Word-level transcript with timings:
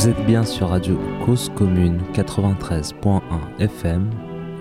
Vous 0.00 0.08
êtes 0.08 0.24
bien 0.24 0.46
sur 0.46 0.70
Radio 0.70 0.98
Cause 1.26 1.52
Commune 1.54 2.00
93.1 2.14 3.20
FM. 3.58 4.10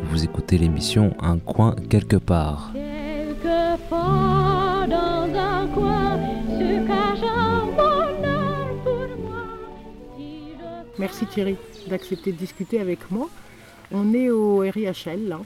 Vous 0.03 0.25
écoutez 0.25 0.57
l'émission 0.57 1.15
Un 1.21 1.39
coin 1.39 1.77
quelque 1.89 2.17
part. 2.17 2.73
Quelquefois 2.73 4.85
dans 4.89 5.33
un 5.33 5.65
coin 5.67 6.19
se 6.45 6.85
cache 6.85 7.23
un 7.23 7.67
bonheur 7.67 8.67
pour 8.83 9.07
moi. 9.17 9.45
Si 10.17 10.55
je 10.59 10.99
Merci 10.99 11.25
Thierry 11.25 11.55
d'accepter 11.87 12.33
de 12.33 12.37
discuter 12.37 12.81
avec 12.81 13.09
moi. 13.09 13.29
On 13.93 14.13
est 14.13 14.29
au 14.29 14.57
RIHL 14.57 15.29
là. 15.29 15.39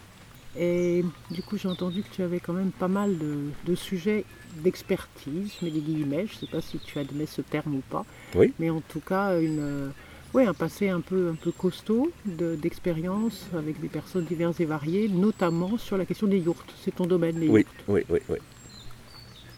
Et 0.58 1.04
du 1.32 1.42
coup, 1.42 1.58
j'ai 1.58 1.68
entendu 1.68 2.04
que 2.04 2.14
tu 2.14 2.22
avais 2.22 2.40
quand 2.40 2.54
même 2.54 2.72
pas 2.72 2.88
mal 2.88 3.18
de, 3.18 3.38
de 3.66 3.76
sujets 3.76 4.24
d'expertise, 4.58 5.52
mais 5.64 5.72
des 5.72 5.80
guillemets, 5.80 6.28
je 6.28 6.34
ne 6.36 6.38
sais 6.42 6.46
pas 6.48 6.62
si 6.62 6.78
tu 6.80 7.00
admets 7.00 7.26
ce 7.26 7.42
terme 7.42 7.76
ou 7.76 7.82
pas. 7.90 8.06
Oui. 8.36 8.54
Mais 8.60 8.70
en 8.70 8.82
tout 8.82 9.00
cas, 9.00 9.40
une, 9.40 9.60
euh, 9.60 9.88
ouais, 10.36 10.46
un 10.46 10.54
passé 10.54 10.90
un 10.90 11.02
peu, 11.02 11.30
un 11.30 11.36
peu 11.36 11.52
costaud 11.52 12.12
de- 12.26 12.56
d'expérience 12.56 13.48
avec 13.58 13.82
des 13.82 13.88
personnes 13.88 14.26
diverses 14.26 14.60
et 14.60 14.66
variées, 14.66 15.08
notamment 15.10 15.78
sur 15.80 15.98
la 15.98 16.06
question 16.06 16.28
des 16.28 16.38
yourtes. 16.40 16.72
C'est 16.84 16.94
ton 16.96 17.08
domaine, 17.08 17.40
les 17.40 17.48
Oui, 17.50 17.62
yourtes. 17.62 17.84
oui, 17.88 18.02
oui, 18.10 18.20
oui. 18.30 18.38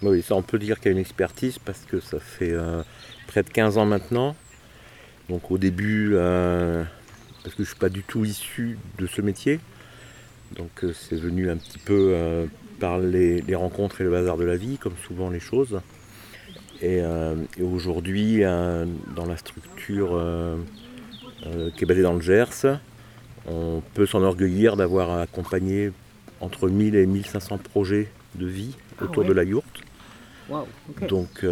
Oui, 0.02 0.22
ça 0.22 0.36
on 0.36 0.41
peut 0.44 0.59
dire 0.59 0.77
qu'il 0.80 0.88
y 0.88 0.89
a 0.89 0.91
une 0.91 0.98
expertise 1.02 1.58
parce 1.58 1.80
que 1.86 2.00
ça 2.00 2.20
fait 2.20 2.52
euh, 2.52 2.84
près 3.27 3.44
de 3.44 3.50
15 3.50 3.77
ans 3.77 3.86
maintenant. 3.86 4.36
Donc 5.30 5.50
au 5.52 5.58
début, 5.58 6.12
euh, 6.14 6.84
parce 7.44 7.55
que 7.55 7.64
je 7.64 7.70
ne 7.70 7.73
suis 7.73 7.80
pas 7.80 7.89
du 7.89 8.03
tout 8.03 8.23
issu 8.23 8.77
de 8.98 9.08
ce 9.08 9.22
métier, 9.22 9.59
donc 10.55 10.84
euh, 10.84 10.94
c'est 10.94 11.16
venu 11.16 11.50
un 11.50 11.58
petit 11.58 11.80
peu 11.80 12.12
euh, 12.14 12.45
par 12.80 13.00
les, 13.00 13.41
les 13.41 13.55
rencontres 13.55 14.02
et 14.02 14.04
le 14.04 14.16
hasard 14.16 14.38
de 14.38 14.45
la 14.45 14.56
vie, 14.56 14.78
comme 14.78 14.95
souvent 15.06 15.30
les 15.30 15.39
choses. 15.39 15.81
Et, 16.81 17.00
euh, 17.02 17.36
et 17.58 17.64
aujourd'hui, 17.64 18.44
euh, 18.44 18.86
dans 19.16 19.26
la 19.26 19.38
structure 19.38 20.22
qui 21.76 21.83
est 21.83 21.88
basée 21.88 22.02
dans 22.02 22.14
le 22.14 22.22
Gers, 22.22 22.80
on 23.48 23.83
peut 23.94 24.08
s'enorgueillir 24.08 24.78
d'avoir 24.78 25.20
accompagné 25.20 25.92
entre 26.42 26.70
1000 26.70 26.95
et 26.95 27.06
1500 27.06 27.59
projets 27.59 28.09
de 28.33 28.48
vie 28.48 28.76
Ah 29.00 29.03
autour 29.03 29.23
ouais. 29.23 29.30
de 29.30 29.33
la 29.33 29.44
yourte. 29.44 29.81
Donc 31.08 31.45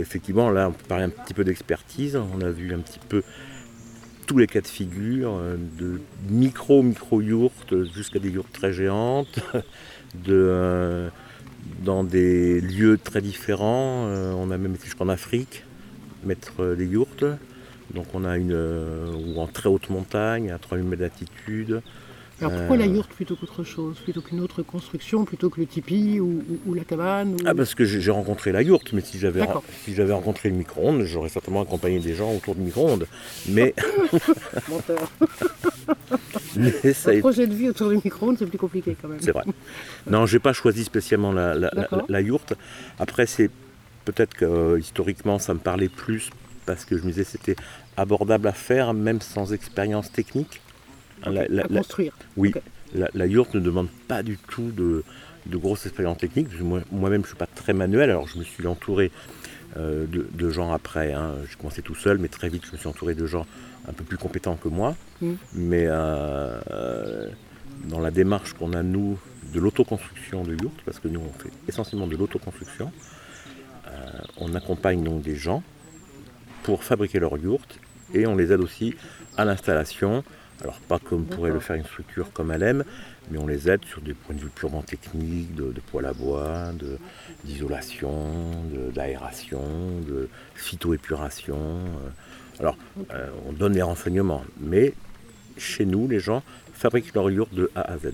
effectivement, 0.00 0.50
là, 0.50 0.68
on 0.68 0.72
peut 0.72 0.86
parler 0.88 1.04
un 1.04 1.10
petit 1.10 1.34
peu 1.34 1.44
d'expertise. 1.44 2.16
On 2.16 2.40
a 2.40 2.50
vu 2.50 2.72
un 2.72 2.78
petit 2.78 3.00
peu 3.06 3.22
tous 4.32 4.38
les 4.38 4.46
cas 4.46 4.62
de 4.62 4.66
figure, 4.66 5.34
euh, 5.34 5.58
de 5.78 6.00
micro-micro-yourtes 6.30 7.84
jusqu'à 7.94 8.18
des 8.18 8.30
yourtes 8.30 8.50
très 8.50 8.72
géantes, 8.72 9.40
de, 10.14 10.30
euh, 10.30 11.10
dans 11.84 12.02
des 12.02 12.62
lieux 12.62 12.96
très 12.96 13.20
différents. 13.20 14.06
Euh, 14.06 14.32
on 14.32 14.50
a 14.50 14.56
même 14.56 14.74
été 14.74 14.86
jusqu'en 14.86 15.10
Afrique 15.10 15.64
mettre 16.24 16.74
des 16.74 16.86
yourtes. 16.86 17.26
Donc 17.92 18.06
on 18.14 18.24
a 18.24 18.38
une, 18.38 18.54
ou 18.54 19.38
en 19.38 19.46
très 19.48 19.68
haute 19.68 19.90
montagne, 19.90 20.50
à 20.50 20.56
3000 20.56 20.86
mètres 20.86 21.02
d'altitude. 21.02 21.82
Alors 22.44 22.58
pourquoi 22.58 22.76
la 22.76 22.84
euh, 22.84 22.88
yourte 22.88 23.10
plutôt 23.12 23.36
qu'autre 23.36 23.64
chose 23.64 23.96
Plutôt 24.00 24.20
qu'une 24.20 24.40
autre 24.40 24.62
construction, 24.62 25.24
plutôt 25.24 25.48
que 25.50 25.60
le 25.60 25.66
tipi 25.66 26.18
ou, 26.20 26.42
ou- 26.48 26.70
ou 26.70 26.74
la 26.74 26.84
cabane 26.84 27.34
ou- 27.34 27.36
Ah 27.46 27.54
parce 27.54 27.74
que 27.74 27.84
j'ai 27.84 28.10
rencontré 28.10 28.52
la 28.52 28.62
yourte, 28.62 28.92
mais 28.92 29.00
si 29.00 29.18
j'avais 29.18 29.42
si 29.84 29.94
j'avais 29.94 30.12
rencontré 30.12 30.48
le 30.50 30.56
micro-ondes, 30.56 31.04
j'aurais 31.04 31.28
certainement 31.28 31.62
accompagné 31.62 32.00
des 32.00 32.14
gens 32.14 32.32
autour 32.34 32.54
du 32.54 32.62
micro-ondes. 32.62 33.06
Mais, 33.48 33.74
Menteur. 34.68 35.10
mais 36.56 36.92
ça 36.92 37.10
Un 37.12 37.20
projet 37.20 37.46
de 37.46 37.54
vie 37.54 37.68
autour 37.68 37.88
du 37.90 37.96
micro-ondes, 37.96 38.36
c'est 38.38 38.46
plus 38.46 38.58
compliqué 38.58 38.96
quand 39.00 39.08
même. 39.08 39.20
c'est 39.20 39.32
vrai. 39.32 39.44
Non, 40.10 40.26
j'ai 40.26 40.38
pas 40.38 40.52
choisi 40.52 40.84
spécialement 40.84 41.32
la, 41.32 41.54
la- 41.54 41.70
la- 41.72 41.82
D'accord. 41.82 42.02
la 42.08 42.20
yourte. 42.20 42.54
Après, 42.98 43.26
c'est 43.26 43.50
peut-être 44.04 44.34
que 44.34 44.44
euh, 44.44 44.78
historiquement, 44.80 45.38
ça 45.38 45.54
me 45.54 45.58
parlait 45.60 45.88
plus 45.88 46.30
parce 46.66 46.84
que 46.84 46.96
je 46.96 47.02
me 47.02 47.08
disais 47.10 47.24
c'était 47.24 47.56
abordable 47.96 48.48
à 48.48 48.52
faire, 48.52 48.94
même 48.94 49.20
sans 49.20 49.52
expérience 49.52 50.10
technique. 50.12 50.60
La- 51.30 51.46
la- 51.48 51.64
à 51.64 51.68
la- 51.68 51.78
construire. 51.78 52.12
oui, 52.36 52.52
la, 52.94 53.08
la 53.14 53.26
yourte 53.26 53.54
ne 53.54 53.60
demande 53.60 53.88
pas 54.08 54.22
du 54.22 54.36
tout 54.38 54.70
de, 54.70 55.04
de 55.46 55.56
grosses 55.56 55.86
expériences 55.86 56.18
techniques. 56.18 56.48
moi- 56.60 56.82
Moi-même, 56.90 57.20
je 57.22 57.26
ne 57.26 57.28
suis 57.28 57.36
pas 57.36 57.46
très 57.46 57.72
manuel, 57.72 58.10
alors 58.10 58.26
je 58.28 58.38
me 58.38 58.44
suis 58.44 58.66
entouré 58.66 59.10
euh, 59.78 60.04
de, 60.06 60.26
de 60.32 60.50
gens 60.50 60.72
après. 60.72 61.12
hein. 61.14 61.32
J'ai 61.48 61.56
commencé 61.56 61.80
tout 61.82 61.94
seul, 61.94 62.18
mais 62.18 62.28
très 62.28 62.48
vite, 62.48 62.64
je 62.66 62.72
me 62.72 62.76
suis 62.76 62.88
entouré 62.88 63.14
de 63.14 63.26
gens 63.26 63.46
un 63.88 63.92
peu 63.92 64.04
plus 64.04 64.18
compétents 64.18 64.56
que 64.56 64.68
moi. 64.68 64.94
Mm. 65.20 65.32
Mais 65.54 65.86
euh, 65.88 66.60
euh, 66.70 67.28
dans 67.88 68.00
la 68.00 68.10
démarche 68.10 68.52
qu'on 68.52 68.72
a, 68.74 68.82
nous, 68.82 69.18
de 69.54 69.60
l'autoconstruction 69.60 70.42
de 70.44 70.52
yourte, 70.62 70.80
parce 70.84 70.98
que 70.98 71.08
nous, 71.08 71.20
on 71.20 71.32
fait 71.42 71.50
essentiellement 71.68 72.06
de 72.06 72.16
l'autoconstruction, 72.16 72.92
euh, 73.88 73.90
on 74.38 74.54
accompagne 74.54 75.02
donc 75.02 75.22
des 75.22 75.36
gens 75.36 75.62
pour 76.62 76.84
fabriquer 76.84 77.18
leur 77.18 77.36
yourte 77.38 77.78
et 78.14 78.26
on 78.26 78.36
les 78.36 78.52
aide 78.52 78.60
aussi 78.60 78.94
à 79.36 79.44
l'installation. 79.44 80.22
Alors 80.62 80.78
pas 80.80 81.00
comme 81.00 81.24
pourrait 81.24 81.50
le 81.50 81.58
faire 81.58 81.74
une 81.74 81.84
structure 81.84 82.32
comme 82.32 82.52
elle 82.52 82.62
aime, 82.62 82.84
mais 83.30 83.38
on 83.38 83.48
les 83.48 83.68
aide 83.68 83.84
sur 83.84 84.00
des 84.00 84.14
points 84.14 84.36
de 84.36 84.40
vue 84.42 84.48
purement 84.54 84.82
techniques, 84.82 85.54
de, 85.56 85.72
de 85.72 85.80
poêle 85.80 86.06
à 86.06 86.12
bois, 86.12 86.70
d'isolation, 87.44 88.30
d'aération, 88.94 89.60
de, 90.06 90.28
phytoépuration. 90.54 91.56
euh. 91.56 92.60
Alors 92.60 92.76
euh, 93.12 93.28
on 93.48 93.52
donne 93.52 93.72
les 93.74 93.82
renseignements, 93.82 94.44
mais 94.60 94.94
chez 95.58 95.84
nous, 95.84 96.06
les 96.06 96.20
gens 96.20 96.42
fabriquent 96.74 97.14
leur 97.14 97.28
yourte 97.30 97.52
de 97.54 97.70
A 97.74 97.80
à 97.92 97.98
Z. 97.98 98.12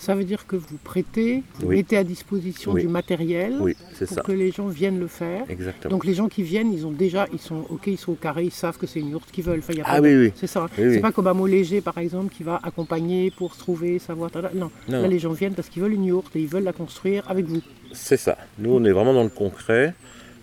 Ça 0.00 0.14
veut 0.14 0.24
dire 0.24 0.46
que 0.46 0.56
vous 0.56 0.78
prêtez, 0.82 1.42
vous 1.58 1.66
Oui. 1.68 1.76
mettez 1.76 1.96
à 1.98 2.04
disposition 2.04 2.72
Oui. 2.72 2.80
du 2.82 2.88
matériel 2.88 3.56
Oui, 3.60 3.76
pour 3.98 4.08
ça. 4.08 4.22
que 4.22 4.32
les 4.32 4.50
gens 4.50 4.66
viennent 4.68 4.98
le 4.98 5.06
faire. 5.06 5.42
Exactement. 5.50 5.90
Donc 5.90 6.06
les 6.06 6.14
gens 6.14 6.28
qui 6.28 6.42
viennent, 6.42 6.72
ils 6.72 6.86
ont 6.86 6.90
déjà, 6.90 7.26
ils 7.34 7.38
sont 7.38 7.66
ok, 7.68 7.86
ils 7.86 7.98
sont 7.98 8.12
au 8.12 8.16
carré, 8.16 8.44
ils 8.44 8.50
savent 8.50 8.78
que 8.78 8.86
c'est 8.86 9.00
une 9.00 9.10
yourte 9.10 9.30
qu'ils 9.30 9.44
veulent. 9.44 9.58
Enfin, 9.58 9.74
y 9.74 9.80
a 9.80 9.84
Ah 9.86 9.96
pas 9.96 10.00
de- 10.00 10.06
oui, 10.08 10.16
oui. 10.26 10.32
C'est 10.36 10.46
ça. 10.46 10.64
hein. 10.64 10.68
C'est 10.76 11.00
pas 11.00 11.12
comme 11.12 11.26
un 11.26 11.34
mot 11.34 11.46
léger, 11.46 11.80
par 11.82 11.98
exemple, 11.98 12.34
qui 12.34 12.42
va 12.42 12.58
accompagner 12.62 13.30
pour 13.30 13.54
se 13.54 13.58
trouver, 13.60 13.98
savoir. 13.98 14.30
tada. 14.30 14.50
Non. 14.54 14.70
Non. 14.88 15.02
Là, 15.02 15.08
les 15.08 15.18
gens 15.18 15.32
viennent 15.32 15.52
parce 15.54 15.68
qu'ils 15.68 15.82
veulent 15.82 15.92
une 15.92 16.06
yourte 16.06 16.34
et 16.34 16.40
ils 16.40 16.48
veulent 16.48 16.64
la 16.64 16.72
construire 16.72 17.28
avec 17.30 17.44
vous. 17.44 17.60
C'est 17.92 18.16
ça. 18.16 18.38
Nous, 18.58 18.72
on 18.72 18.82
est 18.84 18.92
vraiment 18.92 19.12
dans 19.12 19.22
le 19.24 19.28
concret. 19.28 19.94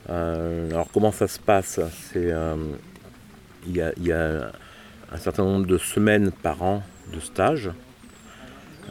Euh, 0.09 0.69
alors, 0.71 0.87
comment 0.93 1.11
ça 1.11 1.27
se 1.27 1.39
passe? 1.39 1.79
C'est 2.11 2.31
euh, 2.31 2.55
il 3.67 3.75
y, 3.75 3.81
a, 3.81 3.91
il 3.97 4.05
y 4.05 4.11
a 4.11 4.51
un 5.11 5.17
certain 5.17 5.43
nombre 5.43 5.65
de 5.65 5.77
semaines 5.77 6.31
par 6.31 6.61
an 6.61 6.83
de 7.13 7.19
stage. 7.19 7.71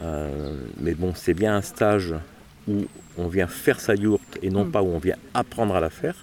Euh, 0.01 0.55
mais 0.79 0.93
bon, 0.93 1.13
c'est 1.15 1.33
bien 1.33 1.55
un 1.55 1.61
stage 1.61 2.13
où 2.67 2.85
on 3.17 3.27
vient 3.27 3.47
faire 3.47 3.79
sa 3.79 3.95
yourte 3.95 4.37
et 4.41 4.49
non 4.49 4.65
Mm. 4.65 4.71
pas 4.71 4.81
où 4.83 4.87
on 4.87 4.99
vient 4.99 5.15
apprendre 5.33 5.75
à 5.75 5.79
la 5.79 5.89
faire. 5.89 6.15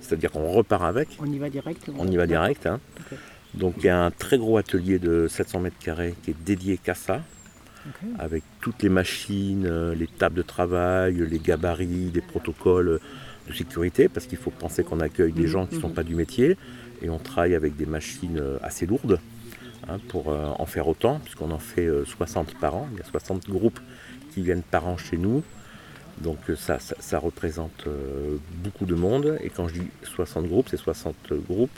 C'est-à-dire 0.00 0.30
qu'on 0.32 0.50
repart 0.50 0.82
avec. 0.82 1.08
On 1.20 1.26
y 1.32 1.38
va 1.38 1.48
direct. 1.48 1.88
On 1.96 2.06
y 2.08 2.16
va 2.16 2.26
direct. 2.26 2.66
hein. 2.66 2.80
Donc 3.54 3.74
il 3.78 3.84
y 3.84 3.88
a 3.88 4.02
un 4.04 4.10
très 4.10 4.38
gros 4.38 4.56
atelier 4.58 4.98
de 4.98 5.28
700 5.28 5.60
mètres 5.60 5.78
carrés 5.78 6.14
qui 6.22 6.30
est 6.32 6.36
dédié 6.44 6.76
qu'à 6.78 6.94
ça, 6.94 7.22
avec 8.18 8.42
toutes 8.60 8.82
les 8.82 8.88
machines, 8.88 9.66
euh, 9.66 9.94
les 9.94 10.06
tables 10.06 10.36
de 10.36 10.42
travail, 10.42 11.14
les 11.28 11.38
gabarits, 11.38 12.10
des 12.12 12.20
protocoles 12.20 13.00
de 13.48 13.52
sécurité, 13.52 14.08
parce 14.08 14.26
qu'il 14.26 14.38
faut 14.38 14.50
penser 14.52 14.84
qu'on 14.84 15.00
accueille 15.00 15.32
des 15.32 15.42
Mhm, 15.42 15.46
gens 15.48 15.66
qui 15.66 15.76
ne 15.76 15.80
sont 15.80 15.88
mhm. 15.88 15.94
pas 15.94 16.02
du 16.04 16.14
métier, 16.14 16.56
et 17.02 17.10
on 17.10 17.18
travaille 17.18 17.54
avec 17.56 17.76
des 17.76 17.86
machines 17.86 18.38
euh, 18.38 18.56
assez 18.62 18.86
lourdes 18.86 19.18
hein, 19.88 19.98
pour 20.08 20.30
euh, 20.30 20.46
en 20.58 20.66
faire 20.66 20.88
autant, 20.88 21.18
puisqu'on 21.22 21.50
en 21.50 21.58
fait 21.58 21.86
euh, 21.86 22.04
60 22.04 22.54
par 22.58 22.74
an. 22.76 22.88
Il 22.92 22.98
y 22.98 23.00
a 23.00 23.04
60 23.04 23.48
groupes 23.48 23.80
qui 24.32 24.42
viennent 24.42 24.62
par 24.62 24.86
an 24.86 24.96
chez 24.96 25.16
nous. 25.16 25.42
Donc 26.20 26.38
euh, 26.50 26.56
ça, 26.56 26.78
ça, 26.78 26.94
ça 27.00 27.18
représente 27.18 27.84
euh, 27.86 28.36
beaucoup 28.62 28.84
de 28.86 28.94
monde. 28.94 29.38
Et 29.42 29.50
quand 29.50 29.68
je 29.68 29.74
dis 29.80 29.86
60 30.04 30.46
groupes, 30.46 30.68
c'est 30.70 30.76
60 30.76 31.14
groupes. 31.48 31.70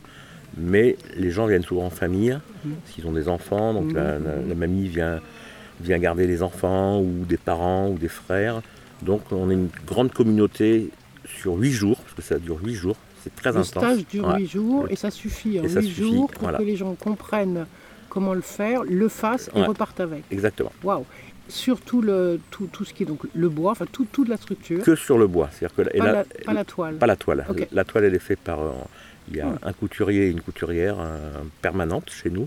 Mais 0.57 0.97
les 1.17 1.31
gens 1.31 1.47
viennent 1.47 1.63
souvent 1.65 1.87
en 1.87 1.91
famille, 1.91 2.39
Mhm. 2.65 2.75
s'ils 2.87 3.07
ont 3.07 3.13
des 3.13 3.29
enfants. 3.29 3.75
Donc 3.75 3.87
Mhm, 3.87 3.95
la, 3.97 4.19
la- 4.19 4.37
la 4.41 4.55
mamie 4.55 4.87
vient, 4.89 5.21
vient 5.81 5.99
garder 5.99 6.27
les 6.27 6.43
enfants, 6.43 7.01
ou 7.01 7.25
des 7.25 7.37
parents, 7.37 7.89
ou 7.91 7.99
des 7.99 8.09
frères. 8.09 8.63
Donc 9.03 9.23
on 9.33 9.51
est 9.51 9.55
une 9.55 9.69
grande 9.87 10.13
communauté 10.13 10.91
sur 11.25 11.55
8 11.55 11.73
jours, 11.73 11.97
parce 12.03 12.15
que 12.15 12.23
ça 12.23 12.39
dure 12.39 12.59
8 12.63 12.75
jours. 12.75 12.97
C'est 13.23 13.35
très 13.35 13.51
Le 13.51 13.57
intense. 13.59 13.69
stage 13.69 14.07
dure 14.07 14.29
Ouais. 14.29 14.41
8 14.41 14.47
jours 14.47 14.87
et 14.91 14.97
ça 14.97 15.11
suffit. 15.11 15.57
Et 15.57 15.61
En 15.61 15.69
ça 15.69 15.81
8 15.81 15.87
suffit, 15.89 16.03
jours 16.03 16.31
pour 16.31 16.43
voilà. 16.43 16.59
que 16.59 16.63
les 16.65 16.77
gens 16.77 16.95
comprennent 16.95 17.67
comment 18.15 18.33
le 18.33 18.41
faire, 18.41 18.85
le 18.85 19.09
fassent 19.09 19.51
et 19.55 19.61
Ouais. 19.61 19.67
repartent 19.67 20.01
avec. 20.01 20.23
Exactement. 20.31 20.73
Waouh 20.83 21.05
Surtout 21.49 22.01
le, 22.01 22.41
tout, 22.51 22.69
tout 22.73 22.87
ce 22.87 22.95
qui 22.95 23.03
est 23.03 23.07
donc 23.07 23.21
le 23.35 23.49
bois, 23.51 23.73
enfin 23.73 23.85
tout, 23.93 24.07
toute 24.11 24.29
la 24.29 24.39
structure, 24.39 24.83
Que 24.83 24.97
sur 24.97 25.19
le 25.19 25.27
bois. 25.27 25.51
C'est-à-dire 25.53 25.77
que 25.77 25.99
pas, 25.99 26.13
la, 26.13 26.25
pas 26.47 26.53
la 26.55 26.65
toile. 26.65 26.95
Pas 26.97 27.07
la 27.07 27.17
toile. 27.17 27.45
La 27.73 27.85
toile, 27.85 28.05
elle 28.05 28.15
est 28.15 28.19
faite 28.31 28.39
par. 28.41 28.63
euh, 28.63 28.71
il 29.31 29.37
y 29.37 29.41
a 29.41 29.47
Hmm. 29.47 29.59
un 29.63 29.73
couturier 29.73 30.27
et 30.27 30.31
une 30.31 30.41
couturière 30.43 30.97
euh, 31.01 31.19
permanente 31.63 32.11
chez 32.11 32.29
nous 32.31 32.47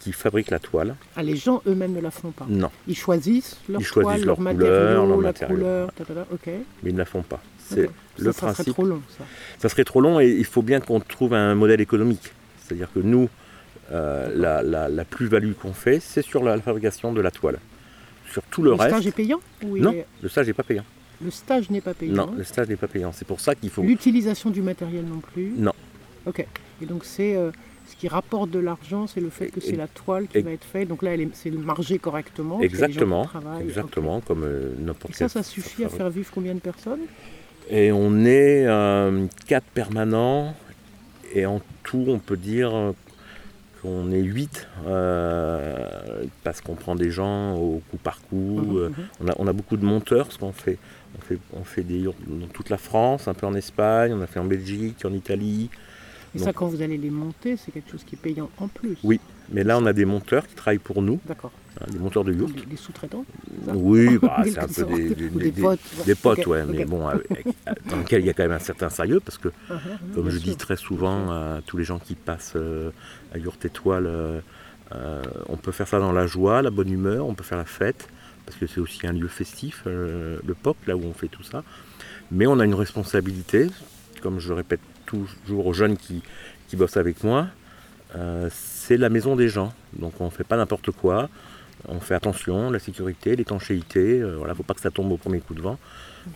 qui 0.00 0.12
fabriquent 0.12 0.50
la 0.50 0.58
toile. 0.60 0.94
Ah, 1.16 1.22
les 1.22 1.36
gens 1.36 1.60
eux-mêmes 1.66 1.92
ne 1.92 2.00
la 2.00 2.10
font 2.10 2.30
pas. 2.32 2.46
Non, 2.48 2.70
Ils 2.88 2.96
choisissent 2.96 3.56
leur 3.68 3.80
Ils 3.80 3.84
choisissent 3.84 4.24
toile, 4.24 4.26
leur 4.26 4.40
leur, 4.40 4.54
couleur, 4.56 5.06
leur 5.06 5.18
matériau. 5.18 5.54
couleur, 5.56 5.92
ta, 5.92 6.04
ta, 6.04 6.14
ta, 6.14 6.26
mais 6.44 6.90
ils 6.90 6.92
ne 6.92 6.98
la 6.98 7.04
font 7.04 7.22
pas. 7.22 7.40
C'est 7.58 7.88
le 8.18 8.32
ça, 8.32 8.32
ça 8.32 8.32
serait 8.40 8.52
principe. 8.54 8.72
trop 8.74 8.84
long, 8.84 9.00
ça. 9.16 9.24
Ça 9.58 9.68
serait 9.68 9.84
trop 9.84 10.00
long 10.00 10.20
et 10.20 10.28
il 10.28 10.44
faut 10.44 10.62
bien 10.62 10.78
qu'on 10.80 11.00
trouve 11.00 11.34
un 11.34 11.54
modèle 11.56 11.80
économique. 11.80 12.32
C'est-à-dire 12.62 12.88
que 12.94 13.00
nous, 13.00 13.28
euh, 13.92 14.28
la, 14.34 14.62
la- 14.62 14.88
la 14.88 15.04
plus-value 15.04 15.52
qu'on 15.52 15.72
fait, 15.72 16.00
c'est 16.00 16.22
sur 16.22 16.42
la, 16.42 16.58
fabrication 16.60 17.12
de 17.12 17.20
la 17.20 17.30
toile. 17.30 17.58
Sur 18.32 18.42
tout 18.44 18.62
le, 18.62 18.70
Le, 18.70 18.76
reste, 18.76 18.90
stage 18.90 19.06
est 19.06 19.12
payant 19.12 19.40
ou 19.64 19.76
Non. 19.78 19.92
est- 19.92 20.06
le 20.22 20.28
stage 20.28 20.46
n'est 20.46 20.52
pas 20.54 20.62
payant. 20.62 20.84
Le 21.24 21.30
stage 21.30 21.70
n'est 21.70 21.80
pas 21.80 21.94
payant. 21.94 22.14
Non, 22.26 22.34
le 22.36 22.42
stage 22.44 22.68
n'est 22.68 22.76
pas 22.76 22.88
payant. 22.88 23.12
C'est 23.12 23.26
pour 23.26 23.40
ça 23.40 23.54
qu'il 23.54 23.70
faut. 23.70 23.82
L'utilisation 23.82 24.50
du 24.50 24.62
matériel 24.62 25.04
non 25.04 25.20
plus. 25.20 25.52
Non. 25.56 25.72
Ok. 26.26 26.44
Et 26.82 26.86
donc 26.86 27.04
c'est 27.04 27.36
euh, 27.36 27.50
ce 27.88 27.94
qui 27.96 28.08
rapporte 28.08 28.50
de 28.50 28.58
l'argent, 28.58 29.06
c'est 29.06 29.20
le 29.20 29.30
fait 29.30 29.48
que 29.48 29.60
c'est 29.60 29.74
Et- 29.74 29.76
la 29.76 29.86
toile 29.86 30.26
qui 30.26 30.38
et- 30.38 30.42
va 30.42 30.50
être 30.50 30.64
faite. 30.64 30.88
Donc 30.88 31.02
là, 31.02 31.12
c'est 31.34 31.50
margé 31.52 31.98
correctement. 31.98 32.60
Exactement, 32.60 33.28
exactement, 33.60 34.20
comme 34.22 34.42
euh, 34.44 34.72
n'importe 34.78 35.14
Et 35.14 35.18
quel 35.18 35.28
ça, 35.30 35.42
ça 35.42 35.48
suffit 35.48 35.84
à 35.84 35.88
faire 35.88 36.10
vivre 36.10 36.30
combien 36.34 36.54
de 36.54 36.60
personnes? 36.60 37.00
Et 37.70 37.92
on 37.92 38.24
est 38.24 38.66
quatre 39.46 39.66
permanents, 39.66 40.54
et 41.32 41.46
en 41.46 41.60
tout, 41.84 42.04
on 42.08 42.18
peut 42.18 42.36
dire 42.36 42.92
qu'on 43.84 44.10
est 44.10 44.20
huit, 44.20 44.66
euh, 44.86 46.24
parce 46.42 46.62
qu'on 46.62 46.74
prend 46.74 46.94
des 46.94 47.10
gens 47.10 47.54
au 47.54 47.82
coup 47.90 47.98
par 47.98 48.20
coup. 48.22 48.60
Mhm, 48.60 48.76
euh, 48.76 48.88
mhm. 48.88 48.94
on, 49.20 49.28
a, 49.28 49.34
on 49.38 49.46
a 49.46 49.52
beaucoup 49.52 49.76
de 49.76 49.84
monteurs, 49.84 50.26
parce 50.26 50.38
qu'on 50.38 50.52
fait, 50.52 50.78
on 51.18 51.20
fait, 51.20 51.38
on 51.52 51.64
fait 51.64 51.82
des 51.82 52.02
dans 52.02 52.46
toute 52.52 52.70
la 52.70 52.78
France, 52.78 53.28
un 53.28 53.34
peu 53.34 53.46
en 53.46 53.54
Espagne, 53.54 54.14
on 54.14 54.22
a 54.22 54.26
fait 54.26 54.40
en 54.40 54.46
Belgique, 54.46 55.04
en 55.04 55.12
Italie. 55.12 55.68
Et 56.34 56.38
Donc- 56.38 56.46
ça, 56.46 56.52
quand 56.52 56.66
vous 56.66 56.82
allez 56.82 56.96
les 56.98 57.10
monter, 57.10 57.56
c'est 57.56 57.70
quelque 57.70 57.90
chose 57.90 58.02
qui 58.04 58.16
est 58.16 58.18
payant 58.18 58.50
en 58.58 58.68
plus. 58.68 58.96
Oui. 59.04 59.20
Mais 59.52 59.62
là, 59.62 59.78
on 59.78 59.86
a 59.86 59.92
des 59.92 60.04
monteurs 60.04 60.46
qui 60.48 60.54
travaillent 60.54 60.78
pour 60.78 61.00
nous, 61.02 61.20
D'accord. 61.26 61.52
hein, 61.80 61.84
des 61.92 61.98
monteurs 61.98 62.24
de 62.24 62.32
yurts. 62.32 62.48
Des, 62.48 62.64
des 62.66 62.76
sous-traitants 62.76 63.24
Oui, 63.68 64.18
bah, 64.22 64.42
c'est 64.44 64.58
un 64.58 64.66
peu 64.66 64.84
des, 64.96 65.10
ou 65.10 65.14
des- 65.14 65.28
des 65.44 65.50
des- 65.52 65.62
potes. 65.62 65.80
des 66.06 66.14
potes, 66.14 66.46
ouais, 66.46 66.64
mais 66.66 66.84
bon, 66.84 67.06
avec- 67.06 67.30
avec- 67.30 67.46
dans 67.88 67.98
lequel 67.98 68.22
il 68.22 68.26
y 68.26 68.30
a 68.30 68.32
quand 68.32 68.42
même 68.42 68.52
un 68.52 68.58
certain 68.58 68.88
sérieux, 68.88 69.20
parce 69.20 69.38
que 69.38 69.48
ah, 69.70 69.74
ah, 69.74 69.88
Comme 70.14 70.30
je 70.30 70.38
sûr. 70.38 70.48
dis 70.50 70.56
très 70.56 70.76
souvent 70.76 71.30
à 71.30 71.60
tous 71.66 71.76
les 71.76 71.84
gens 71.84 71.98
qui 71.98 72.14
passent 72.14 72.54
euh, 72.56 72.90
à 73.32 73.38
Yurt 73.38 73.62
Étoile, 73.64 74.06
euh, 74.06 74.40
euh, 74.94 75.22
on 75.48 75.56
peut 75.56 75.72
faire 75.72 75.86
ça 75.88 75.98
dans 76.00 76.12
la 76.12 76.26
joie, 76.26 76.62
la 76.62 76.70
bonne 76.70 76.90
humeur, 76.90 77.26
on 77.26 77.34
peut 77.34 77.44
faire 77.44 77.58
la 77.58 77.64
fête, 77.64 78.08
parce 78.46 78.58
que 78.58 78.66
c'est 78.66 78.80
aussi 78.80 79.06
un 79.06 79.12
lieu 79.12 79.28
festif, 79.28 79.82
euh, 79.86 80.38
le 80.44 80.54
POC, 80.54 80.76
là 80.86 80.96
où 80.96 81.02
on 81.04 81.12
fait 81.12 81.28
tout 81.28 81.42
ça. 81.42 81.62
Mais 82.32 82.46
on 82.46 82.58
a 82.60 82.64
une 82.64 82.74
responsabilité, 82.74 83.68
comme 84.22 84.40
je 84.40 84.48
le 84.48 84.54
répète 84.54 84.80
toujours 85.46 85.66
aux 85.66 85.72
jeunes 85.72 85.96
qui, 85.96 86.22
qui 86.68 86.76
bossent 86.76 86.96
avec 86.96 87.22
moi, 87.24 87.46
euh, 88.16 88.48
c'est 88.52 88.96
la 88.96 89.08
maison 89.08 89.36
des 89.36 89.48
gens. 89.48 89.72
Donc 89.98 90.20
on 90.20 90.26
ne 90.26 90.30
fait 90.30 90.44
pas 90.44 90.56
n'importe 90.56 90.90
quoi, 90.90 91.28
on 91.88 92.00
fait 92.00 92.14
attention, 92.14 92.70
la 92.70 92.78
sécurité, 92.78 93.36
l'étanchéité, 93.36 94.20
euh, 94.20 94.36
voilà, 94.36 94.54
faut 94.54 94.62
pas 94.62 94.74
que 94.74 94.80
ça 94.80 94.90
tombe 94.90 95.10
au 95.12 95.16
premier 95.16 95.40
coup 95.40 95.54
de 95.54 95.60
vent. 95.62 95.78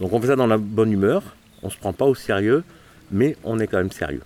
Donc 0.01 0.13
on 0.13 0.21
fait 0.21 0.29
ça 0.29 0.37
dans 0.37 0.47
la 0.47 0.59
bonne 0.59 0.93
humeur, 0.93 1.23
on 1.63 1.71
se 1.71 1.79
prend 1.79 1.93
pas 1.93 2.05
au 2.05 2.15
sérieux, 2.15 2.65
mais 3.11 3.37
on 3.45 3.59
est 3.59 3.67
quand 3.67 3.79
même 3.79 3.91
sérieux. 3.93 4.23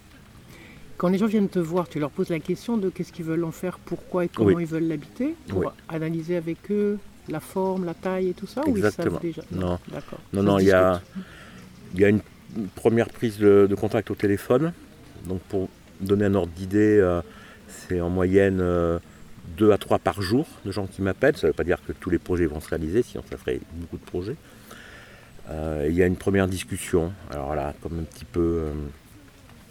Quand 0.97 1.09
les 1.09 1.19
gens 1.19 1.27
viennent 1.27 1.49
te 1.49 1.59
voir, 1.59 1.89
tu 1.89 1.99
leur 1.99 2.11
poses 2.11 2.29
la 2.31 2.39
question 2.39 2.77
de 2.77 2.89
qu'est-ce 2.89 3.13
qu'ils 3.13 3.25
veulent 3.25 3.45
en 3.45 3.51
faire, 3.51 3.79
pourquoi 3.79 4.25
et 4.25 4.29
comment 4.29 4.51
Oui. 4.51 4.63
ils 4.63 4.69
veulent 4.69 4.87
l'habiter, 4.87 5.35
pour 5.49 5.59
Oui. 5.61 5.67
analyser 5.89 6.37
avec 6.37 6.59
eux 6.71 6.99
la 7.29 7.41
forme, 7.41 7.85
la 7.85 7.95
taille 7.95 8.29
et 8.29 8.35
tout 8.35 8.47
ça, 8.47 8.63
ou 8.67 8.71
ils 8.77 8.79
Exactement. 8.79 9.13
savent 9.15 9.21
déjà 9.23 9.43
Non. 9.53 9.79
Non, 10.33 10.43
non, 10.43 10.59
il 10.59 10.67
y 10.67 10.73
a, 10.73 11.01
y 11.97 12.05
a 12.05 12.09
une 12.09 12.21
première 12.75 13.09
prise 13.09 13.39
de, 13.39 13.67
de 13.69 13.75
contact 13.75 14.11
au 14.11 14.15
téléphone. 14.15 14.73
Donc 15.27 15.41
pour 15.43 15.69
donner 16.01 16.25
un 16.27 16.35
ordre 16.35 16.53
d'idée, 16.53 16.99
euh, 17.01 17.21
c'est 17.69 18.01
en 18.01 18.11
moyenne 18.11 18.59
2 19.57 19.71
à 19.73 19.79
3 19.79 19.99
par 19.99 20.21
jour 20.23 20.47
de 20.65 20.71
gens 20.73 20.87
qui 20.87 21.03
m'appellent. 21.03 21.37
Ça 21.37 21.47
ne 21.47 21.53
veut 21.53 21.57
pas 21.57 21.65
dire 21.65 21.79
que 21.87 21.93
tous 21.93 22.11
les 22.11 22.19
projets 22.19 22.47
vont 22.47 22.61
se 22.61 22.69
réaliser, 22.69 23.03
sinon 23.03 23.23
ça 23.31 23.37
ferait 23.37 23.61
beaucoup 23.75 23.97
de 23.99 24.05
projets. 24.05 24.37
Euh, 25.51 25.87
il 25.89 25.95
y 25.95 26.03
a 26.03 26.07
une 26.07 26.17
première 26.17 26.47
discussion. 26.49 27.13
Alors 27.31 27.55
là, 27.55 27.75
comme 27.83 27.99
un 28.01 28.05
petit 28.05 28.25
peu 28.25 28.41
euh, 28.41 28.73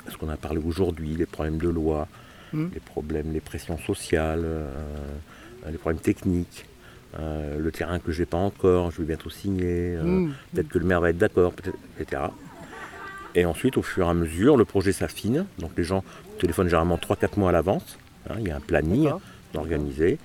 ce 0.09 0.17
qu'on 0.17 0.29
a 0.29 0.37
parlé 0.37 0.59
aujourd'hui, 0.63 1.15
les 1.15 1.25
problèmes 1.25 1.57
de 1.57 1.69
loi, 1.69 2.07
Mm. 2.53 2.67
les 2.73 2.81
problèmes, 2.81 3.31
les 3.31 3.39
pressions 3.39 3.77
sociales, 3.77 4.41
euh, 4.43 4.69
les 5.71 5.77
problèmes 5.77 6.01
techniques, 6.01 6.65
euh, 7.17 7.57
le 7.57 7.71
terrain 7.71 7.97
que 7.99 8.11
j'ai 8.11 8.25
pas 8.25 8.35
encore, 8.35 8.91
je 8.91 8.97
vais 9.01 9.07
bientôt 9.07 9.29
signer. 9.29 9.95
euh, 9.95 10.03
Mm. 10.03 10.33
Peut-être 10.53 10.67
que 10.67 10.77
le 10.77 10.83
maire 10.85 10.99
va 10.99 11.11
être 11.11 11.17
d'accord, 11.17 11.53
etc. 11.97 12.23
Et 13.35 13.45
ensuite, 13.45 13.77
au 13.77 13.81
fur 13.81 14.07
et 14.07 14.09
à 14.09 14.13
mesure, 14.13 14.57
le 14.57 14.65
projet 14.65 14.91
s'affine. 14.91 15.45
Donc 15.59 15.71
les 15.77 15.83
gens 15.83 16.03
téléphonent 16.39 16.67
généralement 16.67 16.97
3-4 16.97 17.37
mois 17.39 17.49
à 17.49 17.53
l'avance. 17.53 17.97
hein, 18.29 18.35
il 18.39 18.47
y 18.47 18.51
a 18.51 18.57
un 18.57 18.59
planning 18.61 19.09
organisé. 19.55 20.17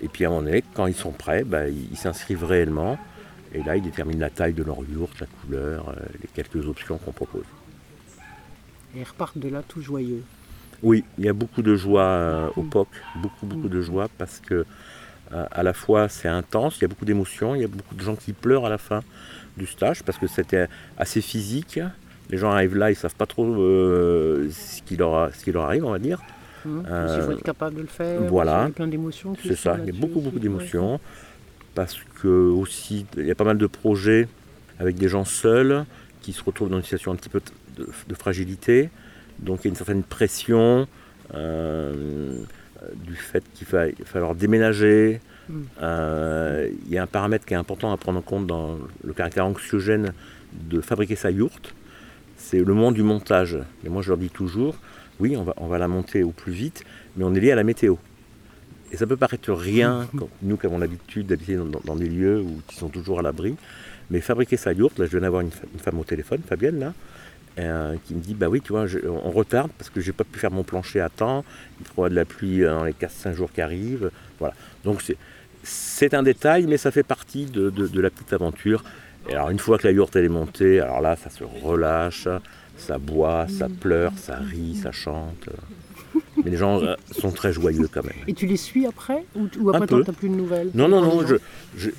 Et 0.00 0.08
puis 0.08 0.24
à 0.24 0.28
un 0.28 0.30
moment 0.30 0.42
donné, 0.44 0.62
quand 0.74 0.86
ils 0.86 0.94
sont 0.94 1.12
prêts, 1.12 1.44
bah, 1.44 1.68
ils 1.68 1.96
s'inscrivent 1.96 2.44
réellement. 2.44 2.98
Et 3.54 3.62
là, 3.62 3.76
ils 3.76 3.82
déterminent 3.82 4.20
la 4.20 4.30
taille 4.30 4.54
de 4.54 4.62
leur 4.62 4.78
yourte, 4.90 5.20
la 5.20 5.26
couleur, 5.26 5.88
euh, 5.90 5.94
les 6.22 6.28
quelques 6.34 6.66
options 6.66 6.98
qu'on 6.98 7.12
propose. 7.12 7.44
Et 8.96 9.00
ils 9.00 9.04
repartent 9.04 9.38
de 9.38 9.48
là 9.48 9.62
tout 9.66 9.80
joyeux. 9.82 10.22
Oui, 10.82 11.04
il 11.18 11.24
y 11.24 11.28
a 11.28 11.32
beaucoup 11.32 11.62
de 11.62 11.76
joie 11.76 12.02
euh, 12.02 12.48
au 12.56 12.62
Mm. 12.62 12.70
POC, 12.70 12.88
beaucoup, 13.16 13.46
beaucoup 13.46 13.66
Mm. 13.68 13.70
de 13.70 13.82
joie 13.82 14.08
parce 14.18 14.40
que 14.40 14.64
euh, 15.32 15.46
à 15.50 15.62
la 15.62 15.72
fois 15.72 16.08
c'est 16.08 16.28
intense, 16.28 16.78
il 16.78 16.82
y 16.82 16.84
a 16.84 16.88
beaucoup 16.88 17.04
d'émotions, 17.04 17.54
il 17.54 17.60
y 17.60 17.64
a 17.64 17.68
beaucoup 17.68 17.94
de 17.94 18.02
gens 18.02 18.16
qui 18.16 18.32
pleurent 18.32 18.66
à 18.66 18.70
la 18.70 18.78
fin 18.78 19.02
du 19.56 19.66
stage 19.66 20.02
parce 20.02 20.18
que 20.18 20.26
c'était 20.26 20.66
assez 20.98 21.20
physique. 21.20 21.78
Les 22.30 22.38
gens 22.38 22.50
arrivent 22.50 22.76
là, 22.76 22.90
ils 22.90 22.96
savent 22.96 23.14
pas 23.14 23.26
trop 23.26 23.44
euh, 23.46 24.48
ce, 24.50 24.82
qui 24.82 24.96
leur, 24.96 25.14
a- 25.14 25.32
ce 25.32 25.44
qui 25.44 25.52
leur 25.52 25.64
arrive, 25.64 25.84
on 25.84 25.90
va 25.90 25.98
dire. 25.98 26.20
Hum. 26.64 26.84
Euh, 26.88 27.16
Il 27.18 27.24
faut 27.24 27.32
être 27.32 27.42
capable 27.42 27.76
de 27.76 27.80
le 27.82 27.86
faire. 27.88 28.20
voilà. 28.22 28.62
Il 28.62 28.68
y 28.68 28.70
a 28.70 28.74
plein 28.74 28.86
d'émotions. 28.88 29.34
C'est 29.42 29.56
ça, 29.56 29.76
il 29.80 29.92
y 29.92 29.96
a 29.96 30.00
beaucoup, 30.00 30.20
beaucoup 30.20 30.36
ouais. 30.36 30.42
d'émotions. 30.42 31.00
Parce 31.74 31.98
que 32.22 32.28
aussi, 32.28 33.06
il 33.16 33.26
y 33.26 33.30
a 33.30 33.34
pas 33.34 33.44
mal 33.44 33.58
de 33.58 33.66
projets 33.66 34.28
avec 34.78 34.96
des 34.96 35.08
gens 35.08 35.24
seuls 35.24 35.84
qui 36.20 36.32
se 36.32 36.42
retrouvent 36.44 36.68
dans 36.70 36.76
une 36.76 36.82
situation 36.82 37.12
un 37.12 37.16
petit 37.16 37.28
peu 37.30 37.40
de, 37.76 37.86
de 38.08 38.14
fragilité. 38.14 38.90
Donc 39.38 39.60
il 39.60 39.64
y 39.64 39.68
a 39.68 39.70
une 39.70 39.76
certaine 39.76 40.02
pression 40.02 40.86
euh, 41.34 42.34
du 43.04 43.14
fait 43.14 43.42
qu'il 43.54 43.66
va, 43.68 43.86
falloir 44.04 44.34
déménager. 44.34 45.20
Euh, 45.82 46.68
il 46.86 46.92
y 46.92 46.98
a 46.98 47.02
un 47.02 47.06
paramètre 47.06 47.44
qui 47.44 47.54
est 47.54 47.56
important 47.56 47.92
à 47.92 47.96
prendre 47.96 48.18
en 48.18 48.22
compte 48.22 48.46
dans 48.46 48.78
le 49.02 49.12
caractère 49.12 49.46
anxiogène 49.46 50.12
de 50.52 50.80
fabriquer 50.80 51.16
sa 51.16 51.30
yourte. 51.30 51.74
C'est 52.52 52.58
le 52.58 52.74
moment 52.74 52.92
du 52.92 53.02
montage. 53.02 53.56
Et 53.82 53.88
moi 53.88 54.02
je 54.02 54.08
leur 54.10 54.18
dis 54.18 54.28
toujours, 54.28 54.76
oui, 55.20 55.38
on 55.38 55.42
va, 55.42 55.54
on 55.56 55.68
va 55.68 55.78
la 55.78 55.88
monter 55.88 56.22
au 56.22 56.32
plus 56.32 56.52
vite, 56.52 56.84
mais 57.16 57.24
on 57.24 57.34
est 57.34 57.40
lié 57.40 57.50
à 57.52 57.54
la 57.54 57.64
météo. 57.64 57.94
Et 58.92 58.98
ça 58.98 59.06
peut 59.06 59.16
paraître 59.16 59.50
rien, 59.54 60.06
quand 60.18 60.28
nous 60.42 60.58
qui 60.58 60.66
avons 60.66 60.76
l'habitude 60.76 61.26
d'habiter 61.28 61.56
dans, 61.56 61.64
dans- 61.64 61.80
dans 61.82 61.96
des 61.96 62.10
lieux 62.10 62.42
où 62.42 62.60
qui 62.66 62.76
sont 62.76 62.90
toujours 62.90 63.20
à 63.20 63.22
l'abri. 63.22 63.56
Mais 64.10 64.20
fabriquer 64.20 64.58
sa 64.58 64.74
yourte, 64.74 64.98
là 64.98 65.06
je 65.06 65.12
viens 65.12 65.20
d'avoir 65.20 65.40
une, 65.40 65.50
femme 65.50 65.98
au 65.98 66.04
téléphone, 66.04 66.40
Fabienne, 66.46 66.78
là, 66.78 66.92
euh, 67.58 67.96
qui 68.04 68.14
me 68.14 68.20
dit 68.20 68.34
Bah 68.34 68.50
oui, 68.50 68.60
tu 68.60 68.72
vois, 68.74 68.86
je- 68.86 68.98
on 69.08 69.30
retarde 69.30 69.70
parce 69.78 69.88
que 69.88 70.02
j'ai 70.02 70.12
pas 70.12 70.24
pu 70.24 70.38
faire 70.38 70.50
mon 70.50 70.62
plancher 70.62 71.00
à 71.00 71.08
temps, 71.08 71.46
il 71.80 71.86
avoir 71.90 72.10
de 72.10 72.14
la 72.14 72.26
pluie 72.26 72.64
euh, 72.64 72.68
dans 72.70 72.84
les 72.84 72.92
4-5 72.92 73.34
jours 73.34 73.50
qui 73.50 73.62
arrivent. 73.62 74.10
Voilà. 74.38 74.52
Donc 74.84 75.00
c'est, 75.00 75.16
c'est 75.62 76.12
un 76.12 76.22
détail, 76.22 76.66
mais 76.66 76.76
ça 76.76 76.90
fait 76.90 77.02
partie 77.02 77.46
de, 77.46 77.70
de- 77.70 77.86
de 77.88 78.00
la 78.02 78.10
petite 78.10 78.34
aventure. 78.34 78.84
Et 79.28 79.34
alors 79.34 79.50
une 79.50 79.58
fois 79.58 79.78
que 79.78 79.86
la 79.86 79.92
yourte 79.92 80.16
elle 80.16 80.24
est 80.24 80.28
montée, 80.28 80.80
alors 80.80 81.00
là 81.00 81.16
ça 81.16 81.30
se 81.30 81.44
relâche, 81.44 82.28
ça 82.76 82.98
boit, 82.98 83.46
ça 83.48 83.68
pleure, 83.68 84.12
ça 84.16 84.36
rit, 84.36 84.74
ça 84.76 84.92
chante. 84.92 85.48
Mais 86.44 86.50
les 86.50 86.56
gens 86.56 86.82
euh, 86.82 86.94
sont 87.10 87.30
très 87.30 87.52
joyeux 87.52 87.88
quand 87.92 88.02
même. 88.04 88.16
Et 88.26 88.34
tu 88.34 88.46
les 88.46 88.56
suis 88.56 88.86
après 88.86 89.24
Ou, 89.36 89.48
ou 89.60 89.70
après, 89.70 89.86
tu 89.86 89.94
n'as 89.94 90.12
plus 90.12 90.28
de 90.28 90.34
nouvelles 90.34 90.70
Non, 90.74 90.88
non, 90.88 91.00
non, 91.00 91.26
je, 91.26 91.36
je- 91.76 91.90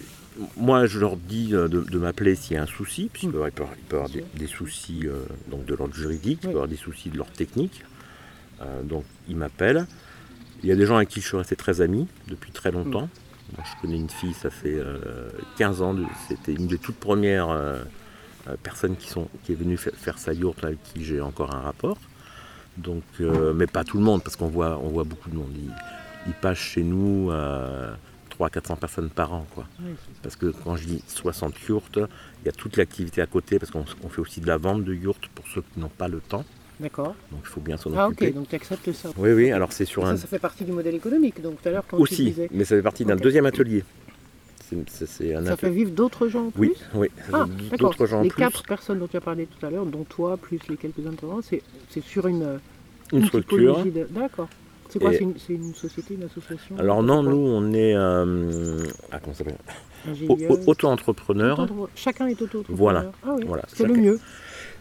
moi 0.57 0.85
je 0.87 0.99
leur 0.99 1.15
dis 1.15 1.51
euh, 1.53 1.67
de, 1.67 1.81
de 1.81 1.97
m'appeler 1.99 2.35
s'il 2.35 2.55
y 2.55 2.59
a 2.59 2.63
un 2.63 2.67
souci, 2.67 3.09
puisqu'il 3.11 3.31
peut, 3.31 3.39
peut 3.87 3.95
y 3.95 3.95
avoir 3.95 4.09
des, 4.09 4.23
des 4.35 4.47
soucis 4.47 5.01
euh, 5.05 5.23
donc 5.49 5.65
de 5.65 5.73
l'ordre 5.75 5.93
juridique, 5.95 6.39
il 6.43 6.47
peut 6.49 6.49
avoir 6.49 6.67
des 6.67 6.75
soucis 6.75 7.09
de 7.09 7.17
l'ordre 7.17 7.33
technique. 7.33 7.83
Euh, 8.61 8.81
donc 8.83 9.03
ils 9.29 9.35
m'appellent. 9.35 9.85
Il 10.63 10.69
y 10.69 10.71
a 10.71 10.75
des 10.75 10.85
gens 10.85 10.95
avec 10.97 11.09
qui 11.09 11.21
je 11.21 11.27
suis 11.27 11.37
resté 11.37 11.55
très 11.55 11.81
ami 11.81 12.07
depuis 12.27 12.51
très 12.51 12.71
longtemps. 12.71 13.09
Je 13.57 13.81
connais 13.81 13.97
une 13.97 14.09
fille, 14.09 14.33
ça 14.33 14.49
fait 14.49 14.75
euh, 14.75 15.29
15 15.57 15.81
ans, 15.81 15.93
de- 15.93 16.05
c'était 16.27 16.53
une 16.53 16.67
des 16.67 16.77
toutes 16.77 16.95
premières 16.97 17.49
euh, 17.49 17.79
euh, 18.47 18.55
personnes 18.61 18.95
qui, 18.95 19.09
sont, 19.09 19.27
qui 19.43 19.51
est 19.53 19.55
venue 19.55 19.77
fa- 19.77 19.91
faire 19.91 20.17
sa 20.17 20.33
yourte 20.33 20.63
avec 20.63 20.81
qui 20.83 21.03
j'ai 21.03 21.21
encore 21.21 21.53
un 21.55 21.61
rapport. 21.61 21.97
Donc, 22.77 23.03
euh, 23.21 23.53
mais 23.53 23.67
pas 23.67 23.83
tout 23.83 23.97
le 23.97 24.03
monde, 24.03 24.23
parce 24.23 24.35
qu'on 24.35 24.47
voit, 24.47 24.79
on 24.79 24.89
voit 24.89 25.03
beaucoup 25.03 25.29
de 25.29 25.35
monde. 25.35 25.51
Ils, 25.55 25.71
ils 26.27 26.33
passent 26.33 26.57
chez 26.57 26.81
nous 26.83 27.29
euh, 27.31 27.93
300-400 28.39 28.77
personnes 28.77 29.09
par 29.09 29.31
an. 29.33 29.45
Quoi. 29.53 29.65
Oui. 29.81 29.91
Parce 30.23 30.35
que 30.35 30.47
quand 30.47 30.75
je 30.75 30.85
dis 30.87 31.03
60 31.07 31.59
yurts, 31.69 31.83
il 31.95 32.45
y 32.47 32.49
a 32.49 32.51
toute 32.51 32.77
l'activité 32.77 33.21
à 33.21 33.27
côté, 33.27 33.59
parce 33.59 33.71
qu'on 33.71 33.85
on 34.03 34.09
fait 34.09 34.21
aussi 34.21 34.41
de 34.41 34.47
la 34.47 34.57
vente 34.57 34.83
de 34.83 34.93
yurts 34.93 35.19
pour 35.35 35.45
ceux 35.53 35.61
qui 35.61 35.79
n'ont 35.79 35.89
pas 35.89 36.07
le 36.07 36.19
temps. 36.19 36.43
D'accord. 36.79 37.15
Donc 37.31 37.41
il 37.43 37.47
faut 37.47 37.61
bien 37.61 37.77
s'en 37.77 37.91
Ah 37.95 38.07
occuper. 38.07 38.29
ok, 38.29 38.33
donc 38.35 38.49
tu 38.49 38.55
acceptes 38.55 38.91
ça. 38.93 39.09
Oui, 39.17 39.31
oui, 39.31 39.51
alors 39.51 39.71
c'est 39.71 39.85
sur 39.85 40.05
un. 40.05 40.17
ça 40.17 40.27
fait 40.27 40.39
partie 40.39 40.63
du 40.63 40.71
modèle 40.71 40.95
économique. 40.95 41.41
Donc 41.41 41.61
tout 41.61 41.69
à 41.69 41.71
l'heure, 41.71 41.83
quand 41.87 41.97
tu 41.97 42.03
Aussi, 42.03 42.25
disais, 42.25 42.49
mais 42.51 42.65
ça 42.65 42.75
fait 42.75 42.81
partie 42.81 43.05
d'un 43.05 43.15
deuxième 43.15 43.45
atelier. 43.45 43.83
Un 44.75 45.45
ça 45.45 45.55
fait 45.55 45.69
vivre 45.69 45.91
d'autres 45.91 46.27
gens 46.27 46.47
en 46.47 46.49
plus 46.49 46.69
Oui, 46.69 46.73
oui, 46.95 47.07
Ah, 47.31 47.45
d'autres 47.77 48.07
gens 48.07 48.19
en 48.19 48.23
Les 48.23 48.29
plus. 48.29 48.39
quatre 48.39 48.63
personnes 48.63 48.97
dont 48.97 49.07
tu 49.07 49.17
as 49.17 49.21
parlé 49.21 49.45
tout 49.45 49.63
à 49.63 49.69
l'heure, 49.69 49.85
dont 49.85 50.03
toi, 50.03 50.35
plus 50.37 50.59
les 50.67 50.77
quelques 50.77 51.05
intervenants, 51.05 51.41
c'est 51.43 51.61
c'est 51.89 52.03
sur 52.03 52.27
une, 52.27 52.59
Une 53.11 53.25
structure. 53.25 53.85
D'accord. 54.09 54.47
C'est 54.89 54.99
quoi 54.99 55.11
C'est 55.11 55.53
une, 55.53 55.73
société, 55.73 56.13
une 56.15 56.23
association 56.23 56.77
Alors 56.77 57.01
non, 57.03 57.23
nous 57.23 57.37
on 57.37 57.73
est 57.73 57.95
euh, 57.95 58.79
ah, 59.11 59.19
comment 59.19 59.33
ça 59.33 59.43
s'appelle? 59.43 59.57
Auto-entrepreneur. 60.67 61.67
Chacun 61.95 62.27
est 62.27 62.41
auto-entrepreneur. 62.41 62.77
Voilà. 62.77 63.11
Ah 63.25 63.33
oui, 63.37 63.43
Voilà, 63.47 63.63
c'est 63.67 63.85
le 63.87 63.93
mieux. 63.93 64.19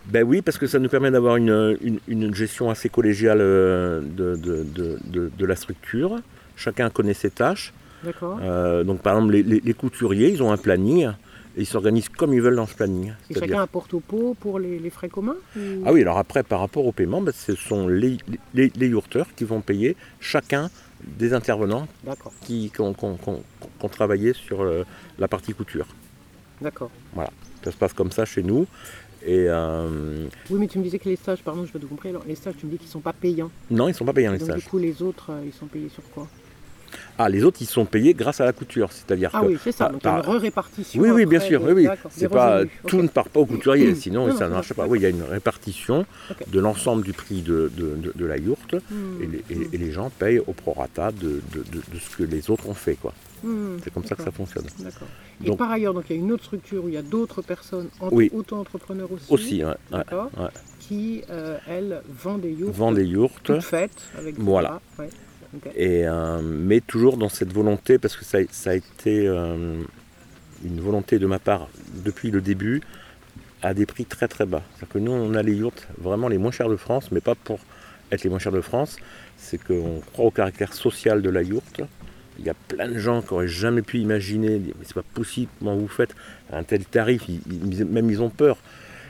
Ben 0.07 0.25
oui, 0.25 0.43
parce 0.43 0.59
que 0.59 0.67
ça 0.67 0.79
nous 0.79 0.89
permet 0.89 1.11
d'avoir 1.11 1.37
une, 1.37 1.77
une- 1.81 2.01
une 2.09 2.35
gestion 2.35 2.71
assez 2.71 2.89
collégiale 2.89 3.39
euh, 3.41 4.01
de, 4.01 4.35
de- 4.37 5.31
de- 5.39 5.47
la 5.47 5.57
structure. 5.57 6.17
Chacun 6.57 6.91
connaît 6.91 7.15
ses 7.15 7.31
tâches. 7.31 7.73
D'accord. 8.05 8.39
Euh, 8.43 8.83
donc 8.85 9.01
par 9.01 9.15
exemple, 9.17 9.33
les, 9.33 9.43
les- 9.43 9.61
les 9.61 9.75
couturiers, 9.75 10.31
ils 10.31 10.43
ont 10.43 10.51
un 10.51 10.57
planning. 10.57 11.09
et 11.57 11.61
ils 11.61 11.67
s'organisent 11.67 12.09
comme 12.09 12.33
ils 12.35 12.41
veulent 12.43 12.57
dans 12.57 12.67
ce 12.67 12.75
planning. 12.75 13.13
Et 13.31 13.35
chacun 13.35 13.63
apporte 13.63 13.93
au 13.95 14.01
pot 14.01 14.35
pour 14.41 14.59
les, 14.59 14.79
les 14.79 14.91
frais 14.91 15.09
communs 15.11 15.37
ou- 15.57 15.83
Ah 15.87 15.93
oui, 15.93 16.01
alors 16.03 16.19
après, 16.19 16.43
par 16.43 16.61
rapport 16.61 16.85
au 16.87 16.93
paiement, 16.93 17.21
bah, 17.21 17.33
ce 17.33 17.55
sont 17.55 17.87
les, 17.89 18.17
les, 18.55 18.73
les 18.75 18.89
yourteurs 18.89 19.27
qui 19.37 19.45
vont 19.45 19.61
payer 19.61 19.95
chacun 20.19 20.71
des 21.05 21.33
intervenants 21.35 21.87
qui, 22.47 22.71
qui 22.75 22.81
ont, 22.81 22.95
qui 22.95 23.05
ont- 23.05 23.17
qui 23.17 23.29
ont- 23.29 23.43
qui 23.79 23.85
ont 23.85 23.89
travaillé 23.89 24.33
sur 24.33 24.63
euh, 24.63 24.85
la 25.19 25.29
partie 25.29 25.53
couture. 25.55 25.87
d'accord. 26.61 26.91
Ça 27.65 27.71
se 27.71 27.77
passe 27.77 27.93
comme 27.93 28.11
ça 28.11 28.25
chez 28.25 28.43
nous. 28.43 28.67
Et 29.25 29.47
euh, 29.49 30.27
Oui, 30.51 30.59
mais 30.59 30.67
tu 30.67 30.79
me 30.79 30.83
disais 30.85 30.99
que 30.99 31.09
les 31.09 31.17
stages, 31.17 31.43
pardon, 31.43 31.65
je 31.65 31.73
pas 31.73 31.79
tout 31.79 31.87
compris. 31.87 32.09
Alors, 32.09 32.25
les 32.27 32.35
stages, 32.35 32.55
tu 32.59 32.67
me 32.67 32.73
dis 32.73 32.79
qu'ils 32.79 32.89
ne 32.89 32.93
sont 32.93 33.01
pas 33.01 33.13
payants. 33.13 33.51
non, 33.71 33.87
ils 33.89 33.93
ne 33.93 33.97
sont 33.97 34.05
pas 34.05 34.13
payés 34.13 34.29
les 34.31 34.39
Donc, 34.39 34.49
stages. 34.49 34.63
du 34.65 34.69
coup, 34.69 34.79
les 34.79 35.01
autres, 35.03 35.31
euh, 35.31 35.43
ils 35.47 35.53
sont 35.53 35.67
payés 35.67 35.89
sur 35.89 36.03
quoi? 36.15 36.27
Ah, 37.19 37.29
les 37.29 37.43
autres, 37.45 37.59
ils 37.63 37.67
sont 37.67 37.85
payés 37.87 38.13
grâce 38.15 38.41
à 38.41 38.45
la 38.45 38.53
couture. 38.53 38.91
C'est-à-dire 38.93 39.31
Ah 39.33 39.41
que. 39.43 39.47
oui, 39.47 39.59
c'est 39.63 39.73
ça. 39.73 39.85
par- 39.85 39.93
Donc, 39.93 40.03
il 40.03 40.07
y 40.07 40.11
a 40.11 40.17
une 40.17 40.23
par- 40.23 40.41
répartition. 40.41 41.01
Oui, 41.03 41.11
oui, 41.11 41.25
bien 41.25 41.41
sûr, 41.41 41.61
des- 41.61 41.73
oui, 41.73 41.87
oui. 41.89 41.89
C'est 42.11 42.29
pas 42.29 42.55
revenus. 42.57 42.73
tout 42.87 43.01
ne 43.03 43.09
part 43.09 43.29
pas 43.29 43.41
au 43.41 43.47
couturier, 43.47 43.95
sinon 43.95 44.27
Non, 44.27 44.37
ça 44.37 44.47
ne 44.49 44.53
marche 44.55 44.73
pas. 44.75 44.87
Oui, 44.87 44.99
il 44.99 45.03
y 45.03 45.07
a 45.07 45.11
une 45.11 45.23
répartition 45.23 46.05
de 46.49 46.61
l'ensemble 46.61 47.03
du 47.05 47.13
prix 47.13 47.41
de, 47.43 47.71
de- 47.77 47.95
de- 47.97 48.13
de 48.15 48.27
la 48.27 48.37
yourte 48.39 48.75
et 48.75 49.27
les, 49.27 49.39
et- 49.57 49.69
et 49.73 49.79
les 49.79 49.91
gens 49.93 50.11
payent 50.11 50.41
au 50.41 50.53
prorata 50.53 51.13
de- 51.13 51.41
de 51.55 51.99
ce 51.99 52.17
que 52.17 52.25
les 52.25 52.51
autres 52.51 52.69
ont 52.69 52.75
fait. 52.75 52.97
quoi. 52.97 53.15
Hmm, 53.43 53.79
C'est 53.83 53.93
comme 53.93 54.05
ça 54.05 54.15
que 54.15 54.23
ça 54.23 54.31
fonctionne. 54.31 54.65
Et 55.45 55.55
par 55.57 55.71
ailleurs, 55.71 55.95
donc, 55.95 56.05
il 56.11 56.17
y 56.17 56.19
a 56.19 56.23
une 56.23 56.33
autre 56.33 56.45
structure 56.45 56.85
où 56.85 56.89
il 56.89 56.95
y 56.95 56.99
a 56.99 57.03
d'autres 57.03 57.43
personnes, 57.43 57.89
Oui. 58.11 58.31
auto-entrepreneurs 58.35 59.11
aussi, 59.11 59.27
Aussi, 59.33 59.65
ouais, 59.65 59.71
ouais, 59.71 59.77
d'accord, 59.91 60.31
ouais. 60.39 60.47
qui, 60.81 61.23
euh, 61.31 61.59
elles, 61.69 62.03
vendent 62.09 62.43
des 62.43 62.53
yourtes 62.53 62.75
Vend 62.75 62.93
des 62.93 63.05
yourtes. 63.05 63.43
toutes 63.43 63.63
faites 63.63 64.03
avec 64.19 64.37
des 64.37 64.43
Voilà. 64.43 64.81
Et, 65.77 66.07
euh, 66.07 66.41
mais 66.43 66.81
toujours 66.81 67.17
dans 67.19 67.29
cette 67.29 67.53
volonté, 67.53 67.99
parce 67.99 68.17
que 68.17 68.25
ça, 68.25 68.39
a- 68.39 68.43
ça 68.51 68.71
a 68.71 68.75
été 68.75 69.27
euh, 69.29 69.83
une 70.65 70.81
volonté 70.81 71.19
de 71.19 71.27
ma 71.27 71.39
part 71.39 71.69
depuis 72.05 72.31
le 72.31 72.41
début, 72.41 72.81
à 73.61 73.75
des 73.75 73.87
prix 73.87 74.05
très 74.07 74.29
très 74.29 74.47
bas. 74.47 74.63
C'est-à-dire 74.75 74.93
que 74.95 74.99
nous, 74.99 75.13
on 75.13 75.35
a 75.35 75.43
les 75.43 75.55
yurts 75.55 75.73
vraiment 75.99 76.29
les 76.29 76.39
moins 76.39 76.51
chers 76.53 76.69
de 76.69 76.77
France, 76.77 77.11
mais 77.13 77.21
pas 77.21 77.35
pour 77.35 77.59
être 78.11 78.25
les 78.25 78.31
moins 78.31 78.39
chers 78.39 78.53
de 78.53 78.61
France, 78.61 78.97
c'est 79.37 79.63
qu'on 79.63 80.01
croit 80.13 80.25
au 80.27 80.31
caractère 80.31 80.73
social 80.73 81.23
de 81.23 81.31
la 81.31 81.43
yourte. 81.43 81.83
Il 82.39 82.45
y 82.47 82.51
a 82.51 82.55
plein 82.55 82.89
de 82.89 82.99
gens 82.99 83.21
qui 83.23 83.33
n'auraient 83.33 83.49
jamais 83.49 83.83
pu 83.83 83.99
imaginer, 83.99 84.59
mais 84.59 84.73
c'est 84.85 84.95
pas 84.95 85.03
possible, 85.15 85.51
comment 85.59 85.77
vous 85.77 85.89
faites 85.89 86.15
à 86.53 86.59
un 86.59 86.63
tel 86.63 86.85
tarif, 86.85 87.23
ils- 87.29 87.41
ils- 87.73 87.85
même 87.85 88.11
ils 88.11 88.23
ont 88.23 88.31
peur. 88.31 88.57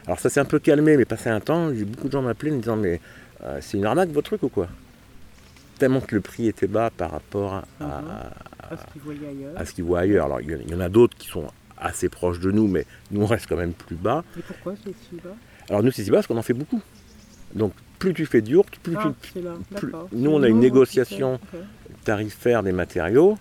Alors 0.06 0.18
ça 0.18 0.28
s'est 0.28 0.40
un 0.40 0.44
peu 0.44 0.58
calmé, 0.58 0.96
mais 0.96 1.04
passé 1.04 1.30
un 1.30 1.40
temps, 1.40 1.72
j'ai 1.74 1.84
beaucoup 1.84 2.08
de 2.08 2.12
gens 2.12 2.22
m'appelaient 2.22 2.50
en 2.50 2.56
me 2.56 2.60
disant, 2.60 2.76
mais 2.76 3.00
euh, 3.44 3.58
c'est 3.60 3.78
une 3.78 3.86
arnaque 3.86 4.10
votre 4.10 4.26
truc 4.26 4.42
ou 4.42 4.48
quoi? 4.48 4.68
Tellement 5.78 6.00
que 6.00 6.14
le 6.14 6.20
prix 6.20 6.46
était 6.48 6.66
bas 6.66 6.90
par 6.96 7.10
rapport 7.12 7.54
à, 7.54 7.64
à- 7.80 8.00
Mhm. 8.00 8.76
À 9.56 9.64
ce 9.66 9.72
qu'ils 9.72 9.84
voient 9.84 10.00
ailleurs. 10.00 10.26
Alors 10.26 10.40
il 10.40 10.70
y 10.70 10.74
en- 10.74 10.80
a 10.80 10.88
d'autres 10.88 11.16
qui 11.16 11.28
sont 11.28 11.46
assez 11.78 12.08
proches 12.08 12.40
de 12.40 12.50
nous, 12.50 12.68
mais 12.68 12.86
nous 13.10 13.22
on 13.22 13.26
reste 13.26 13.46
quand 13.48 13.56
même 13.56 13.72
plus 13.72 13.96
bas. 13.96 14.24
Et 14.38 14.42
pourquoi 14.42 14.74
c'est 14.84 14.90
si 15.08 15.16
bas? 15.22 15.34
Alors 15.68 15.82
nous 15.82 15.90
c'est 15.90 16.04
si 16.04 16.10
bas 16.10 16.18
parce 16.18 16.26
qu'on 16.26 16.36
en 16.36 16.42
fait 16.42 16.52
beaucoup. 16.54 16.80
Donc 17.54 17.72
plus 17.98 18.14
tu 18.14 18.26
fais 18.26 18.40
de 18.40 18.48
yourte, 18.50 18.76
plus 18.82 18.96
Ah, 18.98 19.12
tu 19.32 19.40
là, 19.40 19.50
plus- 19.78 19.92
nous, 20.12 20.30
on 20.30 20.42
a 20.42 20.48
une 20.48 20.58
négociation. 20.58 21.38
Ok. 22.02 22.04
tarifaires 22.04 22.62
des 22.62 22.72
matériaux. 22.72 23.38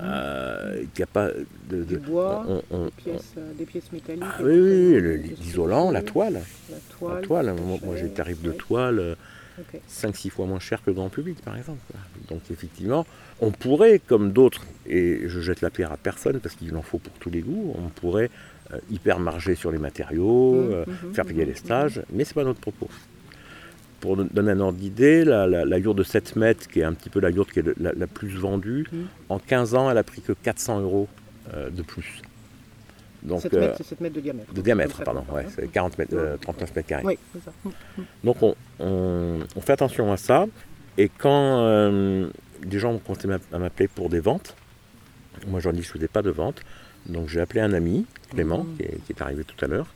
Euh, 0.00 0.76
qu'il 0.94 1.00
y 1.00 1.02
a 1.02 1.06
pas 1.06 1.28
de, 1.68 1.96
bois, 1.96 2.44
on- 2.46 2.62
on- 2.70 2.84
Des 2.84 2.90
pièces, 2.92 3.32
euh, 3.36 3.52
des 3.58 3.64
pièces 3.64 3.90
métalliques. 3.92 4.22
Ah 4.24 4.36
oui, 4.44 4.56
oui, 4.60 5.34
l'isolant, 5.40 5.90
la 5.90 6.02
toile. 6.02 6.34
La 6.34 6.38
La 6.38 6.76
toile. 6.96 7.22
toile, 7.22 7.46
tout 7.46 7.62
à 7.62 7.66
moi, 7.66 7.78
moi, 7.82 7.96
j'ai 7.96 8.04
le 8.04 8.12
tarif 8.12 8.40
de 8.40 8.52
toile 8.52 9.00
euh, 9.00 9.14
ok. 9.58 9.80
5-6 9.88 10.30
fois 10.30 10.46
moins 10.46 10.60
cher 10.60 10.80
que 10.84 10.90
le 10.90 10.94
grand 10.94 11.08
public, 11.08 11.42
par 11.42 11.56
exemple. 11.56 11.80
Donc 12.28 12.42
effectivement, 12.52 13.06
on 13.40 13.50
pourrait, 13.50 13.98
comme 13.98 14.30
d'autres, 14.30 14.64
et 14.86 15.22
je 15.26 15.40
jette 15.40 15.62
la 15.62 15.70
pierre 15.70 15.90
à 15.90 15.96
personne 15.96 16.38
parce 16.38 16.54
qu'il 16.54 16.76
en 16.76 16.82
faut 16.82 16.98
pour 16.98 17.14
tous 17.14 17.30
les 17.30 17.40
goûts, 17.40 17.74
on 17.76 17.88
pourrait 17.88 18.30
euh, 18.72 18.78
hyper 18.92 19.18
marger 19.18 19.56
sur 19.56 19.72
les 19.72 19.78
matériaux, 19.78 20.54
euh, 20.54 20.84
mhm, 20.86 21.12
faire 21.14 21.24
payer 21.24 21.42
mhm, 21.42 21.48
les 21.48 21.56
stages, 21.56 22.02
mais 22.12 22.24
c'est 22.24 22.34
pas 22.34 22.44
notre 22.44 22.60
propos. 22.60 22.88
Pour 24.00 24.16
don- 24.16 24.28
donner 24.32 24.52
un 24.52 24.60
ordre 24.60 24.78
d'idée, 24.78 25.24
la, 25.24 25.46
la, 25.46 25.80
de 25.80 26.02
7 26.02 26.36
mètres, 26.36 26.68
qui 26.68 26.80
est 26.80 26.84
un 26.84 26.92
petit 26.92 27.10
peu 27.10 27.18
la 27.20 27.30
yourte 27.30 27.50
qui 27.50 27.58
est 27.60 27.78
la, 27.80 27.92
la 27.92 28.06
plus 28.06 28.28
vendue, 28.36 28.86
Mhm. 28.92 29.06
en 29.28 29.38
15 29.38 29.74
ans, 29.74 29.90
elle 29.90 29.98
a 29.98 30.04
pris 30.04 30.20
que 30.22 30.32
400 30.32 30.80
euros 30.80 31.08
euh, 31.54 31.70
de 31.70 31.82
plus. 31.82 32.22
Donc, 33.24 33.40
7 33.40 33.54
euh, 33.54 33.60
mètres, 33.60 33.74
c'est 33.78 33.84
7 33.86 34.00
mètres 34.00 34.14
de 34.14 34.20
diamètre. 34.20 34.52
de 34.54 34.60
diamètre, 34.60 35.02
pardon, 35.02 35.24
ouais, 35.32 35.44
ça, 35.44 35.50
c'est 35.56 35.64
hein. 35.64 35.70
40 35.72 35.98
mètres, 35.98 36.14
euh, 36.14 36.36
39 36.36 36.76
mètres 36.76 36.88
carrés. 36.88 37.02
Oui, 37.04 37.18
c'est 37.32 37.42
ça. 37.44 37.52
Mhm. 37.64 38.04
Donc 38.22 38.42
on, 38.42 38.54
on- 38.78 39.40
on 39.56 39.60
fait 39.60 39.72
attention 39.72 40.12
à 40.12 40.16
ça. 40.16 40.46
Et 40.96 41.08
quand 41.08 41.58
euh, 41.64 42.28
des 42.64 42.78
gens 42.78 42.92
ont 42.92 42.98
commencé 42.98 43.28
à 43.52 43.58
m'appeler 43.58 43.88
pour 43.88 44.08
des 44.08 44.20
ventes, 44.20 44.54
moi 45.48 45.58
j'en 45.60 45.72
dis 45.72 45.82
je 45.82 45.88
ne 45.88 45.92
faisais 45.94 46.08
pas 46.08 46.22
de 46.22 46.30
vente. 46.30 46.60
Donc 47.06 47.28
j'ai 47.28 47.40
appelé 47.40 47.60
un 47.60 47.72
ami, 47.72 48.06
Clément, 48.30 48.64
Mhm. 48.64 48.76
qui, 48.76 48.82
est, 48.84 48.98
qui 49.06 49.12
est 49.12 49.22
arrivé 49.22 49.42
tout 49.42 49.64
à 49.64 49.68
l'heure. 49.68 49.86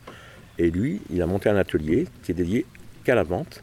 Et 0.59 0.71
lui, 0.71 1.01
il 1.11 1.21
a 1.23 1.27
monté 1.27 1.49
un 1.49 1.57
atelier 1.57 2.07
qui 2.25 2.33
est 2.33 2.35
dédié 2.35 2.67
qu'à 3.03 3.15
la 3.15 3.23
vente. 3.23 3.63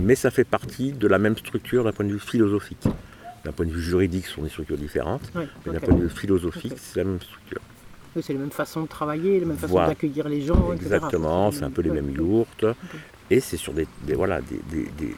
Mais 0.00 0.14
ça 0.14 0.30
fait 0.30 0.44
partie 0.44 0.92
de 0.92 1.06
la 1.06 1.18
même 1.18 1.36
structure 1.36 1.84
d'un 1.84 1.92
point 1.92 2.04
de 2.06 2.12
vue 2.12 2.18
philosophique. 2.20 2.84
D'un 3.44 3.52
point 3.52 3.66
de 3.66 3.70
vue 3.70 3.80
juridique, 3.82 4.26
ce 4.26 4.34
sont 4.34 4.42
des 4.42 4.48
structures 4.48 4.76
différentes. 4.78 5.30
Mais 5.66 5.72
d'un 5.72 5.80
point 5.80 5.94
de 5.94 6.02
vue 6.02 6.08
philosophique, 6.10 6.74
c'est 6.76 6.96
la 6.98 7.04
même 7.04 7.20
structure. 7.20 7.60
Oui, 8.16 8.22
c'est 8.24 8.32
les 8.32 8.38
mêmes 8.38 8.50
façons 8.50 8.82
de 8.82 8.88
travailler, 8.88 9.38
les 9.38 9.46
mêmes 9.46 9.56
façons 9.56 9.72
Voilà. 9.72 9.88
d'accueillir 9.88 10.28
les 10.28 10.40
gens, 10.42 10.72
etc. 10.72 10.86
Exactement, 10.94 11.52
c'est 11.52 11.62
un 11.64 11.70
peu 11.70 11.82
les 11.82 11.90
mêmes 11.90 12.10
yourtes. 12.10 12.64
Et 13.30 13.40
c'est 13.40 13.56
sur 13.58 13.72
des, 13.74 13.86
des- 14.02 14.14
voilà, 14.14 14.40
des, 14.40 14.60
des- 14.70 14.90
des- 14.98 15.16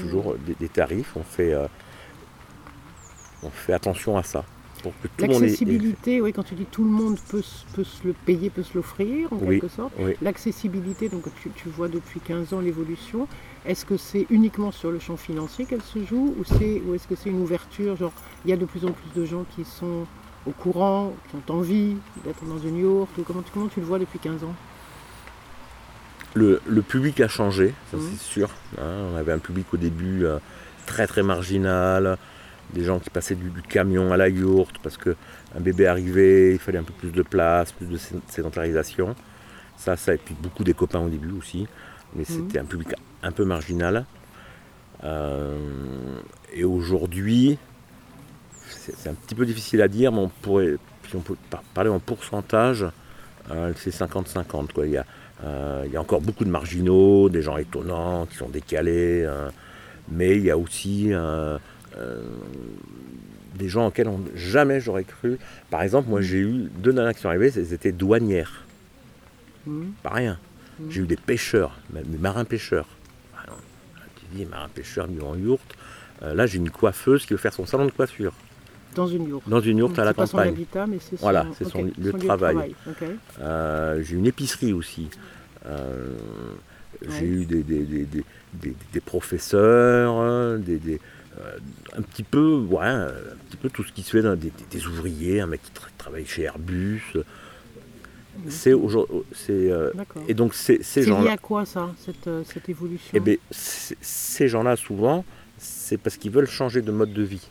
toujours 0.00 0.34
des, 0.44 0.54
des 0.54 0.68
tarifs. 0.68 1.12
On 1.16 1.22
fait, 1.22 1.54
euh, 1.54 1.66
on 3.42 3.50
fait 3.50 3.72
attention 3.72 4.16
à 4.18 4.22
ça. 4.22 4.44
Pour 4.82 4.92
que 5.00 5.06
tout 5.08 5.12
le 5.18 5.26
monde 5.28 5.42
L'accessibilité, 5.42 6.20
oui, 6.20 6.32
quand 6.32 6.42
tu 6.42 6.54
dis 6.54 6.64
tout 6.64 6.82
le 6.84 6.90
monde 6.90 7.16
peut, 7.28 7.42
se- 7.42 7.64
peut 7.74 7.84
se 7.84 8.04
le 8.06 8.12
payer, 8.14 8.50
peut 8.50 8.62
se 8.64 8.74
l'offrir, 8.74 9.32
en 9.32 9.36
Oui. 9.36 9.60
quelque 9.60 9.68
sorte. 9.68 9.92
Oui. 9.98 10.14
L'accessibilité, 10.20 11.08
donc 11.08 11.24
tu, 11.40 11.50
tu 11.50 11.68
vois 11.68 11.88
depuis 11.88 12.18
15 12.20 12.52
ans 12.52 12.60
l'évolution, 12.60 13.28
est-ce 13.64 13.84
que 13.84 13.96
c'est 13.96 14.26
uniquement 14.30 14.72
sur 14.72 14.90
le 14.90 14.98
champ 14.98 15.16
financier 15.16 15.66
qu'elle 15.66 15.82
se 15.82 16.04
joue 16.04 16.34
ou, 16.38 16.44
c'est, 16.44 16.82
ou 16.86 16.94
est-ce 16.94 17.06
que 17.06 17.14
c'est 17.14 17.30
une 17.30 17.40
ouverture 17.42 17.96
Genre, 17.96 18.12
il 18.44 18.50
y 18.50 18.52
a 18.52 18.56
de 18.56 18.64
plus 18.64 18.84
en 18.84 18.90
plus 18.92 19.20
de 19.20 19.24
gens 19.24 19.44
qui 19.54 19.64
sont 19.64 20.04
au 20.46 20.50
courant, 20.50 21.12
qui 21.30 21.36
ont 21.36 21.54
envie 21.54 21.94
d'être 22.24 22.44
dans 22.44 22.58
une 22.58 22.76
yourte 22.78 23.16
ou 23.18 23.22
comment, 23.22 23.42
tu- 23.42 23.52
comment 23.54 23.68
tu 23.68 23.78
le 23.78 23.86
vois 23.86 24.00
depuis 24.00 24.18
15 24.18 24.42
ans? 24.42 24.54
Le, 26.34 26.60
le 26.66 26.82
public 26.82 27.20
a 27.20 27.28
changé, 27.28 27.74
ça 27.90 27.98
Mhm. 27.98 28.02
c'est 28.10 28.20
sûr. 28.22 28.50
hein. 28.78 29.04
on 29.12 29.16
avait 29.16 29.32
un 29.32 29.38
public 29.38 29.66
au 29.72 29.76
début 29.76 30.24
euh, 30.24 30.38
très 30.86 31.06
très 31.06 31.22
marginal, 31.22 32.16
des 32.72 32.84
gens 32.84 32.98
qui 32.98 33.10
passaient 33.10 33.34
du, 33.34 33.50
du 33.50 33.62
camion 33.62 34.12
à 34.12 34.16
la 34.16 34.28
yourte 34.28 34.76
parce 34.82 34.96
qu'un 34.96 35.14
bébé 35.60 35.86
arrivait, 35.86 36.52
il 36.52 36.58
fallait 36.58 36.78
un 36.78 36.82
peu 36.84 36.92
plus 36.94 37.10
de 37.12 37.22
place, 37.22 37.72
plus 37.72 37.86
de 37.86 37.96
sé- 37.96 38.14
sédentarisation. 38.28 39.14
Ça, 39.76 39.96
ça, 39.96 40.14
et 40.14 40.18
puis 40.18 40.34
beaucoup 40.40 40.64
des 40.64 40.74
copains 40.74 41.00
au 41.00 41.08
début 41.08 41.32
aussi. 41.32 41.66
Mais 42.14 42.22
Mhm. 42.22 42.26
c'était 42.28 42.58
un 42.58 42.64
public 42.64 42.88
un 43.22 43.32
peu 43.32 43.44
marginal. 43.44 44.04
Euh, 45.04 45.56
et 46.52 46.64
aujourd'hui, 46.64 47.58
c'est 48.68 49.08
un 49.08 49.14
petit 49.14 49.34
peu 49.34 49.46
difficile 49.46 49.82
à 49.82 49.88
dire, 49.88 50.12
mais 50.12 50.18
on 50.18 50.28
pourrait, 50.28 50.76
si 51.08 51.16
on 51.16 51.20
peut 51.20 51.36
par- 51.50 51.62
parler 51.74 51.90
en 51.90 51.98
pourcentage, 51.98 52.86
euh, 53.50 53.72
c'est 53.76 53.90
50-50. 53.90 54.72
quoi. 54.72 54.86
Il 54.86 54.92
y, 54.92 54.96
a, 54.96 55.04
euh, 55.44 55.82
il 55.86 55.92
y 55.92 55.96
a 55.96 56.00
encore 56.00 56.20
beaucoup 56.20 56.44
de 56.44 56.50
marginaux, 56.50 57.28
des 57.28 57.42
gens 57.42 57.56
étonnants, 57.56 58.26
qui 58.26 58.36
sont 58.36 58.48
décalés, 58.48 59.22
euh, 59.24 59.50
mais 60.10 60.36
il 60.36 60.44
y 60.44 60.50
a 60.50 60.56
aussi 60.58 61.10
des 63.56 63.68
gens 63.68 63.86
auxquels 63.88 64.08
on- 64.08 64.20
jamais 64.34 64.80
j'aurais 64.80 65.04
cru. 65.04 65.38
Par 65.70 65.82
exemple, 65.82 66.08
moi 66.08 66.20
j'ai 66.20 66.38
eu 66.38 66.70
deux 66.78 66.92
nanas 66.92 67.14
qui 67.14 67.20
sont 67.20 67.28
arrivées, 67.28 67.52
elles 67.54 67.72
étaient 67.72 67.92
douanières, 67.92 68.62
Mhm. 69.66 69.92
pas 70.02 70.10
rien. 70.10 70.38
Mhm. 70.80 70.90
J'ai 70.90 71.00
eu 71.02 71.06
des 71.06 71.16
pêcheurs, 71.16 71.78
même 71.92 72.04
des 72.04 72.18
marins-pêcheurs. 72.18 72.86
Ah 73.36 73.44
non, 73.48 73.54
Tu 74.16 74.36
dis, 74.38 74.46
marin-pêcheur, 74.46 75.06
vivent 75.06 75.24
en 75.24 75.36
yourte. 75.36 75.74
Euh, 76.22 76.34
là, 76.34 76.46
j'ai 76.46 76.58
une 76.58 76.70
coiffeuse 76.70 77.26
qui 77.26 77.34
veut 77.34 77.38
faire 77.38 77.52
son 77.52 77.66
salon 77.66 77.84
de 77.86 77.90
coiffure 77.90 78.32
Dans 78.94 79.06
une 79.06 79.28
yourte 79.28 79.48
dans 79.48 79.60
une 79.60 79.78
yourte 79.78 79.98
à 79.98 80.04
la 80.04 80.12
son 80.12 80.22
campagne. 80.22 80.48
habitat, 80.50 80.86
mais 80.86 80.98
c'est 81.00 81.16
son, 81.16 81.22
Voilà, 81.22 81.46
c'est 81.58 81.68
son 81.68 81.82
lieu 81.84 81.92
de 81.98 82.10
travail. 82.12 82.74
Euh, 83.40 84.02
j'ai 84.02 84.16
une 84.16 84.26
épicerie 84.26 84.72
aussi. 84.72 85.08
Euh, 85.66 86.14
J'ai 87.18 87.26
eu 87.26 87.44
des, 87.46 87.62
des, 87.62 89.00
professeurs, 89.04 90.58
des, 90.58 90.78
euh, 90.94 90.98
un 91.96 92.02
petit 92.02 92.22
peu, 92.22 92.54
ouais, 92.70 92.84
un 92.84 93.10
petit 93.48 93.56
peu 93.56 93.68
tout 93.70 93.82
ce 93.84 93.92
qui 93.92 94.02
se 94.02 94.10
fait, 94.10 94.22
dans 94.22 94.36
des, 94.36 94.52
ouvriers, 94.86 95.40
un 95.40 95.46
mec 95.46 95.60
qui 95.62 95.70
tra- 95.72 95.88
travaille 95.98 96.26
chez 96.26 96.42
Airbus. 96.42 97.02
C'est 98.48 98.72
aujourd'hui, 98.72 99.18
c'est 99.34 99.52
euh, 99.70 99.90
D'accord. 99.94 100.22
et 100.26 100.32
donc 100.34 100.54
ces, 100.54 100.76
ces 100.78 100.82
C'est 100.82 101.00
lié 101.00 101.06
gens-là, 101.06 101.32
à 101.32 101.36
quoi 101.36 101.66
ça, 101.66 101.90
cette, 102.04 102.26
euh, 102.28 102.42
cette 102.46 102.66
évolution? 102.68 103.10
Eh 103.14 103.20
c- 103.50 103.94
ces 104.00 104.48
gens-là 104.48 104.74
souvent, 104.76 105.22
c'est 105.58 105.98
parce 105.98 106.16
qu'ils 106.16 106.30
veulent 106.30 106.48
changer 106.48 106.80
de 106.80 106.90
mode 106.90 107.12
de 107.12 107.22
vie. 107.22 107.46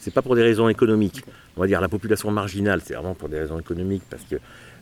C'est 0.00 0.12
pas 0.12 0.22
pour 0.22 0.34
des 0.34 0.42
raisons 0.42 0.68
économiques. 0.68 1.22
On 1.56 1.60
va 1.60 1.68
dire 1.68 1.80
la 1.80 1.88
population 1.88 2.30
marginale, 2.32 2.80
c'est 2.84 2.94
vraiment 2.94 3.14
pour 3.14 3.28
des 3.28 3.38
raisons 3.38 3.58
économiques 3.58 4.02
parce 4.10 4.24
que 4.24 4.36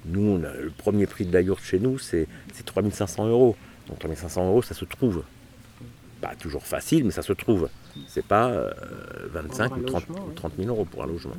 nous, 0.07 0.23
on 0.23 0.43
a- 0.45 0.53
le 0.55 0.71
premier 0.71 1.07
prix 1.07 1.27
de 1.27 1.33
la 1.33 1.43
yourte 1.43 1.63
chez 1.63 1.79
nous, 1.79 1.99
c'est 1.99 2.27
c'est 2.55 2.65
3500 2.65 3.29
euros. 3.29 3.55
Donc 3.89 3.99
3500 3.99 4.49
euros, 4.49 4.63
ça 4.63 4.75
se 4.75 4.87
trouve. 4.87 5.23
Pas 6.23 6.35
toujours 6.37 6.65
facile, 6.67 7.05
mais 7.05 7.11
ça 7.11 7.23
se 7.23 7.35
trouve. 7.35 7.69
C'est 8.09 8.25
pas 8.25 8.49
euh, 8.51 8.71
25 9.33 9.69
Pour 9.69 9.77
un 9.77 9.81
ou 9.81 9.85
30, 9.85 10.09
logement, 10.09 10.25
ou 10.25 10.29
ouais. 10.29 10.35
30 10.35 10.53
000 10.59 10.69
euros 10.69 10.85
pour 10.85 11.03
un 11.05 11.07
logement. 11.07 11.37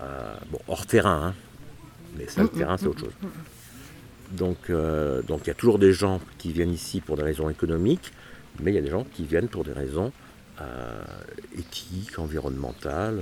Euh, 0.00 0.34
bon, 0.50 0.58
hors 0.68 0.86
terrain. 0.86 1.28
hein. 1.28 1.34
Mais 2.18 2.26
ça, 2.28 2.42
le 2.42 2.48
terrain, 2.48 2.76
c'est 2.76 2.86
autre 2.86 3.00
chose. 3.00 3.12
Donc, 4.32 4.70
euh, 4.70 5.22
donc 5.22 5.42
il 5.44 5.48
y 5.48 5.50
a 5.50 5.54
toujours 5.54 5.78
des 5.78 5.92
gens 5.92 6.20
qui 6.38 6.52
viennent 6.52 6.72
ici 6.72 7.00
pour 7.00 7.16
des 7.16 7.22
raisons 7.22 7.48
économiques, 7.50 8.12
mais 8.60 8.72
il 8.72 8.74
y 8.74 8.78
a 8.78 8.82
des 8.82 8.90
gens 8.90 9.04
qui 9.14 9.24
viennent 9.24 9.48
pour 9.48 9.64
des 9.64 9.72
raisons 9.72 10.12
euh, 10.60 11.02
éthiques, 11.56 12.18
environnementales. 12.18 13.16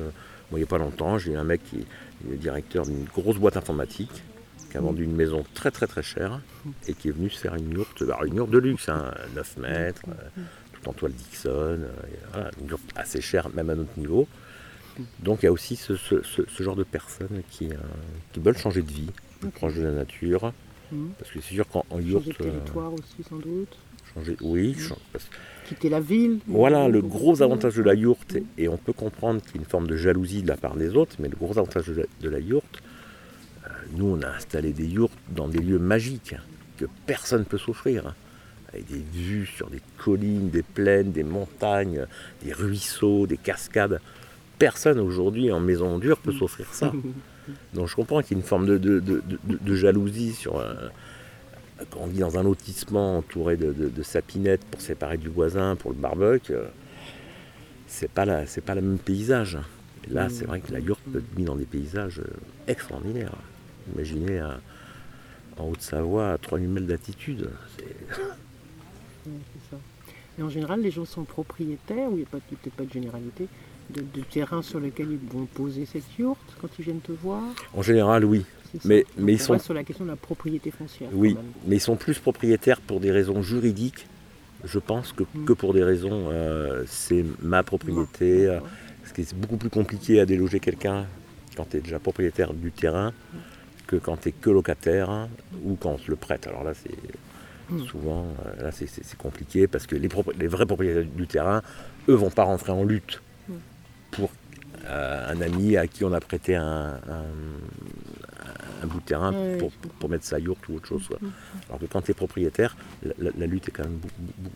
Moi, 0.50 0.52
il 0.52 0.56
n'y 0.58 0.62
a 0.62 0.66
pas 0.66 0.78
longtemps, 0.78 1.18
j'ai 1.18 1.32
eu 1.32 1.36
un 1.36 1.44
mec 1.44 1.62
qui 1.64 1.78
est 1.80 1.86
le 2.30 2.36
directeur 2.36 2.86
d'une 2.86 3.04
grosse 3.04 3.36
boîte 3.36 3.56
informatique, 3.56 4.22
qui 4.70 4.76
a 4.76 4.80
vendu 4.80 5.04
une 5.04 5.14
maison 5.14 5.44
très 5.54 5.70
très 5.70 5.86
très 5.86 6.02
chère 6.02 6.40
et 6.88 6.94
qui 6.94 7.08
est 7.08 7.12
venu 7.12 7.28
se 7.30 7.38
faire 7.38 7.54
une 7.54 7.70
yourte, 7.72 8.00
alors 8.02 8.24
une 8.24 8.36
yourte 8.36 8.50
de 8.50 8.58
luxe, 8.58 8.88
hein, 8.88 9.12
9 9.34 9.56
mètres, 9.58 10.02
toile 10.92 11.12
Dixon, 11.12 11.48
euh, 11.50 11.76
voilà, 12.32 12.50
assez 12.96 13.20
chère, 13.20 13.48
même 13.54 13.70
à 13.70 13.74
notre 13.74 13.98
niveau. 13.98 14.26
Donc 15.20 15.42
il 15.42 15.46
y 15.46 15.48
a 15.48 15.52
aussi 15.52 15.74
ce, 15.76 15.96
ce- 15.96 16.22
ce- 16.22 16.42
ce 16.48 16.62
genre 16.62 16.76
de 16.76 16.84
personnes 16.84 17.42
qui, 17.50 17.66
euh, 17.66 17.76
qui 18.32 18.40
veulent 18.40 18.56
changer 18.56 18.82
de 18.82 18.90
vie, 18.92 19.10
plus 19.40 19.50
proche 19.50 19.74
de 19.74 19.82
la 19.82 19.90
nature. 19.90 20.52
Mhm. 20.92 21.10
Parce 21.18 21.30
que 21.32 21.40
c'est 21.40 21.54
sûr 21.54 21.66
qu'en 21.68 21.84
en 21.90 21.96
Changer 21.96 22.12
de 22.12 22.30
euh, 22.30 22.50
territoire 22.50 22.92
aussi 22.92 23.22
sans 23.28 23.36
doute. 23.38 23.76
changer, 24.14 24.36
oui, 24.42 24.76
parce- 25.12 25.28
Quitter 25.66 25.88
la 25.88 25.98
ville. 26.00 26.38
voilà 26.46 26.88
le 26.88 27.00
gros 27.00 27.40
avantage 27.42 27.74
de 27.74 27.82
la 27.82 27.94
yourte, 27.94 28.36
et 28.58 28.68
on 28.68 28.76
peut 28.76 28.92
comprendre 28.92 29.40
qu'il 29.42 29.56
y 29.56 29.58
a 29.58 29.60
une 29.62 29.66
forme 29.68 29.86
de 29.88 29.96
jalousie 29.96 30.42
de 30.42 30.48
la 30.48 30.56
part 30.58 30.76
des 30.76 30.94
autres, 30.94 31.16
mais 31.18 31.28
le 31.28 31.36
gros 31.36 31.58
avantage 31.58 31.86
de 31.86 31.94
la, 31.94 32.04
de 32.20 32.28
la 32.28 32.38
yourte, 32.38 32.82
euh, 33.66 33.70
nous 33.96 34.06
on 34.06 34.22
a 34.22 34.28
installé 34.28 34.72
des 34.72 34.86
yourtes 34.86 35.16
dans 35.30 35.48
des 35.48 35.58
lieux 35.58 35.78
magiques 35.78 36.36
que 36.76 36.84
personne 37.06 37.40
ne 37.40 37.44
peut 37.46 37.58
s'offrir, 37.58 38.14
avec 38.74 38.86
des 38.86 39.02
vues 39.12 39.46
sur 39.46 39.70
des 39.70 39.80
collines, 39.98 40.50
des 40.50 40.62
plaines, 40.62 41.12
des 41.12 41.22
montagnes, 41.24 42.06
des 42.44 42.52
ruisseaux, 42.52 43.26
des 43.26 43.36
cascades. 43.38 44.00
Personne 44.58 44.98
aujourd'hui 45.00 45.50
en 45.52 45.60
maison 45.60 45.98
dure 45.98 46.18
peut 46.18 46.32
s'offrir 46.32 46.66
ça. 46.74 46.92
Donc 47.74 47.88
je 47.88 47.94
comprends 47.94 48.20
qu'il 48.22 48.36
y 48.36 48.40
ait 48.40 48.42
une 48.42 48.46
forme 48.48 48.66
de, 48.66 48.78
de- 48.78 49.00
de- 49.00 49.22
de- 49.44 49.58
de 49.60 49.74
jalousie 49.74 50.32
sur 50.32 50.58
euh, 50.58 50.74
quand 51.90 52.00
on 52.00 52.06
vit 52.06 52.20
dans 52.20 52.38
un 52.38 52.42
lotissement 52.42 53.18
entouré 53.18 53.56
de, 53.56 54.02
sapinettes 54.02 54.64
pour 54.64 54.80
séparer 54.80 55.18
du 55.18 55.28
voisin 55.28 55.76
pour 55.76 55.90
le 55.92 55.96
barbecue. 55.98 56.52
euh, 56.54 56.64
c'est 57.86 58.10
pas 58.10 58.24
la, 58.24 58.46
c'est 58.46 58.60
pas 58.60 58.74
le 58.74 58.80
même 58.80 58.98
paysage. 58.98 59.58
Et 60.08 60.12
là, 60.12 60.28
c'est 60.28 60.46
vrai 60.46 60.60
que 60.60 60.72
la 60.72 60.80
yourte 60.80 61.02
peut 61.12 61.18
être 61.18 61.36
mise 61.36 61.46
dans 61.46 61.56
des 61.56 61.64
paysages 61.66 62.18
euh, 62.20 62.24
extraordinaires. 62.66 63.34
Imaginez 63.94 64.40
en 65.58 65.68
Haute-Savoie 65.68 66.32
à 66.32 66.38
3000 66.38 66.68
mètres 66.68 66.86
d'altitude. 66.86 67.50
c'est- 67.78 67.84
Ouais, 69.26 69.32
c'est 69.54 69.70
ça. 69.76 69.80
Et 70.38 70.42
en 70.42 70.48
général, 70.48 70.80
les 70.80 70.90
gens 70.90 71.04
sont 71.04 71.24
propriétaires, 71.24 72.08
ou 72.10 72.14
il 72.14 72.18
n'y 72.18 72.22
a 72.22 72.26
peut-être 72.26 72.74
pas 72.74 72.84
de 72.84 72.92
généralité, 72.92 73.46
de, 73.90 74.00
de 74.00 74.20
terrain 74.22 74.62
sur 74.62 74.80
lequel 74.80 75.08
ils 75.12 75.30
vont 75.32 75.46
poser 75.46 75.86
cette 75.86 76.18
yourte 76.18 76.40
quand 76.60 76.68
ils 76.78 76.84
viennent 76.84 77.00
te 77.00 77.12
voir? 77.12 77.42
En 77.74 77.82
général, 77.82 78.24
oui. 78.24 78.44
Mais- 78.84 79.04
mais 79.16 79.34
ils 79.34 79.42
on 79.42 79.44
sont- 79.44 79.58
sur 79.60 79.74
la 79.74 79.84
question 79.84 80.04
de 80.04 80.10
la 80.10 80.16
propriété 80.16 80.72
foncière. 80.72 81.08
Oui, 81.12 81.36
mais 81.66 81.76
ils 81.76 81.80
sont 81.80 81.94
plus 81.94 82.18
propriétaires 82.18 82.80
pour 82.80 82.98
des 82.98 83.12
raisons 83.12 83.40
juridiques, 83.42 84.06
je 84.64 84.80
pense, 84.80 85.12
que, 85.12 85.22
Mm. 85.22 85.44
que 85.44 85.52
pour 85.52 85.74
des 85.74 85.84
raisons 85.84 86.28
euh, 86.32 86.82
c'est 86.88 87.24
ma 87.40 87.62
propriété. 87.62 88.46
euh, 88.46 88.54
D'accord. 88.54 88.68
Parce 89.02 89.12
que 89.12 89.22
c'est 89.22 89.38
beaucoup 89.38 89.58
plus 89.58 89.70
compliqué 89.70 90.18
à 90.18 90.26
déloger 90.26 90.58
quelqu'un 90.58 91.06
quand 91.56 91.66
tu 91.70 91.76
es 91.76 91.80
déjà 91.80 92.00
propriétaire 92.00 92.52
du 92.54 92.72
terrain 92.72 93.12
que 93.86 93.96
quand 93.96 94.16
tu 94.16 94.30
es 94.30 94.32
que 94.32 94.50
locataire 94.50 95.08
hein, 95.10 95.28
ou 95.62 95.76
quand 95.76 95.90
on 95.90 95.98
te 95.98 96.10
le 96.10 96.16
prête. 96.16 96.46
Alors 96.48 96.64
là, 96.64 96.72
c'est 96.74 96.96
Mm. 97.70 97.84
souvent 97.86 98.26
euh, 98.46 98.64
là 98.64 98.70
c'est- 98.72 98.86
compliqué 99.16 99.66
parce 99.66 99.86
que 99.86 99.96
les, 99.96 100.08
vrais 100.48 100.66
propriétaires 100.66 101.04
du 101.04 101.26
terrain, 101.26 101.62
eux, 102.08 102.14
vont 102.14 102.30
pas 102.30 102.44
rentrer 102.44 102.72
en 102.72 102.84
lutte 102.84 103.20
Mm. 103.48 103.52
pour 104.12 104.30
euh, 104.86 105.32
un 105.32 105.40
ami 105.40 105.76
à 105.78 105.86
qui 105.86 106.04
on 106.04 106.12
a 106.12 106.20
prêté 106.20 106.56
un, 106.56 106.94
un- 107.08 108.82
un 108.82 108.86
bout 108.86 109.00
de 109.00 109.04
terrain 109.04 109.32
pour, 109.58 109.72
mettre 110.10 110.24
sa 110.26 110.38
yourte 110.38 110.68
ou 110.68 110.74
autre 110.76 110.86
chose. 110.86 111.06
quoi. 111.08 111.18
Mm. 111.22 111.30
Alors 111.68 111.80
que 111.80 111.86
quand 111.86 112.02
tu 112.02 112.10
es 112.10 112.14
propriétaire, 112.14 112.76
la, 113.02 113.12
la- 113.18 113.30
la 113.38 113.46
lutte 113.46 113.68
est 113.68 113.70
quand 113.72 113.84
même 113.84 113.98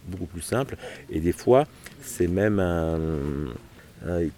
beaucoup, 0.09 0.26
plus 0.26 0.42
simple. 0.42 0.76
Et 1.09 1.20
des 1.20 1.33
fois, 1.33 1.64
c'est 2.02 2.28
même 2.28 2.59
un, 2.61 2.98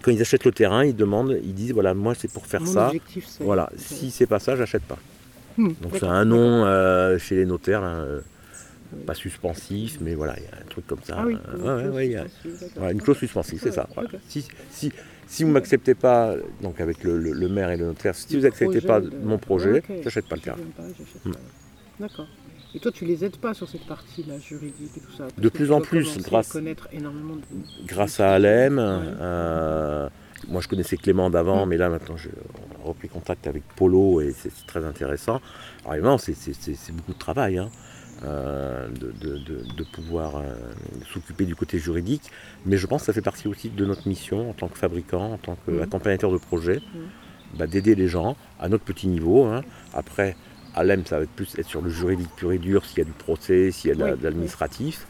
quand 0.00 0.10
ils 0.12 0.20
achètent 0.20 0.44
le 0.44 0.52
terrain, 0.52 0.84
ils 0.84 0.94
demandent, 0.96 1.36
ils 1.42 1.54
disent 1.54 1.72
voilà, 1.72 1.92
moi 1.92 2.14
c'est 2.14 2.30
pour 2.32 2.46
faire 2.46 2.60
Mon 2.62 2.72
ça. 2.72 2.86
objectif. 2.86 3.26
Voilà, 3.40 3.68
si 3.76 4.10
c'est 4.12 4.26
pas 4.26 4.38
ça, 4.38 4.54
j'achète 4.56 4.82
pas. 4.84 4.98
Donc 5.58 5.92
c'est 5.98 6.04
un 6.04 6.24
nom 6.24 6.64
euh, 6.64 7.18
chez 7.18 7.34
les 7.36 7.44
notaires, 7.44 7.80
là, 7.82 7.88
euh, 7.96 8.20
pas 9.06 9.14
suspensif, 9.14 9.98
mais 10.00 10.14
voilà, 10.14 10.34
il 10.38 10.42
y 10.44 10.46
a 10.46 10.60
un 10.62 10.68
truc 10.68 10.86
comme 10.86 11.02
ça. 11.02 11.16
Ah 11.18 11.24
oui, 11.26 11.36
Euh, 11.48 11.56
une 11.56 11.62
ouais, 11.62 11.68
ouais, 11.74 11.82
clause 11.82 11.94
ouais, 11.94 12.06
il 12.06 12.12
y 12.12 12.16
a- 12.16 12.22
suspensive, 12.24 12.52
d'accord. 12.60 12.72
voilà, 12.76 12.92
une 12.92 13.02
clause 13.02 13.16
suspensive, 13.18 13.60
c'est 13.62 13.72
ça. 13.72 13.88
Voilà. 13.94 14.08
Si, 14.28 14.46
si, 14.70 14.92
si 15.26 15.44
vous 15.44 15.50
m'acceptez 15.50 15.94
pas, 15.94 16.34
donc 16.62 16.80
avec 16.80 17.02
le, 17.04 17.18
le- 17.18 17.32
le 17.32 17.48
maire 17.48 17.70
et 17.70 17.76
le 17.76 17.86
notaire, 17.86 18.14
si 18.14 18.36
vous 18.36 18.42
n'acceptez 18.42 18.80
pas 18.80 19.00
de- 19.00 19.10
mon 19.22 19.38
projet, 19.38 19.78
Ok. 19.88 19.96
j'achète 20.02 20.26
pas 20.26 20.36
le 20.36 20.42
terrain. 20.42 20.58
Hmm. 21.24 21.32
D'accord. 22.00 22.26
Et 22.74 22.78
toi, 22.78 22.92
tu 22.92 23.04
les 23.04 23.24
aides 23.24 23.36
pas 23.36 23.52
sur 23.52 23.68
cette 23.68 23.84
partie-là, 23.86 24.38
juridique 24.38 24.92
et 24.96 25.00
tout 25.00 25.12
ça? 25.12 25.26
De 25.36 25.48
plus 25.48 25.72
en 25.72 25.80
plus, 25.80 26.18
grâce- 26.18 26.50
à 26.50 26.52
connaître 26.52 26.88
énormément 26.92 27.34
de... 27.34 27.42
grâce 27.86 28.20
à 28.20 28.32
Alem. 28.34 28.78
Ouais. 28.78 28.82
euh, 28.84 30.08
moi, 30.48 30.60
je 30.62 30.68
connaissais 30.68 30.96
Clément 30.96 31.28
d'avant, 31.30 31.66
mais 31.66 31.76
là, 31.76 31.88
maintenant, 31.90 32.16
j'ai 32.16 32.30
repris 32.84 33.08
contact 33.08 33.46
avec 33.48 33.62
Polo 33.76 34.20
et 34.20 34.32
c'est 34.38 34.52
très 34.66 34.84
intéressant. 34.84 35.40
Alors, 35.84 35.94
évidemment, 35.94 36.18
c'est 36.18 36.92
beaucoup 36.92 37.12
de 37.12 37.18
travail 37.18 37.58
hein, 37.58 37.68
euh, 38.24 38.88
de, 38.88 39.12
de- 39.12 39.38
de- 39.38 39.64
de 39.76 39.84
pouvoir 39.84 40.36
euh, 40.36 40.54
s'occuper 41.12 41.44
du 41.46 41.54
côté 41.56 41.78
juridique, 41.78 42.30
mais 42.66 42.76
je 42.76 42.86
pense 42.86 43.02
que 43.02 43.06
ça 43.06 43.12
fait 43.12 43.22
partie 43.22 43.48
aussi 43.48 43.70
de 43.70 43.84
notre 43.86 44.06
mission 44.08 44.50
en 44.50 44.52
tant 44.52 44.68
que 44.68 44.76
fabricant, 44.78 45.32
en 45.32 45.38
tant 45.38 45.56
qu'accompagnateur 45.66 46.30
de 46.30 46.36
projet, 46.38 46.80
bah, 47.58 47.66
d'aider 47.66 47.94
les 47.94 48.08
gens 48.08 48.36
à 48.58 48.68
notre 48.68 48.84
petit 48.84 49.08
niveau. 49.08 49.44
hein. 49.44 49.62
Après, 49.94 50.36
Alem, 50.74 51.04
ça 51.06 51.16
va 51.18 51.24
être 51.24 51.30
plus 51.30 51.54
être 51.58 51.66
sur 51.66 51.82
le 51.82 51.90
juridique 51.90 52.28
pur 52.36 52.52
et 52.52 52.58
dur, 52.58 52.84
s'il 52.84 52.98
y 52.98 53.00
a 53.00 53.04
du 53.04 53.10
procès, 53.12 53.70
s'il 53.72 53.88
y 53.88 53.92
a 53.92 53.94
de 53.96 54.00
la- 54.00 54.12
Oui, 54.12 54.18
de 54.18 54.24
l'administratif. 54.24 55.06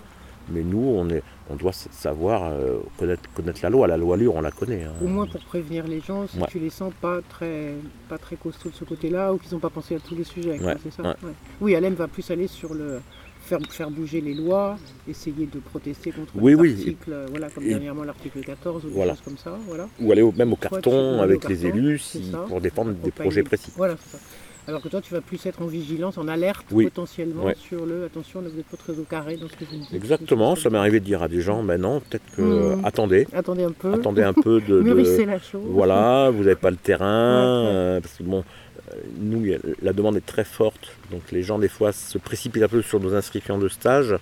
Mais 0.50 0.62
nous, 0.62 0.78
on, 0.84 1.08
est, 1.10 1.22
on 1.48 1.54
doit 1.56 1.72
savoir 1.72 2.50
euh, 2.52 2.78
connaître, 2.98 3.22
connaître 3.34 3.60
la 3.62 3.70
loi. 3.70 3.86
La 3.86 3.96
loi 3.96 4.16
Lure, 4.16 4.34
on 4.34 4.40
la 4.40 4.50
connaît. 4.50 4.84
hein. 4.84 4.92
Au 5.02 5.06
moins 5.06 5.26
pour 5.26 5.40
prévenir 5.40 5.86
les 5.86 6.00
gens, 6.00 6.26
si 6.26 6.38
Ouais. 6.38 6.46
tu 6.50 6.58
les 6.58 6.70
sens 6.70 6.92
pas 7.00 7.20
très, 7.28 7.74
pas 8.08 8.18
très 8.18 8.36
costauds 8.36 8.70
de 8.70 8.74
ce 8.74 8.84
côté-là, 8.84 9.32
ou 9.32 9.38
qu'ils 9.38 9.52
n'ont 9.52 9.60
pas 9.60 9.70
pensé 9.70 9.94
à 9.96 9.98
tous 10.00 10.14
les 10.14 10.24
sujets, 10.24 10.58
quoi, 10.58 10.68
Ouais, 10.68 10.76
c'est 10.82 10.92
ça? 10.92 11.02
ouais. 11.02 11.32
Oui, 11.60 11.74
Alem 11.74 11.94
va 11.94 12.08
plus 12.08 12.28
aller 12.30 12.46
sur 12.46 12.74
le... 12.74 13.00
Faire, 13.42 13.58
faire 13.70 13.90
bouger 13.90 14.20
les 14.20 14.34
lois, 14.34 14.76
essayer 15.08 15.46
de 15.46 15.58
protester 15.60 16.12
contre 16.12 16.30
Oui, 16.36 16.52
les 16.52 16.56
oui. 16.60 16.70
articles, 16.78 17.10
euh, 17.12 17.26
voilà, 17.30 17.48
comme 17.48 17.64
Et- 17.64 17.68
dernièrement 17.70 18.04
l'article 18.04 18.40
14 18.44 18.84
ou 18.84 18.88
des 18.88 18.94
Voilà. 18.94 19.12
choses 19.14 19.22
comme 19.24 19.38
ça. 19.38 19.56
Voilà. 19.66 19.88
Ou 19.98 20.12
aller 20.12 20.20
au- 20.22 20.30
même 20.30 20.52
au 20.52 20.56
carton 20.56 21.20
avec 21.22 21.46
au 21.46 21.48
les 21.48 21.66
élus 21.66 21.98
si- 21.98 22.30
pour 22.48 22.60
défendre 22.60 22.92
des 22.92 23.10
projets 23.10 23.42
précis. 23.42 23.72
Voilà, 23.76 23.96
c'est 24.04 24.18
ça. 24.18 24.22
Alors 24.70 24.82
que 24.82 24.88
toi, 24.88 25.00
tu 25.00 25.12
vas 25.12 25.20
plus 25.20 25.44
être 25.46 25.60
en 25.62 25.66
vigilance, 25.66 26.16
en 26.16 26.28
alerte 26.28 26.64
Oui. 26.70 26.84
potentiellement 26.84 27.42
Ouais. 27.46 27.56
sur 27.60 27.84
le 27.84 28.04
attention, 28.04 28.40
ne 28.40 28.48
vous 28.48 28.56
n'êtes 28.56 28.66
pas 28.66 28.76
très 28.76 28.96
au 29.00 29.02
carré 29.02 29.36
dans 29.36 29.48
ce 29.48 29.54
que 29.56 29.64
vous 29.64 29.74
me 29.78 29.80
dites. 29.80 29.92
Exactement, 29.94 30.54
ça 30.54 30.70
m'est 30.70 30.78
arrivé 30.78 31.00
de 31.00 31.04
dire 31.04 31.24
à 31.24 31.28
des 31.28 31.40
gens, 31.40 31.60
maintenant 31.64 31.98
peut-être 31.98 32.22
que 32.36 32.42
Mhm. 32.76 32.84
attendez, 32.84 33.26
Attendez 33.32 33.64
un 33.64 33.72
peu, 33.72 33.94
attendez 33.94 34.22
un 34.22 34.32
peu 34.32 34.60
de, 34.60 34.80
de- 34.82 35.24
la 35.26 35.40
chose. 35.40 35.60
voilà, 35.66 36.30
vous 36.30 36.44
n'avez 36.44 36.54
pas 36.54 36.70
le 36.70 36.76
terrain, 36.76 37.64
Ouais, 37.64 37.68
euh, 37.72 38.00
parce 38.00 38.14
que 38.14 38.22
bon, 38.22 38.44
euh, 38.92 38.96
nous 39.18 39.44
la 39.82 39.92
demande 39.92 40.16
est 40.16 40.24
très 40.24 40.44
forte, 40.44 40.96
donc 41.10 41.22
les 41.32 41.42
gens 41.42 41.58
des 41.58 41.68
fois 41.68 41.90
se 41.90 42.16
précipitent 42.18 42.62
un 42.62 42.68
peu 42.68 42.80
sur 42.80 43.00
nos 43.00 43.12
inscriptions 43.14 43.58
de 43.58 43.66
stage, 43.66 44.14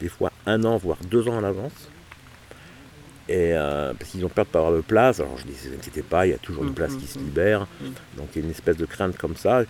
des 0.00 0.08
fois 0.08 0.30
un 0.46 0.62
an 0.62 0.76
voire 0.76 0.98
deux 1.10 1.26
ans 1.26 1.36
à 1.38 1.40
l'avance. 1.40 1.88
Et 3.28 3.52
euh, 3.54 3.94
parce 3.98 4.10
qu'ils 4.10 4.24
ont 4.24 4.28
peur 4.28 4.44
de 4.44 4.50
ne 4.50 4.52
pas 4.52 4.58
avoir 4.58 4.72
de 4.74 4.80
place, 4.82 5.20
alors 5.20 5.38
je 5.38 5.44
dis 5.44 5.52
ne 5.64 5.70
vous 5.70 5.76
inquiétez 5.76 6.02
pas, 6.02 6.26
il 6.26 6.30
y 6.30 6.34
a 6.34 6.38
toujours 6.38 6.62
une 6.62 6.70
Mhm, 6.70 6.74
place 6.74 6.94
qui 6.96 7.06
se 7.06 7.18
mhm. 7.18 7.24
libère, 7.24 7.66
donc 8.16 8.28
il 8.34 8.40
y 8.40 8.42
a 8.42 8.44
une 8.44 8.50
espèce 8.50 8.76
de 8.76 8.84
crainte 8.84 9.16
comme 9.16 9.36
ça. 9.36 9.62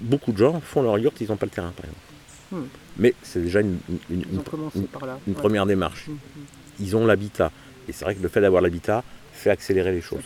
Beaucoup 0.00 0.32
de 0.32 0.38
gens 0.38 0.60
font 0.60 0.82
leur 0.82 0.98
yurt, 0.98 1.20
ils 1.20 1.28
n'ont 1.28 1.36
pas 1.36 1.46
le 1.46 1.50
terrain 1.50 1.72
par 1.76 1.84
exemple. 1.84 2.68
Mais 2.96 3.14
c'est 3.22 3.40
déjà 3.42 3.60
une, 3.60 3.78
ouais. 4.10 5.34
première 5.34 5.66
démarche. 5.66 6.06
Ils 6.80 6.96
ont 6.96 7.06
l'habitat. 7.06 7.50
Et 7.88 7.92
c'est 7.92 8.04
vrai 8.04 8.14
que 8.14 8.22
le 8.22 8.28
fait 8.28 8.40
d'avoir 8.40 8.62
l'habitat 8.62 9.02
fait 9.32 9.50
accélérer 9.50 9.92
les 9.92 10.00
choses. 10.00 10.22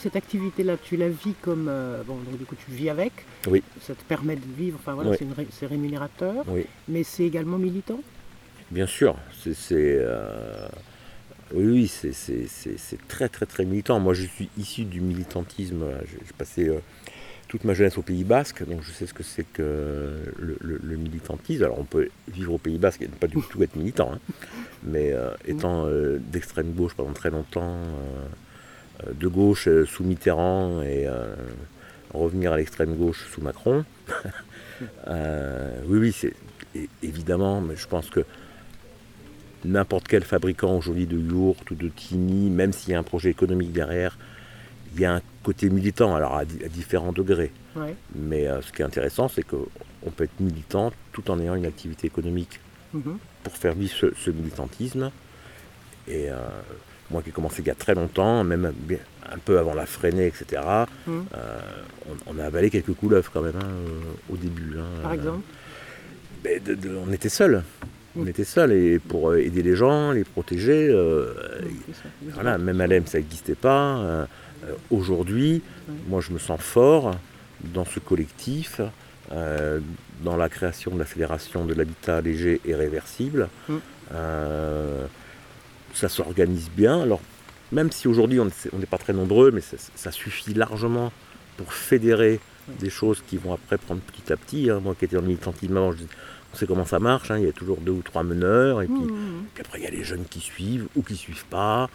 Cette 0.00 0.16
activité-là, 0.16 0.76
tu 0.82 0.96
la 0.96 1.08
vis 1.08 1.34
comme. 1.42 1.66
euh, 1.68 2.02
bon, 2.06 2.16
donc 2.16 2.38
du 2.38 2.44
coup, 2.44 2.56
tu 2.56 2.70
vis 2.72 2.90
avec. 2.90 3.12
Oui. 3.48 3.62
Ça 3.82 3.94
te 3.94 4.02
permet 4.04 4.36
de 4.36 4.42
vivre, 4.56 4.78
enfin 4.80 4.94
voilà, 4.94 5.10
Oui. 5.10 5.16
c'est, 5.18 5.24
une 5.24 5.32
ré- 5.32 5.46
c'est 5.50 5.66
rémunérateur, 5.66 6.44
Oui. 6.48 6.66
mais 6.88 7.04
c'est 7.04 7.24
également 7.24 7.58
militant? 7.58 8.00
Bien 8.70 8.86
sûr, 8.86 9.16
c'est, 9.42 9.54
c'est, 9.54 9.96
euh, 10.00 10.68
oui, 11.52 11.64
oui, 11.66 11.86
c'est, 11.88 12.12
c'est- 12.12 12.46
très 13.08 13.28
très 13.28 13.46
très 13.46 13.64
militant. 13.64 13.98
Moi, 14.00 14.14
je 14.14 14.24
suis 14.26 14.48
issu 14.56 14.84
du 14.84 15.00
militantisme. 15.00 15.84
J'ai, 16.08 16.18
passé 16.38 16.68
euh, 16.68 16.78
toute 17.48 17.64
ma 17.64 17.74
jeunesse 17.74 17.98
au 17.98 18.02
Pays 18.02 18.22
Basque, 18.22 18.64
donc 18.68 18.82
je 18.82 18.92
sais 18.92 19.06
ce 19.06 19.14
que 19.14 19.24
c'est 19.24 19.42
que 19.42 19.62
le, 20.38 20.56
le- 20.60 20.80
le 20.80 20.96
militantisme. 20.96 21.64
Alors, 21.64 21.80
on 21.80 21.84
peut 21.84 22.08
vivre 22.28 22.54
au 22.54 22.58
Pays 22.58 22.78
Basque 22.78 23.02
et 23.02 23.06
ne 23.08 23.12
pas 23.12 23.26
du 23.26 23.38
tout 23.50 23.60
être 23.64 23.74
militant, 23.74 24.12
hein. 24.14 24.18
mais 24.84 25.10
euh, 25.12 25.30
étant 25.46 25.88
d'extrême 26.30 26.70
gauche 26.72 26.94
pendant 26.94 27.12
très 27.12 27.30
longtemps, 27.30 27.76
de 29.18 29.28
gauche 29.28 29.68
euh, 29.68 29.84
sous 29.86 30.04
Mitterrand 30.04 30.82
et 30.82 31.06
euh, 31.06 31.34
revenir 32.12 32.52
à 32.52 32.56
l'extrême 32.56 32.94
gauche 32.96 33.26
sous 33.32 33.40
Macron. 33.40 33.84
Euh, 35.08 35.78
oui, 35.88 35.98
oui, 35.98 36.12
c'est 36.12 36.32
évidemment, 37.02 37.60
mais 37.60 37.76
je 37.76 37.86
pense 37.86 38.08
que 38.08 38.24
n'importe 39.66 40.08
quel 40.08 40.24
fabricant 40.24 40.74
aujourd'hui 40.78 41.06
de 41.06 41.18
yaourt 41.18 41.70
ou 41.70 41.74
de 41.74 41.88
tini, 41.88 42.48
même 42.48 42.72
s'il 42.72 42.92
y 42.92 42.94
a 42.94 42.98
un 42.98 43.02
projet 43.02 43.28
économique 43.28 43.72
derrière, 43.72 44.16
il 44.94 45.00
y 45.02 45.04
a 45.04 45.16
un 45.16 45.20
côté 45.42 45.68
militant, 45.68 46.14
alors 46.16 46.34
à, 46.34 46.46
di- 46.46 46.64
à 46.64 46.68
différents 46.68 47.12
degrés. 47.12 47.52
Ouais. 47.76 47.94
Mais 48.14 48.46
euh, 48.48 48.62
ce 48.62 48.72
qui 48.72 48.80
est 48.80 48.84
intéressant, 48.86 49.28
c'est 49.28 49.42
qu'on 49.42 50.10
peut 50.16 50.24
être 50.24 50.40
militant 50.40 50.92
tout 51.12 51.30
en 51.30 51.38
ayant 51.40 51.54
une 51.56 51.66
activité 51.66 52.06
économique 52.06 52.58
Mhm. 52.94 53.18
pour 53.44 53.54
faire 53.56 53.74
vivre 53.74 53.92
ce, 53.94 54.06
ce 54.16 54.30
militantisme. 54.30 55.10
Et 56.08 56.30
euh, 56.30 56.36
moi 57.10 57.22
qui 57.22 57.30
ai 57.30 57.32
commencé 57.32 57.62
il 57.62 57.66
y 57.66 57.70
a 57.70 57.74
très 57.74 57.94
longtemps, 57.94 58.44
même 58.44 58.72
un 59.32 59.38
peu 59.44 59.58
avant 59.58 59.74
la 59.74 59.86
freinée, 59.86 60.26
etc., 60.26 60.62
Mhm. 61.06 61.24
euh, 61.34 61.58
on, 62.26 62.34
on 62.36 62.38
a 62.38 62.44
avalé 62.44 62.70
quelques 62.70 62.94
couleuvres 62.94 63.30
quand 63.32 63.42
même 63.42 63.56
hein, 63.56 63.66
euh, 63.88 64.32
au 64.32 64.36
début. 64.36 64.74
hein. 64.78 65.02
Par 65.02 65.12
exemple. 65.12 65.40
De- 66.44 66.74
de- 66.74 66.96
on 67.06 67.12
était 67.12 67.28
seuls. 67.28 67.62
On 68.16 68.22
Mm. 68.24 68.28
était 68.28 68.44
seuls 68.44 68.72
et 68.72 68.98
pour 68.98 69.30
euh, 69.30 69.38
aider 69.38 69.62
les 69.62 69.76
gens, 69.76 70.10
les 70.12 70.24
protéger, 70.24 70.88
euh, 70.90 71.32
ça. 71.92 72.08
voilà, 72.34 72.58
même 72.58 72.80
à 72.80 72.86
l'EM 72.88 73.06
ça 73.06 73.18
n'existait 73.18 73.54
pas. 73.54 73.98
Euh, 73.98 74.24
euh, 74.64 74.72
Aujourd'hui, 74.90 75.62
moi 76.08 76.20
je 76.20 76.32
me 76.32 76.38
sens 76.38 76.60
fort 76.60 77.14
dans 77.62 77.84
ce 77.84 78.00
collectif, 78.00 78.80
euh, 79.32 79.78
dans 80.24 80.36
la 80.36 80.48
création 80.48 80.92
de 80.92 80.98
la 80.98 81.04
Fédération 81.04 81.64
de 81.64 81.72
l'habitat 81.74 82.20
léger 82.20 82.60
et 82.64 82.74
réversible. 82.74 83.48
Euh, 84.12 85.06
ça 85.94 86.08
s'organise 86.08 86.70
bien. 86.70 87.02
Alors, 87.02 87.20
même 87.72 87.90
si 87.92 88.08
aujourd'hui 88.08 88.40
on 88.40 88.46
n'est 88.78 88.86
pas 88.86 88.98
très 88.98 89.12
nombreux, 89.12 89.50
mais 89.50 89.60
ça, 89.60 89.76
ça 89.94 90.10
suffit 90.10 90.54
largement 90.54 91.12
pour 91.56 91.72
fédérer 91.72 92.40
des 92.78 92.90
choses 92.90 93.22
qui 93.26 93.36
vont 93.36 93.52
après 93.52 93.78
prendre 93.78 94.00
petit 94.00 94.32
à 94.32 94.36
petit. 94.36 94.70
hein. 94.70 94.80
Moi 94.82 94.94
qui 94.98 95.04
étais 95.04 95.16
dans 95.16 95.22
le 95.22 95.28
militantisme 95.28 95.76
avant, 95.76 95.92
je- 95.92 95.98
on 96.52 96.56
sait 96.56 96.66
comment 96.66 96.84
ça 96.86 96.98
marche. 96.98 97.30
hein. 97.30 97.38
Il 97.38 97.44
y 97.44 97.48
a 97.48 97.52
toujours 97.52 97.78
deux 97.78 97.92
ou 97.92 98.02
trois 98.02 98.22
meneurs, 98.22 98.82
et 98.82 98.86
puis, 98.86 98.94
Mhm. 99.00 99.44
puis 99.54 99.64
après 99.64 99.78
il 99.78 99.84
y 99.84 99.86
a 99.86 99.90
les 99.90 100.04
jeunes 100.04 100.24
qui 100.28 100.40
suivent 100.40 100.86
ou 100.96 101.02
qui 101.02 101.16
suivent 101.16 101.44
pas. 101.46 101.88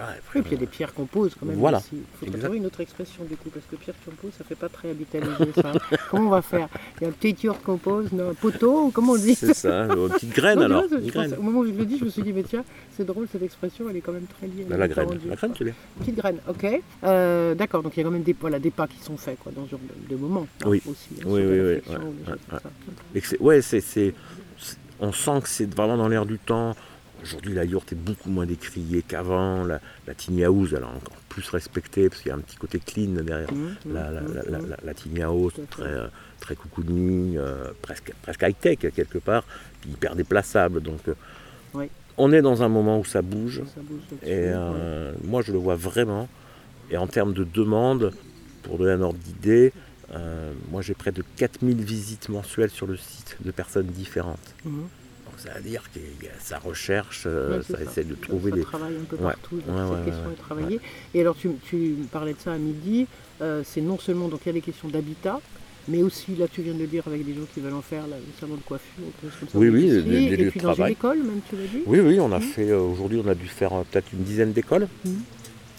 Après, 0.00 0.40
puis 0.42 0.50
il 0.50 0.54
y 0.54 0.56
a 0.56 0.60
des 0.60 0.66
pierres 0.66 0.94
qu'on 0.94 1.06
pose 1.06 1.34
quand 1.38 1.46
même. 1.46 1.56
Voilà. 1.56 1.82
Il 1.92 2.30
faut 2.30 2.38
trouver 2.38 2.58
une 2.58 2.66
autre 2.66 2.80
expression 2.80 3.24
du 3.24 3.36
coup, 3.36 3.48
parce 3.50 3.64
que 3.70 3.76
pierre 3.76 3.94
qu'on 4.04 4.12
pose, 4.12 4.30
ça 4.36 4.44
fait 4.44 4.54
pas 4.54 4.68
très 4.68 4.94
ça. 5.54 5.72
comment 6.10 6.26
on 6.26 6.30
va 6.30 6.42
faire? 6.42 6.68
Il 7.00 7.04
y 7.04 7.06
a 7.06 7.08
un 7.08 7.12
petit 7.12 7.46
yacht 7.46 7.62
qu'on 7.62 7.78
pose, 7.78 8.08
un 8.12 8.34
poteau, 8.34 8.84
ou 8.86 8.90
comment 8.90 9.12
on 9.12 9.16
dit 9.16 9.34
C'est 9.34 9.54
ça, 9.54 9.84
une 9.92 10.08
petite 10.10 10.34
graine 10.34 10.58
Non, 10.60 10.64
alors. 10.66 10.86
vois, 10.88 10.98
une 10.98 11.06
je 11.06 11.12
pense- 11.12 11.26
graine. 11.26 11.34
au 11.38 11.42
moment 11.42 11.60
où 11.60 11.66
je 11.66 11.72
le 11.72 11.84
dis, 11.84 11.98
je 11.98 12.04
me 12.04 12.10
suis 12.10 12.22
dit, 12.22 12.32
mais 12.32 12.42
tiens, 12.44 12.64
c'est 12.96 13.04
drôle 13.04 13.26
cette 13.30 13.42
expression, 13.42 13.86
elle 13.90 13.96
est 13.96 14.00
quand 14.00 14.12
même 14.12 14.26
très 14.38 14.46
liée. 14.46 14.64
à 14.66 14.70
Bah, 14.70 14.76
la 14.76 14.88
graine, 14.88 15.08
la 15.28 15.34
graine, 15.36 15.52
tu 15.52 15.64
l'es. 15.64 15.74
Petite 16.00 16.16
graine, 16.16 16.38
ok. 16.48 16.80
Euh, 17.04 17.54
D'accord, 17.54 17.82
donc 17.82 17.96
il 17.96 18.00
y 18.00 18.02
a 18.02 18.04
quand 18.04 18.10
même 18.12 18.22
des, 18.22 18.36
voilà, 18.40 18.58
des 18.58 18.70
pas 18.70 18.86
qui 18.86 18.98
sont 19.02 19.16
faits 19.16 19.38
quoi, 19.42 19.50
dans 19.54 19.64
ce 19.66 19.70
genre 19.72 19.80
de, 20.08 20.14
de 20.14 20.20
moments. 20.20 20.46
hein, 20.62 20.66
Oui. 20.68 20.82
Aussi, 20.86 21.08
Oui, 21.24 21.40
oui, 21.40 21.44
oui, 21.44 21.60
ouais, 21.60 21.82
ouais, 21.88 23.20
ouais, 23.40 23.62
c'est- 23.80 24.14
on 25.00 25.12
sent 25.12 25.40
que 25.42 25.48
c'est 25.48 25.72
vraiment 25.74 25.96
dans 25.96 26.08
l'air 26.08 26.26
du 26.26 26.38
temps. 26.38 26.74
Aujourd'hui, 27.22 27.52
la 27.54 27.64
yourte 27.64 27.92
est 27.92 27.96
beaucoup 27.96 28.30
moins 28.30 28.46
décriée 28.46 29.02
qu'avant. 29.02 29.64
La, 29.64 29.80
la 30.06 30.14
tiny 30.14 30.44
house, 30.44 30.70
elle 30.72 30.82
est 30.82 30.84
encore 30.84 31.16
plus 31.28 31.48
respectée 31.50 32.08
parce 32.08 32.22
qu'il 32.22 32.28
y 32.30 32.32
a 32.32 32.36
un 32.36 32.40
petit 32.40 32.56
côté 32.56 32.78
clean 32.78 33.22
derrière. 33.22 33.52
Mmh, 33.52 33.56
mmh, 33.86 33.92
La, 33.92 34.10
la, 34.10 34.20
mmh, 34.20 34.34
la, 34.68 34.76
la, 34.82 34.94
tiny 34.94 35.22
house, 35.22 35.54
très, 35.70 35.82
euh, 35.84 36.06
très 36.40 36.54
cocooning, 36.54 37.36
euh, 37.36 37.72
presque, 37.82 38.12
presque 38.22 38.42
high-tech 38.42 38.78
quelque 38.94 39.18
part, 39.18 39.44
puis 39.80 39.90
hyper 39.90 40.14
déplaçable. 40.14 40.80
Donc, 40.80 41.00
euh, 41.08 41.14
Oui. 41.74 41.86
on 42.16 42.32
est 42.32 42.40
dans 42.42 42.62
un 42.62 42.68
moment 42.68 42.98
où 43.00 43.04
ça 43.04 43.20
bouge. 43.22 43.62
Ça 43.74 43.80
bouge 43.80 44.00
là-dessus, 44.10 44.26
Et 44.26 44.50
euh, 44.54 45.12
moi, 45.24 45.42
je 45.42 45.52
le 45.52 45.58
vois 45.58 45.76
vraiment. 45.76 46.28
Et 46.90 46.96
en 46.96 47.06
termes 47.06 47.34
de 47.34 47.44
demande, 47.44 48.12
pour 48.62 48.78
donner 48.78 48.92
un 48.92 49.00
ordre 49.02 49.18
d'idée, 49.18 49.72
euh, 50.14 50.52
moi 50.70 50.80
j'ai 50.80 50.94
près 50.94 51.12
de 51.12 51.22
4000 51.36 51.82
visites 51.84 52.30
mensuelles 52.30 52.70
sur 52.70 52.86
le 52.86 52.96
site 52.96 53.36
de 53.44 53.50
personnes 53.50 53.88
différentes. 53.88 54.54
Donc 55.38 55.46
ça 55.52 55.58
veut 55.58 55.68
dire 55.68 55.82
qu'il 55.92 56.02
y 56.22 56.28
a 56.28 56.32
sa 56.40 56.58
recherche, 56.58 57.24
euh, 57.26 57.58
Ouais, 57.58 57.62
c'est 57.64 57.72
ça, 57.74 57.78
ça. 57.78 57.84
essaie 57.84 58.04
de 58.04 58.14
Ça- 58.14 58.20
trouver 58.26 58.50
ça 58.50 58.56
des. 58.56 58.62
travaille 58.62 58.96
un 58.96 59.04
peu 59.04 59.16
Ouais, 59.16 59.22
partout, 59.22 59.56
donc 59.64 59.76
ouais, 59.76 59.82
cette 59.88 59.98
ouais, 59.98 60.04
question 60.10 60.30
est 60.32 60.34
travaillée. 60.42 60.80
Et 61.14 61.20
alors 61.20 61.36
tu, 61.36 61.50
tu 61.68 61.94
parlais 62.10 62.32
de 62.32 62.38
ça 62.40 62.52
à 62.52 62.58
midi, 62.58 63.06
euh, 63.40 63.62
c'est 63.64 63.80
non 63.80 63.98
seulement 63.98 64.28
donc 64.28 64.40
il 64.44 64.48
y 64.48 64.50
a 64.50 64.52
les 64.54 64.60
questions 64.60 64.88
d'habitat, 64.88 65.40
mais 65.86 66.02
aussi 66.02 66.34
là 66.34 66.46
tu 66.48 66.62
viens 66.62 66.74
de 66.74 66.80
le 66.80 66.86
dire 66.88 67.04
avec 67.06 67.24
des 67.24 67.34
gens 67.34 67.46
qui 67.54 67.60
veulent 67.60 67.74
en 67.74 67.82
faire 67.82 68.06
là, 68.08 68.16
le 68.16 68.40
salon 68.40 68.56
de 68.56 68.62
coiffure, 68.62 68.88
ou 69.00 69.12
quelque 69.20 69.30
chose 69.32 69.40
comme 69.40 69.48
ça. 69.50 69.58
Oui, 69.58 69.68
ou 69.68 69.72
oui, 69.74 69.82
des- 69.88 70.02
des 70.02 70.10
lieux 70.10 70.32
et 70.32 70.44
de 70.46 70.50
puis 70.50 70.60
une 70.60 70.86
école 70.88 71.18
même 71.18 71.40
tu 71.48 71.56
l'as 71.56 71.66
dit. 71.66 71.82
Oui, 71.86 72.00
oui, 72.00 72.18
on 72.20 72.32
a 72.32 72.38
Mhm. 72.38 72.44
fait. 72.44 72.70
euh, 72.70 72.80
Aujourd'hui, 72.80 73.22
on 73.24 73.28
a 73.28 73.34
dû 73.36 73.46
faire 73.46 73.72
euh, 73.74 73.82
peut-être 73.90 74.12
une 74.12 74.22
dizaine 74.24 74.52
d'écoles 74.52 74.88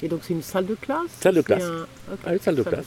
Et 0.01 0.07
donc 0.07 0.21
c'est 0.23 0.33
une 0.33 0.41
salle 0.41 0.65
de 0.67 0.75
classe. 0.75 1.09
Salle 1.19 1.35
de 1.35 1.41
classe. 1.41 1.63
un- 1.63 1.85
Ah, 2.25 2.33
une 2.33 2.39
salle 2.39 2.55
de 2.55 2.63
classe. 2.63 2.85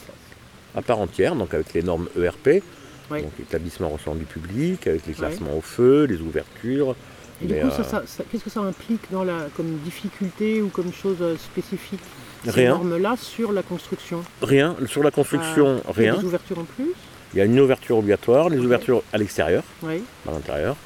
à 0.74 0.80
part 0.80 0.98
entière, 1.00 1.36
donc 1.36 1.52
avec 1.52 1.74
les 1.74 1.82
normes 1.82 2.08
ERP, 2.16 2.62
Oui. 3.12 3.22
donc 3.22 3.32
établissement 3.40 3.88
recevant 3.88 4.14
du 4.14 4.24
public, 4.24 4.86
avec 4.86 5.06
les 5.06 5.12
classements 5.14 5.56
au 5.56 5.60
feu, 5.60 6.04
les 6.04 6.20
ouvertures. 6.20 6.94
Et 7.42 7.46
du 7.46 7.54
coup, 7.54 7.66
euh, 7.66 7.70
ça, 7.70 7.82
ça- 7.84 8.02
ça- 8.06 8.22
qu'est-ce 8.30 8.44
que 8.44 8.50
ça 8.50 8.60
implique 8.60 9.02
dans 9.10 9.24
la, 9.24 9.48
comme 9.56 9.76
difficulté 9.84 10.62
ou 10.62 10.68
comme 10.68 10.92
chose 10.92 11.16
euh, 11.20 11.36
spécifique 11.36 12.00
ces 12.44 12.50
Rien. 12.50 12.70
normes-là 12.70 13.16
sur 13.16 13.52
la 13.52 13.62
construction? 13.62 14.22
Rien. 14.42 14.76
Sur 14.86 15.02
la 15.02 15.10
construction, 15.10 15.80
Ah, 15.86 15.90
Il 15.96 16.02
y 16.04 16.08
a 16.08 16.12
rien. 16.12 16.20
des 16.20 16.26
ouvertures 16.26 16.58
en 16.60 16.64
plus? 16.64 16.90
Il 17.34 17.38
y 17.38 17.40
a 17.40 17.44
une 17.44 17.58
ouverture 17.58 17.96
obligatoire, 17.98 18.48
les 18.48 18.58
ouvertures 18.58 19.02
à 19.12 19.18
l'extérieur, 19.18 19.62
Oui. 19.82 20.02
à 20.28 20.32
l'intérieur. 20.32 20.76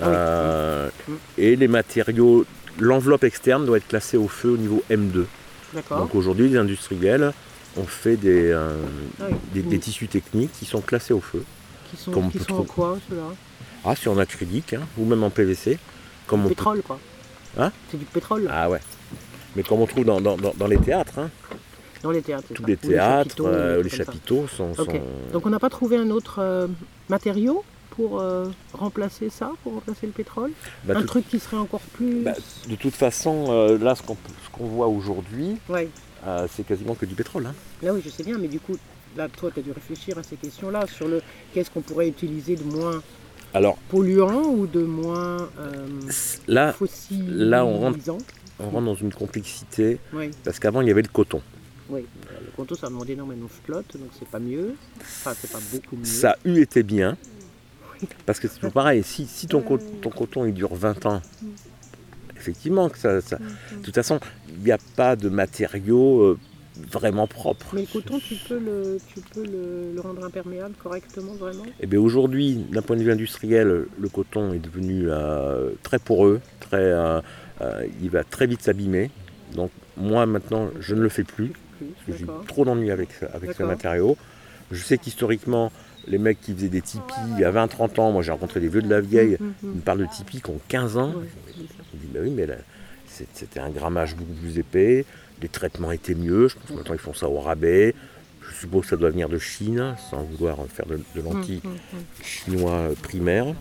Ah. 0.00 0.06
Euh, 0.06 0.88
Mm. 1.08 1.12
Et 1.38 1.56
les 1.56 1.68
matériaux, 1.68 2.46
l'enveloppe 2.78 3.24
externe 3.24 3.66
doit 3.66 3.76
être 3.76 3.88
classée 3.88 4.16
au 4.16 4.28
feu 4.28 4.50
au 4.50 4.56
niveau 4.56 4.82
M2. 4.90 5.26
D'accord. 5.74 5.98
Donc 5.98 6.14
aujourd'hui, 6.14 6.48
les 6.48 6.56
industriels 6.56 7.32
ont 7.76 7.84
fait 7.84 8.16
des, 8.16 8.50
euh, 8.50 8.74
Ah 9.20 9.24
oui. 9.30 9.36
des, 9.54 9.62
des 9.62 9.78
tissus 9.78 10.08
techniques 10.08 10.52
qui 10.52 10.64
sont 10.64 10.80
classés 10.80 11.14
au 11.14 11.20
feu. 11.20 11.44
Qui 11.90 11.96
sont, 11.96 12.10
comme 12.12 12.26
on 12.26 12.28
qui 12.30 12.38
peut 12.38 12.44
sont 12.44 12.60
en 12.60 12.64
quoi 12.64 12.98
ceux-là? 13.08 13.22
Ah, 13.84 13.96
sur 13.96 14.12
en 14.12 14.18
acrylique, 14.18 14.74
hein, 14.74 14.82
ou 14.98 15.04
même 15.04 15.22
en 15.24 15.30
PVC. 15.30 15.78
Comme 16.26 16.40
on 16.40 16.44
peut- 16.44 16.50
Pétrole 16.50 16.82
quoi. 16.82 16.98
Hein? 17.58 17.72
C'est 17.90 17.98
du 17.98 18.04
pétrole 18.04 18.48
Ah 18.50 18.70
ouais. 18.70 18.80
Mais 19.56 19.62
comme 19.62 19.80
on 19.80 19.86
trouve 19.86 20.04
dans, 20.04 20.20
dans- 20.20 20.36
dans- 20.36 20.54
dans 20.56 20.66
les 20.66 20.78
théâtres, 20.78 21.18
hein, 21.18 21.30
dans 22.02 22.10
les 22.10 22.22
théâtres. 22.22 22.44
c'est 22.48 22.54
tous 22.54 22.62
ça. 22.62 22.68
les 22.68 22.76
théâtres, 22.76 23.24
chapiteaux, 23.30 23.46
euh, 23.46 23.82
les 23.82 23.90
chapiteaux 23.90 24.46
sont... 24.48 24.70
Ok. 24.78 24.90
sont- 24.92 25.02
Donc 25.32 25.46
on 25.46 25.50
n'a 25.50 25.58
pas 25.58 25.68
trouvé 25.70 25.96
un 25.96 26.10
autre 26.10 26.36
euh, 26.38 26.66
matériau 27.08 27.64
pour 27.90 28.20
euh, 28.20 28.46
remplacer 28.72 29.28
ça, 29.28 29.50
pour 29.62 29.74
remplacer 29.74 30.06
le 30.06 30.12
pétrole? 30.12 30.52
Bah, 30.84 30.94
Un 30.96 31.00
tout- 31.02 31.06
truc 31.08 31.28
qui 31.28 31.38
serait 31.38 31.58
encore 31.58 31.80
plus. 31.94 32.22
bah, 32.22 32.32
de 32.68 32.76
toute 32.76 32.94
façon, 32.94 33.46
euh, 33.50 33.76
là, 33.78 33.94
ce 33.94 34.02
qu'on 34.02 34.16
voit 34.66 34.86
aujourd'hui, 34.88 35.56
Ouais. 35.68 35.88
Euh, 36.26 36.46
c'est 36.50 36.64
quasiment 36.66 36.94
que 36.94 37.06
du 37.06 37.14
pétrole. 37.14 37.46
hein. 37.46 37.54
Là 37.82 37.92
oui, 37.92 38.00
je 38.04 38.10
sais 38.10 38.22
bien, 38.22 38.38
mais 38.38 38.48
du 38.48 38.60
coup, 38.60 38.76
là, 39.16 39.28
toi, 39.28 39.50
tu 39.50 39.60
as 39.60 39.62
dû 39.62 39.72
réfléchir 39.72 40.18
à 40.18 40.22
ces 40.22 40.36
questions-là, 40.36 40.86
sur 40.86 41.08
le 41.08 41.20
qu'est-ce 41.52 41.70
qu'on 41.70 41.80
pourrait 41.82 42.08
utiliser 42.08 42.56
de 42.56 42.64
moins 42.64 43.02
Alors 43.54 43.76
polluant 43.88 44.44
ou 44.50 44.66
de 44.66 44.82
moins 44.82 45.48
euh, 45.58 45.86
là, 46.48 46.72
fossilisant. 46.72 47.34
là, 47.34 47.64
on 47.64 47.78
rentre- 47.80 47.98
on 48.60 48.70
rentre 48.70 48.84
dans 48.84 48.94
une 48.94 49.12
complexité, 49.12 49.98
Oui, 50.12 50.30
parce 50.44 50.58
qu'avant, 50.58 50.80
il 50.80 50.88
y 50.88 50.90
avait 50.90 51.02
le 51.02 51.08
coton. 51.08 51.42
oui. 51.88 52.04
Le 52.44 52.56
conto, 52.56 52.76
ça 52.76 52.88
demande 52.88 53.08
énormément 53.08 53.46
de 53.46 53.50
flotte, 53.50 53.96
donc 53.96 54.10
c'est 54.18 54.28
pas 54.28 54.38
mieux. 54.38 54.74
Enfin, 55.00 55.32
c'est 55.40 55.50
pas 55.50 55.58
beaucoup 55.72 55.96
mieux. 55.96 56.04
Ça 56.04 56.32
a 56.32 56.36
eu 56.44 56.60
été 56.60 56.82
bien, 56.82 57.16
parce 58.26 58.38
que 58.40 58.46
c'est 58.48 58.56
toujours 58.56 58.72
pareil, 58.72 59.02
si, 59.02 59.26
si 59.26 59.46
ton, 59.46 59.62
co- 59.62 59.78
ton 60.02 60.10
coton 60.10 60.44
il 60.44 60.52
dure 60.52 60.74
20 60.74 61.06
ans, 61.06 61.22
effectivement, 62.46 62.88
que 62.88 62.98
ça, 62.98 63.20
ça- 63.20 63.38
de 63.38 63.82
toute 63.82 63.94
façon, 63.94 64.18
il 64.48 64.64
n'y 64.64 64.72
a 64.72 64.78
pas 64.96 65.14
de 65.16 65.28
matériaux 65.28 66.22
euh, 66.22 66.38
vraiment 66.90 67.26
propres. 67.26 67.68
Mais 67.74 67.82
le 67.82 67.86
coton, 67.86 68.18
tu 68.18 68.34
peux 68.48 68.58
le, 68.58 68.98
tu 69.14 69.20
peux 69.20 69.44
le, 69.44 69.92
le 69.94 70.00
rendre 70.00 70.24
imperméable 70.24 70.74
correctement, 70.82 71.34
vraiment? 71.34 71.64
Bien 71.86 72.00
aujourd'hui, 72.00 72.56
d'un 72.72 72.82
point 72.82 72.96
de 72.96 73.02
vue 73.02 73.12
industriel, 73.12 73.86
le 73.98 74.08
coton 74.08 74.52
est 74.52 74.58
devenu 74.58 75.04
euh, 75.08 75.70
très 75.82 75.98
poreux, 76.00 76.40
très, 76.60 76.82
euh, 76.82 77.20
il 78.02 78.10
va 78.10 78.24
très 78.24 78.46
vite 78.46 78.62
s'abîmer. 78.62 79.10
Donc 79.54 79.70
moi 79.96 80.26
maintenant, 80.26 80.70
je 80.80 80.94
ne 80.94 81.02
le 81.02 81.08
fais 81.08 81.24
plus, 81.24 81.52
parce 81.78 82.06
que 82.06 82.12
j'ai 82.18 82.26
trop 82.48 82.64
d'ennuis 82.64 82.90
avec, 82.90 83.10
ce- 83.12 83.26
avec 83.26 83.52
ce 83.52 83.62
matériau. 83.68 84.16
Je 84.70 84.82
sais 84.82 84.96
qu'historiquement, 84.98 85.70
les 86.08 86.18
mecs 86.18 86.40
qui 86.40 86.52
faisaient 86.54 86.68
des 86.68 86.80
tipis 86.80 87.14
il 87.36 87.40
y 87.40 87.44
a 87.44 87.52
20-30 87.52 88.00
ans, 88.00 88.12
moi 88.12 88.22
j'ai 88.22 88.32
rencontré 88.32 88.60
des 88.60 88.68
vieux 88.68 88.82
de 88.82 88.88
la 88.88 89.00
vieille, 89.00 89.36
Mhm, 89.38 89.54
ils 89.62 89.68
mhm. 89.68 89.76
me 89.76 89.80
parlent 89.80 89.98
de 90.00 90.06
tipis 90.06 90.40
qui 90.40 90.50
ont 90.50 90.60
15 90.68 90.96
ans. 90.96 91.08
Me 91.08 91.98
dis, 92.00 92.08
bah 92.12 92.20
oui, 92.22 92.30
mais 92.30 92.46
là, 92.46 92.56
C'était 93.06 93.60
un 93.60 93.70
grammage 93.70 94.16
beaucoup 94.16 94.32
plus 94.32 94.58
épais, 94.58 95.04
les 95.42 95.48
traitements 95.48 95.92
étaient 95.92 96.14
mieux, 96.14 96.48
je 96.48 96.54
pense 96.56 96.70
que 96.70 96.74
maintenant 96.74 96.94
ils 96.94 97.00
font 97.00 97.14
ça 97.14 97.28
au 97.28 97.40
rabais. 97.40 97.94
Je 98.48 98.54
suppose 98.58 98.82
que 98.82 98.88
ça 98.88 98.96
doit 98.96 99.10
venir 99.10 99.28
de 99.28 99.38
Chine, 99.38 99.94
sans 100.10 100.22
vouloir 100.22 100.58
faire 100.68 100.86
de, 100.86 101.00
de 101.14 101.20
lentilles 101.20 101.62
chinois 102.22 102.72
euh, 102.72 102.94
primaires. 103.00 103.54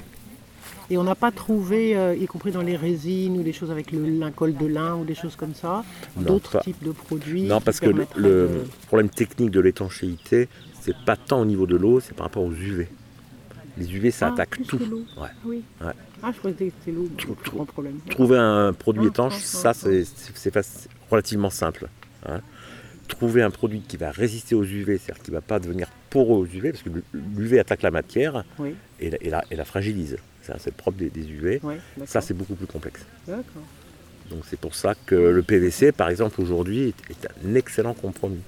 Et 0.92 0.98
on 0.98 1.04
n'a 1.04 1.16
pas 1.16 1.32
trouvé, 1.32 1.96
euh, 1.96 2.14
y 2.16 2.26
compris 2.26 2.52
dans 2.52 2.62
les 2.62 2.76
résines 2.76 3.38
ou 3.38 3.44
des 3.44 3.54
choses 3.54 3.72
avec 3.72 3.94
le 3.94 4.06
lin, 4.06 4.30
colle 4.32 4.56
de 4.56 4.66
lin 4.66 4.96
ou 4.96 5.06
des 5.06 5.16
choses 5.16 5.38
comme 5.38 5.54
ça, 5.54 5.86
d'autres 6.18 6.60
types 6.60 6.84
de 6.84 6.92
produits 6.92 7.44
Non, 7.44 7.60
qui 7.60 7.64
parce 7.64 7.80
que 7.80 7.92
le, 8.18 8.66
problème 8.88 9.10
technique 9.10 9.52
de 9.52 9.62
l'étanchéité, 9.62 10.50
c'est 10.82 10.96
pas 11.06 11.16
tant 11.16 11.42
au 11.42 11.46
niveau 11.46 11.66
de 11.66 11.76
l'eau, 11.78 12.00
c'est 12.00 12.14
par 12.16 12.26
rapport 12.26 12.44
aux 12.44 12.52
UV. 12.52 12.88
Les 13.78 13.94
UV, 13.96 14.12
ça 14.12 14.28
Ah, 14.28 14.34
attaque 14.34 14.60
tout. 14.68 14.78
Ouais. 15.18 15.28
Oui. 15.46 15.64
Ouais. 15.80 15.94
Ah, 16.22 16.32
je 16.36 16.42
que 16.52 16.72
c'était 16.76 16.92
l'eau, 16.92 17.10
problème. 17.66 18.00
Trouver 18.10 18.38
un 18.38 18.74
produit 18.74 19.04
Ah, 19.06 19.10
étanche, 19.10 19.38
ça 19.42 19.74
c'est 19.74 20.04
relativement 21.10 21.50
simple. 21.50 21.88
hein. 22.26 22.42
Trouver 23.08 23.42
un 23.42 23.50
produit 23.50 23.82
qui 23.82 23.98
va 23.98 24.12
résister 24.12 24.56
aux 24.56 24.64
UV, 24.64 24.98
c'est-à-dire 24.98 25.24
qui 25.24 25.32
ne 25.32 25.36
va 25.36 25.42
pas 25.42 25.60
devenir 25.60 25.90
poreux 26.10 26.38
aux 26.38 26.46
UV, 26.46 26.72
parce 26.72 26.84
que 26.84 26.90
l'UV 27.14 27.60
attaque 27.60 27.82
la 27.82 27.92
matière 27.92 28.44
Oui, 28.60 28.76
et 29.00 29.10
la, 29.10 29.18
et 29.22 29.30
la- 29.30 29.44
et 29.52 29.56
la 29.56 29.66
fragilise. 29.66 30.18
C'est 30.44 30.66
le 30.68 30.72
propre 30.72 30.98
des, 30.98 31.10
des 31.10 31.28
UV. 31.30 31.60
ouais. 31.64 31.78
Ça, 32.06 32.20
c'est 32.22 32.34
beaucoup 32.34 32.56
plus 32.56 32.68
complexe. 32.68 33.06
D'accord. 33.28 33.44
Donc 34.30 34.44
c'est 34.50 34.60
pour 34.60 34.76
ça 34.76 34.96
que 35.06 35.16
le 35.16 35.42
PVC, 35.44 35.92
par 35.92 36.10
exemple, 36.10 36.40
aujourd'hui, 36.42 36.94
est 37.10 37.28
un 37.46 37.56
excellent 37.56 37.94
compromis. 37.94 38.40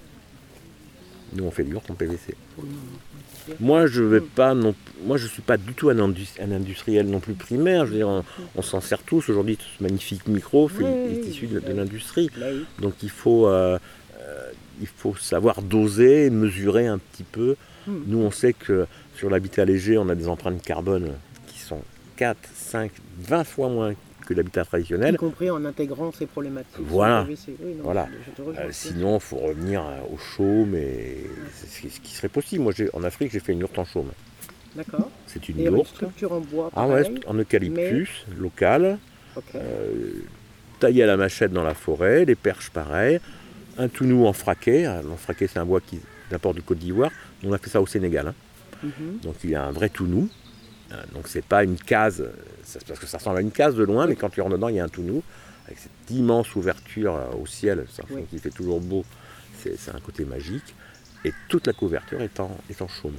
Nous, 1.36 1.44
on 1.44 1.52
fait 1.52 1.64
du 1.64 1.76
en 1.76 1.80
PVC. 1.82 2.36
Moi, 3.60 3.88
je 3.88 4.04
vais 4.04 4.22
pas 4.22 4.54
non, 4.54 4.74
moi, 5.06 5.18
je 5.18 5.28
suis 5.28 5.42
pas 5.42 5.58
du 5.58 5.74
tout 5.74 5.90
un, 5.90 6.00
indus- 6.00 6.40
un 6.42 6.52
industriel 6.52 7.08
non 7.08 7.20
plus 7.20 7.34
primaire. 7.34 7.86
Je 7.86 7.92
veux 7.92 7.98
dire, 7.98 8.08
on, 8.08 8.24
on 8.56 8.62
s'en 8.62 8.80
sert 8.80 9.04
tous 9.04 9.28
aujourd'hui. 9.30 9.58
Ce 9.78 9.84
magnifique 9.84 10.28
micro 10.28 10.68
fait- 10.68 10.84
Oui, 10.84 11.16
est 11.26 11.28
issu 11.30 11.48
de, 11.48 11.60
l'industrie. 11.74 12.30
Oui. 12.38 12.66
Donc 12.80 12.94
il 13.04 13.10
faut, 13.10 13.48
euh, 13.48 13.78
euh, 14.22 14.52
il 14.80 14.88
faut 14.88 15.16
savoir 15.16 15.62
doser, 15.62 16.30
mesurer 16.30 16.88
un 16.88 17.00
petit 17.00 17.24
peu. 17.24 17.56
Hmm. 17.86 18.00
Nous, 18.08 18.20
on 18.20 18.32
sait 18.32 18.54
que 18.54 18.86
sur 19.18 19.30
l'habitat 19.30 19.66
léger, 19.66 19.98
on 19.98 20.08
a 20.08 20.16
des 20.16 20.28
empreintes 20.30 20.62
carbone 20.62 21.12
qui 21.48 21.60
sont 21.60 21.82
4, 22.16 22.38
5, 22.54 22.92
20 23.20 23.44
fois 23.44 23.68
moins 23.68 23.94
que 24.26 24.34
l'habitat 24.34 24.62
Y 24.62 24.66
traditionnel. 24.66 25.18
compris 25.18 25.50
en 25.50 25.64
intégrant 25.66 26.12
ces 26.12 26.26
problématiques. 26.26 26.76
Voilà. 26.80 27.26
Oui, 27.28 27.38
non, 27.78 27.84
Voilà. 27.84 28.08
Euh, 28.60 28.70
sinon, 28.72 29.16
il 29.18 29.22
faut 29.22 29.38
revenir 29.38 29.82
euh, 29.84 30.00
au 30.14 30.18
chaume 30.18 30.76
et 30.76 31.18
c'est 31.54 31.90
ce 31.90 32.00
qui 32.00 32.14
serait 32.16 32.30
possible. 32.30 32.64
Moi, 32.64 32.74
en 32.94 33.04
Afrique, 33.04 33.32
j'ai 33.32 33.40
fait 33.40 33.54
une 33.54 33.60
yourte 33.60 33.78
en 33.80 33.86
chaume. 33.86 34.12
D'accord. 34.76 35.10
C'est 35.28 35.48
une 35.50 35.60
Et 35.60 35.66
une 35.66 35.86
structure 35.86 36.32
en 36.32 36.40
bois, 36.40 36.72
Ah 36.76 36.88
ouais, 36.88 37.04
en 37.28 37.36
eucalyptus, 37.36 38.26
local, 38.38 38.98
Ok. 39.36 39.44
euh, 39.56 39.92
taillé 40.80 41.04
à 41.04 41.08
la 41.08 41.18
machette 41.18 41.52
dans 41.52 41.64
la 41.64 41.76
forêt, 41.76 42.26
les 42.26 42.36
perches 42.36 42.72
pareil, 42.72 43.20
un 43.78 43.88
tounou 43.88 44.26
en 44.26 44.34
fraquet. 44.34 44.84
Le 45.04 45.16
fraquet, 45.18 45.48
c'est 45.48 45.60
un 45.60 45.66
bois 45.66 45.80
qui 45.82 46.00
importe 46.32 46.56
de 46.56 46.62
Côte 46.62 46.80
d'Ivoire. 46.80 47.12
On 47.44 47.54
a 47.54 47.58
fait 47.60 47.70
ça 47.70 47.82
au 47.82 47.86
Sénégal. 47.86 48.28
hein. 48.30 48.34
Mhm. 48.84 49.20
Donc 49.22 49.36
il 49.44 49.52
y 49.52 49.56
a 49.56 49.64
un 49.64 49.72
vrai 49.72 49.90
tounou. 49.90 50.28
Euh, 50.94 50.98
Donc 51.14 51.28
c'est 51.28 51.44
pas 51.46 51.64
une 51.64 51.78
case, 51.78 52.24
c'est 52.64 52.84
parce 52.86 53.00
que 53.00 53.08
ça 53.08 53.18
ressemble 53.18 53.38
à 53.38 53.42
une 53.42 53.52
case 53.52 53.76
de 53.76 53.84
loin, 53.84 54.08
mais 54.08 54.16
quand 54.16 54.30
tu 54.30 54.42
rentres 54.42 54.56
dedans, 54.56 54.70
il 54.70 54.76
y 54.76 54.80
a 54.80 54.84
un 54.84 54.90
tounou 54.90 55.24
avec 55.66 55.80
cette 55.80 56.12
immense 56.12 56.56
ouverture 56.56 57.16
euh, 57.16 57.42
au 57.42 57.46
ciel, 57.46 57.86
ça 57.92 58.04
Oui. 58.10 58.24
qui 58.30 58.38
fait 58.40 58.50
toujours 58.50 58.80
beau. 58.82 59.04
C'est 59.62 59.78
c'est 59.80 59.96
un 59.96 60.00
côté 60.00 60.26
magique. 60.26 60.76
Et 61.26 61.32
toute 61.48 61.68
la 61.68 61.74
couverture 61.74 62.22
est 62.22 62.38
en, 62.42 62.58
est 62.70 62.82
en 62.82 62.88
chaume. 62.90 63.16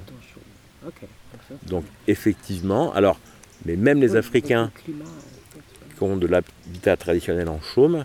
Donc 1.66 1.84
c'est- 2.06 2.12
effectivement, 2.12 2.92
alors, 2.92 3.18
mais 3.64 3.76
même 3.76 3.98
les 4.00 4.12
Oui, 4.12 4.18
Africains 4.18 4.64
avec 4.74 4.74
le 4.86 4.92
climat, 4.92 5.04
euh, 5.04 5.94
qui 5.96 6.02
ont 6.02 6.16
de 6.18 6.26
l'habitat 6.26 6.96
traditionnel 6.98 7.48
en 7.48 7.60
chaume, 7.62 8.04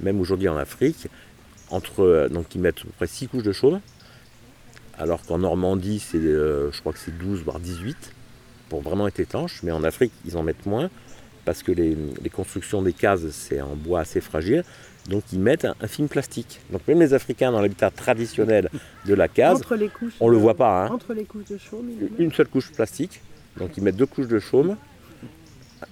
même 0.00 0.18
aujourd'hui 0.20 0.48
en 0.48 0.56
Afrique, 0.56 1.08
entre, 1.70 2.28
donc 2.32 2.54
ils 2.54 2.60
mettent 2.60 2.78
à 2.80 2.82
peu 2.84 2.90
près 2.96 3.06
6 3.06 3.28
couches 3.28 3.42
de 3.42 3.52
chaume, 3.52 3.80
alors 4.96 5.20
qu'en 5.26 5.38
Normandie, 5.38 6.00
c'est, 6.00 6.16
euh, 6.16 6.72
je 6.72 6.80
crois 6.80 6.92
que 6.94 6.98
c'est 6.98 7.16
12 7.18 7.42
voire 7.42 7.60
18 7.60 8.12
pour 8.74 8.82
vraiment 8.82 9.06
être 9.06 9.20
étanche, 9.20 9.60
mais 9.62 9.70
en 9.70 9.84
Afrique, 9.84 10.10
ils 10.26 10.36
en 10.36 10.42
mettent 10.42 10.66
moins 10.66 10.90
parce 11.44 11.62
que 11.62 11.70
les, 11.70 11.96
les 12.22 12.28
constructions 12.30 12.82
des 12.82 12.92
cases, 12.92 13.20
c'est 13.30 13.60
en 13.60 13.76
bois 13.76 14.00
assez 14.00 14.20
fragile, 14.20 14.64
donc 15.08 15.22
ils 15.32 15.38
mettent 15.38 15.64
un, 15.64 15.76
un 15.80 15.86
film 15.86 16.08
plastique. 16.08 16.58
Donc 16.72 16.80
même 16.88 16.98
les 16.98 17.14
Africains 17.14 17.52
dans 17.52 17.60
l'habitat 17.60 17.90
traditionnel 17.92 18.68
de 19.06 19.14
la 19.14 19.28
case, 19.28 19.58
Entre 19.58 19.76
les 19.76 19.86
couches. 19.88 20.14
on 20.18 20.28
le 20.28 20.36
de- 20.36 20.42
voit 20.42 20.54
pas, 20.54 20.86
hein. 20.86 20.90
Entre 20.90 21.14
les 21.14 21.22
couches 21.24 21.44
de 21.50 21.56
chaume, 21.58 21.88
une 22.18 22.32
seule 22.32 22.48
couche 22.48 22.72
plastique, 22.72 23.20
donc 23.58 23.76
ils 23.76 23.82
mettent 23.84 23.94
deux 23.96 24.06
couches 24.06 24.26
de 24.26 24.40
chaume, 24.40 24.76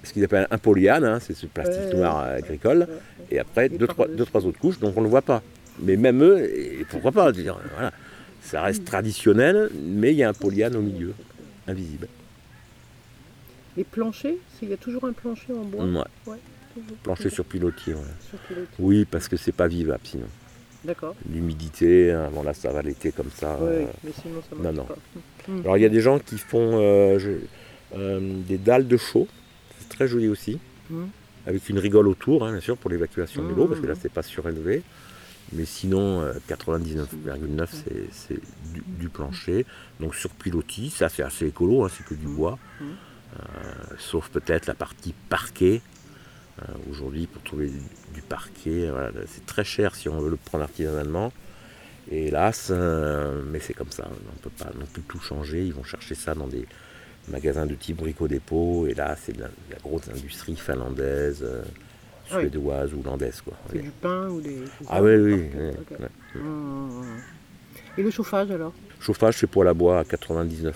ce 0.03 0.13
qu'ils 0.13 0.25
appellent 0.25 0.49
un 0.51 0.59
polyane, 0.59 1.05
hein, 1.05 1.21
c'est 1.21 1.35
ce 1.37 1.47
plastique 1.47 1.85
Ouais, 1.93 1.99
noir 2.01 2.17
agricole, 2.25 2.89
Ouais, 2.89 3.27
et 3.31 3.39
après 3.39 3.67
Et 3.67 3.69
deux 3.69 3.87
trois, 3.87 4.09
deux, 4.09 4.25
trois 4.25 4.45
autres 4.45 4.59
couches, 4.59 4.81
donc 4.81 4.95
on 4.97 5.01
ne 5.03 5.05
le 5.05 5.11
voit 5.11 5.23
pas. 5.23 5.41
Mais 5.81 5.95
même 5.97 6.21
eux, 6.21 6.41
et 6.53 6.85
pourquoi 6.91 7.13
pas, 7.13 7.31
dire, 7.31 7.57
voilà, 7.75 7.93
ça 8.43 8.63
reste 8.63 8.85
traditionnel, 8.85 9.71
mais 9.81 10.11
il 10.11 10.17
y 10.17 10.25
a 10.25 10.29
un 10.31 10.35
polyane 10.35 10.75
au 10.75 10.81
milieu, 10.83 11.13
invisible. 11.69 12.09
Les 13.77 13.85
planchers, 13.85 14.35
il 14.63 14.69
y 14.69 14.73
a 14.73 14.77
toujours 14.77 15.05
un 15.05 15.13
plancher 15.13 15.53
en 15.53 15.65
bois. 15.65 15.85
Ouais, 16.27 16.37
plancher 17.03 17.31
sur 17.31 17.45
pilotis, 17.45 17.95
ouais. 17.95 18.01
Sur 18.29 18.39
pilotis. 18.41 18.69
Oui, 18.79 19.05
parce 19.05 19.29
que 19.29 19.37
c'est 19.37 19.53
pas 19.53 19.69
vivable 19.69 20.01
sinon. 20.05 20.27
D'accord. 20.85 21.15
L'humidité, 21.33 22.11
hein, 22.13 22.29
bon 22.35 22.43
là 22.43 22.55
ça 22.55 22.73
va 22.73 22.83
l'été 22.83 23.13
comme 23.13 23.31
ça. 23.35 23.57
Oui, 23.61 23.67
euh. 23.69 23.87
mais 24.05 24.11
sinon 24.21 24.41
ça 24.43 24.57
non, 24.57 24.63
marche 24.63 24.77
non. 24.77 24.85
pas. 24.85 24.97
Hmm. 25.49 25.61
Alors 25.65 25.77
il 25.79 25.83
y 25.83 25.87
a 25.87 25.89
des 25.89 26.01
gens 26.01 26.19
qui 26.19 26.39
font 26.39 26.79
euh, 26.81 27.19
je- 27.19 27.31
euh, 27.97 28.21
des 28.49 28.59
dalles 28.59 28.89
de 28.89 28.97
chaux, 28.97 29.29
c'est 29.79 29.89
très 29.89 30.09
joli 30.09 30.29
aussi, 30.29 30.59
Hmm. 30.91 31.05
avec 31.47 31.69
une 31.69 31.79
rigole 31.79 32.09
autour, 32.09 32.45
hein, 32.45 32.51
bien 32.53 32.61
sûr, 32.61 32.77
pour 32.77 32.91
l'évacuation 32.91 33.47
de 33.49 33.55
l'eau, 33.55 33.67
parce 33.69 33.81
que 33.81 33.87
là 33.87 33.95
c'est 34.01 34.13
pas 34.13 34.23
surélevé. 34.23 34.83
Mais 35.55 35.65
sinon, 35.67 36.21
euh, 36.23 36.33
99,9 36.49 37.69
c'est- 38.11 38.41
du, 38.73 38.83
du 38.99 39.09
plancher. 39.09 39.65
Donc 40.01 40.15
sur 40.15 40.31
pilotis, 40.31 40.91
ça 40.91 41.09
c'est 41.09 41.23
assez 41.23 41.47
écolo, 41.47 41.85
hein, 41.85 41.89
c'est 41.95 42.05
que 42.05 42.15
du 42.15 42.27
Mhm. 42.27 42.35
bois. 42.37 42.59
Euh, 43.35 43.95
sauf 43.99 44.29
peut-être 44.29 44.67
la 44.67 44.75
partie 44.75 45.15
parquet. 45.29 45.81
Euh, 46.61 46.65
Aujourd'hui, 46.91 47.27
pour 47.27 47.43
trouver 47.43 47.69
du, 47.69 47.79
du 48.15 48.21
parquet, 48.23 48.91
voilà, 48.91 49.11
c'est 49.27 49.47
très 49.47 49.65
cher 49.65 49.95
si 49.95 50.09
on 50.09 50.19
veut 50.21 50.31
le 50.31 50.37
prendre 50.37 50.65
artisanalement. 50.65 51.33
Et 52.11 52.27
hélas, 52.29 52.69
euh, 52.71 53.43
mais 53.51 53.61
c'est 53.61 53.75
comme 53.75 53.91
ça, 53.91 54.07
on 54.09 54.11
ne 54.37 54.39
peut 54.43 54.51
pas 54.59 54.71
non 54.79 54.87
plus 54.93 55.03
tout 55.03 55.21
changer. 55.21 55.65
Ils 55.65 55.73
vont 55.73 55.85
chercher 55.85 56.15
ça 56.15 56.35
dans 56.35 56.47
des 56.49 56.67
magasins 57.29 57.65
de 57.65 57.75
type 57.75 57.97
brico-dépôt. 57.99 58.87
Et 58.87 58.95
là, 58.95 59.17
c'est 59.17 59.33
de 59.33 59.41
la, 59.41 59.49
de 59.49 59.53
la 59.71 59.79
grosse 59.79 60.09
industrie 60.09 60.57
finlandaise, 60.57 61.41
euh, 61.43 61.63
Ah 62.31 62.35
oui. 62.37 62.41
suédoise 62.43 62.93
ou 62.93 63.01
hollandaise. 63.01 63.41
Quoi. 63.41 63.55
C'est 63.71 63.77
Oui. 63.77 63.83
du 63.85 63.91
pain 63.91 64.29
ou 64.29 64.41
des. 64.41 64.59
Ah 64.91 65.03
oui, 65.03 65.15
oui. 65.15 65.33
oui, 65.55 65.71
ok. 65.81 66.01
ouais. 66.01 66.41
Hmm. 66.41 67.03
Et 67.97 68.03
le 68.03 68.11
chauffage 68.11 68.51
alors? 68.51 68.73
Chauffage, 69.01 69.39
c'est 69.39 69.47
poêle 69.47 69.69
à 69.69 69.75
bois 69.75 70.01
à 70.01 70.03
99%. 70.05 70.73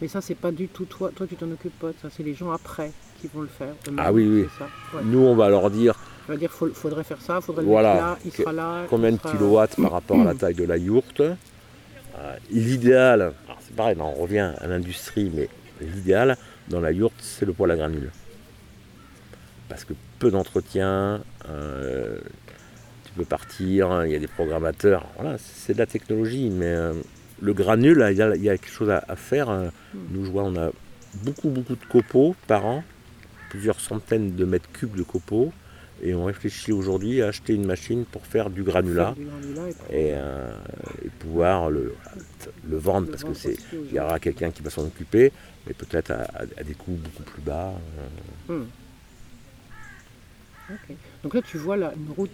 Mais 0.00 0.08
ça, 0.08 0.20
c'est 0.20 0.34
pas 0.34 0.50
du 0.52 0.68
tout 0.68 0.84
toi. 0.86 1.10
Toi, 1.14 1.26
tu 1.26 1.36
t'en 1.36 1.50
occupes 1.50 1.78
pas. 1.78 1.90
Ça, 2.00 2.08
c'est 2.14 2.22
les 2.22 2.34
gens 2.34 2.50
après 2.52 2.90
qui 3.20 3.28
vont 3.32 3.42
le 3.42 3.48
faire. 3.48 3.74
Ah 3.98 4.12
oui, 4.12 4.26
oui. 4.26 4.46
Ouais. 4.94 5.02
Nous, 5.04 5.18
on 5.18 5.34
va 5.36 5.48
leur 5.50 5.70
dire 5.70 5.94
Ça 6.26 6.32
veut 6.32 6.38
dire 6.38 6.50
faudrait 6.50 7.04
faire 7.04 7.20
ça, 7.20 7.40
faudrait 7.40 7.64
Voilà. 7.64 7.88
le 7.94 7.94
mettre 8.00 8.06
là, 8.08 8.18
il 8.24 8.32
sera 8.32 8.52
là. 8.52 8.86
combien 8.88 9.12
de 9.12 9.18
sera- 9.18 9.32
kilowatts 9.32 9.76
par 9.76 9.90
rapport 9.98 10.20
à 10.20 10.24
la 10.24 10.34
taille 10.34 10.54
de 10.54 10.64
la 10.64 10.76
yourte? 10.78 11.20
Euh, 11.20 12.36
l'idéal, 12.50 13.32
c'est 13.60 13.74
pareil, 13.76 13.96
on 14.00 14.12
revient 14.12 14.52
à 14.58 14.66
l'industrie, 14.66 15.30
mais 15.34 15.48
l'idéal 15.80 16.36
dans 16.68 16.80
la 16.80 16.92
yourte, 16.92 17.14
c'est 17.20 17.44
le 17.46 17.52
poêle 17.52 17.70
à 17.72 17.76
granules. 17.76 18.10
Parce 19.68 19.84
que 19.84 19.92
peu 20.18 20.30
d'entretien, 20.30 21.20
euh, 21.48 22.18
tu 23.04 23.12
peux 23.16 23.24
partir, 23.24 24.04
il 24.06 24.12
y 24.12 24.16
a 24.16 24.18
des 24.18 24.26
programmateurs, 24.26 25.06
voilà, 25.18 25.36
c'est 25.38 25.74
de 25.74 25.78
la 25.78 25.86
technologie, 25.86 26.48
mais 26.50 26.66
euh, 26.66 26.94
le 27.40 27.52
granule, 27.54 28.06
il 28.10 28.16
y, 28.16 28.22
a, 28.22 28.36
il 28.36 28.42
y 28.42 28.50
a 28.50 28.56
quelque 28.58 28.72
chose 28.72 28.90
à, 28.90 29.04
à 29.08 29.16
faire. 29.16 29.48
euh, 29.50 29.68
Nous, 30.10 30.24
je 30.24 30.30
vois, 30.30 30.44
on 30.44 30.56
a 30.56 30.70
beaucoup, 31.24 31.48
beaucoup 31.48 31.74
de 31.74 31.84
copeaux 31.88 32.36
par 32.46 32.66
an, 32.66 32.84
plusieurs 33.50 33.80
centaines 33.80 34.36
de 34.36 34.44
mètres 34.44 34.70
cubes 34.72 34.94
de 34.96 35.02
copeaux, 35.02 35.52
et 36.02 36.14
on 36.14 36.24
réfléchit 36.24 36.72
aujourd'hui 36.72 37.20
à 37.22 37.28
acheter 37.28 37.54
une 37.54 37.66
machine 37.66 38.04
pour 38.04 38.24
faire 38.26 38.48
du 38.50 38.62
granulat 38.62 39.14
Du 39.16 39.24
granulat 39.26 39.68
et 39.68 39.72
puis 39.74 39.96
et, 39.96 40.10
euh, 40.14 40.50
et 41.04 41.08
pouvoir 41.18 41.68
le, 41.70 41.94
le 42.68 42.76
vendre 42.78 43.06
le 43.06 43.10
parce 43.12 43.24
que 43.24 43.34
c'est 43.34 43.56
il 43.72 43.92
y 43.94 44.00
aura 44.00 44.18
quelqu'un 44.18 44.50
qui 44.50 44.62
va 44.62 44.70
s'en 44.70 44.84
occuper, 44.86 45.30
mais 45.66 45.74
peut-être 45.74 46.10
à, 46.12 46.62
des 46.64 46.74
coûts 46.74 46.92
beaucoup 47.02 47.22
plus 47.24 47.42
bas. 47.42 47.74
euh. 48.50 48.58
Hmm. 48.60 48.66
Donc 51.24 51.34
là, 51.34 51.42
tu 51.42 51.58
vois 51.58 51.76
là, 51.76 51.92
une 51.96 52.12
route 52.14 52.30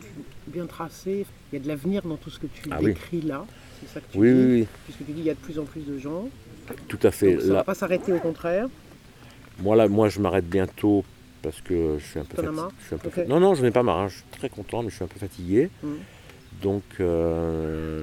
bien 0.47 0.66
tracée. 0.66 1.25
Il 1.51 1.57
y 1.59 1.61
a 1.61 1.62
de 1.64 1.69
l'avenir 1.69 2.03
dans 2.03 2.16
tout 2.19 2.29
ce 2.31 2.38
que 2.38 2.47
tu 2.47 2.69
Ah 2.71 2.77
oui. 2.81 2.87
décris 2.88 3.23
là. 3.23 3.47
C'est 3.80 3.94
ça 3.94 4.00
que 4.00 4.12
tu 4.12 4.18
Oui, 4.18 4.28
dis. 4.32 4.34
oui, 4.34 4.60
oui, 4.60 4.66
Puisque 4.84 4.98
tu 4.98 5.04
dis 5.04 5.12
qu'il 5.14 5.24
y 5.24 5.30
a 5.30 5.34
de 5.34 5.38
plus 5.38 5.58
en 5.58 5.64
plus 5.64 5.82
de 5.86 5.98
gens. 5.98 6.28
tout 6.88 6.98
à 7.02 7.10
fait. 7.10 7.32
Donc 7.32 7.40
ça 7.42 7.46
ne 7.48 7.52
va 7.52 7.64
pas 7.64 7.74
s'arrêter 7.74 8.12
au 8.12 8.18
contraire. 8.18 8.68
moi, 9.60 9.76
là, 9.76 9.88
moi, 9.88 10.08
je 10.08 10.20
m'arrête 10.20 10.48
bientôt 10.48 11.04
parce 11.42 11.60
que 11.60 11.96
je 11.98 12.04
suis 12.04 12.18
un 12.20 12.24
peu 12.24 12.42
fatigué. 12.42 13.26
Non, 13.28 13.40
non, 13.40 13.54
je 13.54 13.62
n'ai 13.62 13.70
pas 13.70 13.82
marre. 13.82 13.98
hein. 14.00 14.08
Je 14.08 14.14
suis 14.16 14.24
très 14.38 14.48
content, 14.48 14.82
mais 14.82 14.90
je 14.90 14.94
suis 14.96 15.04
un 15.04 15.08
peu 15.08 15.18
fatigué. 15.20 15.70
Hmm. 15.82 15.94
Donc, 16.62 16.82
euh, 17.00 18.02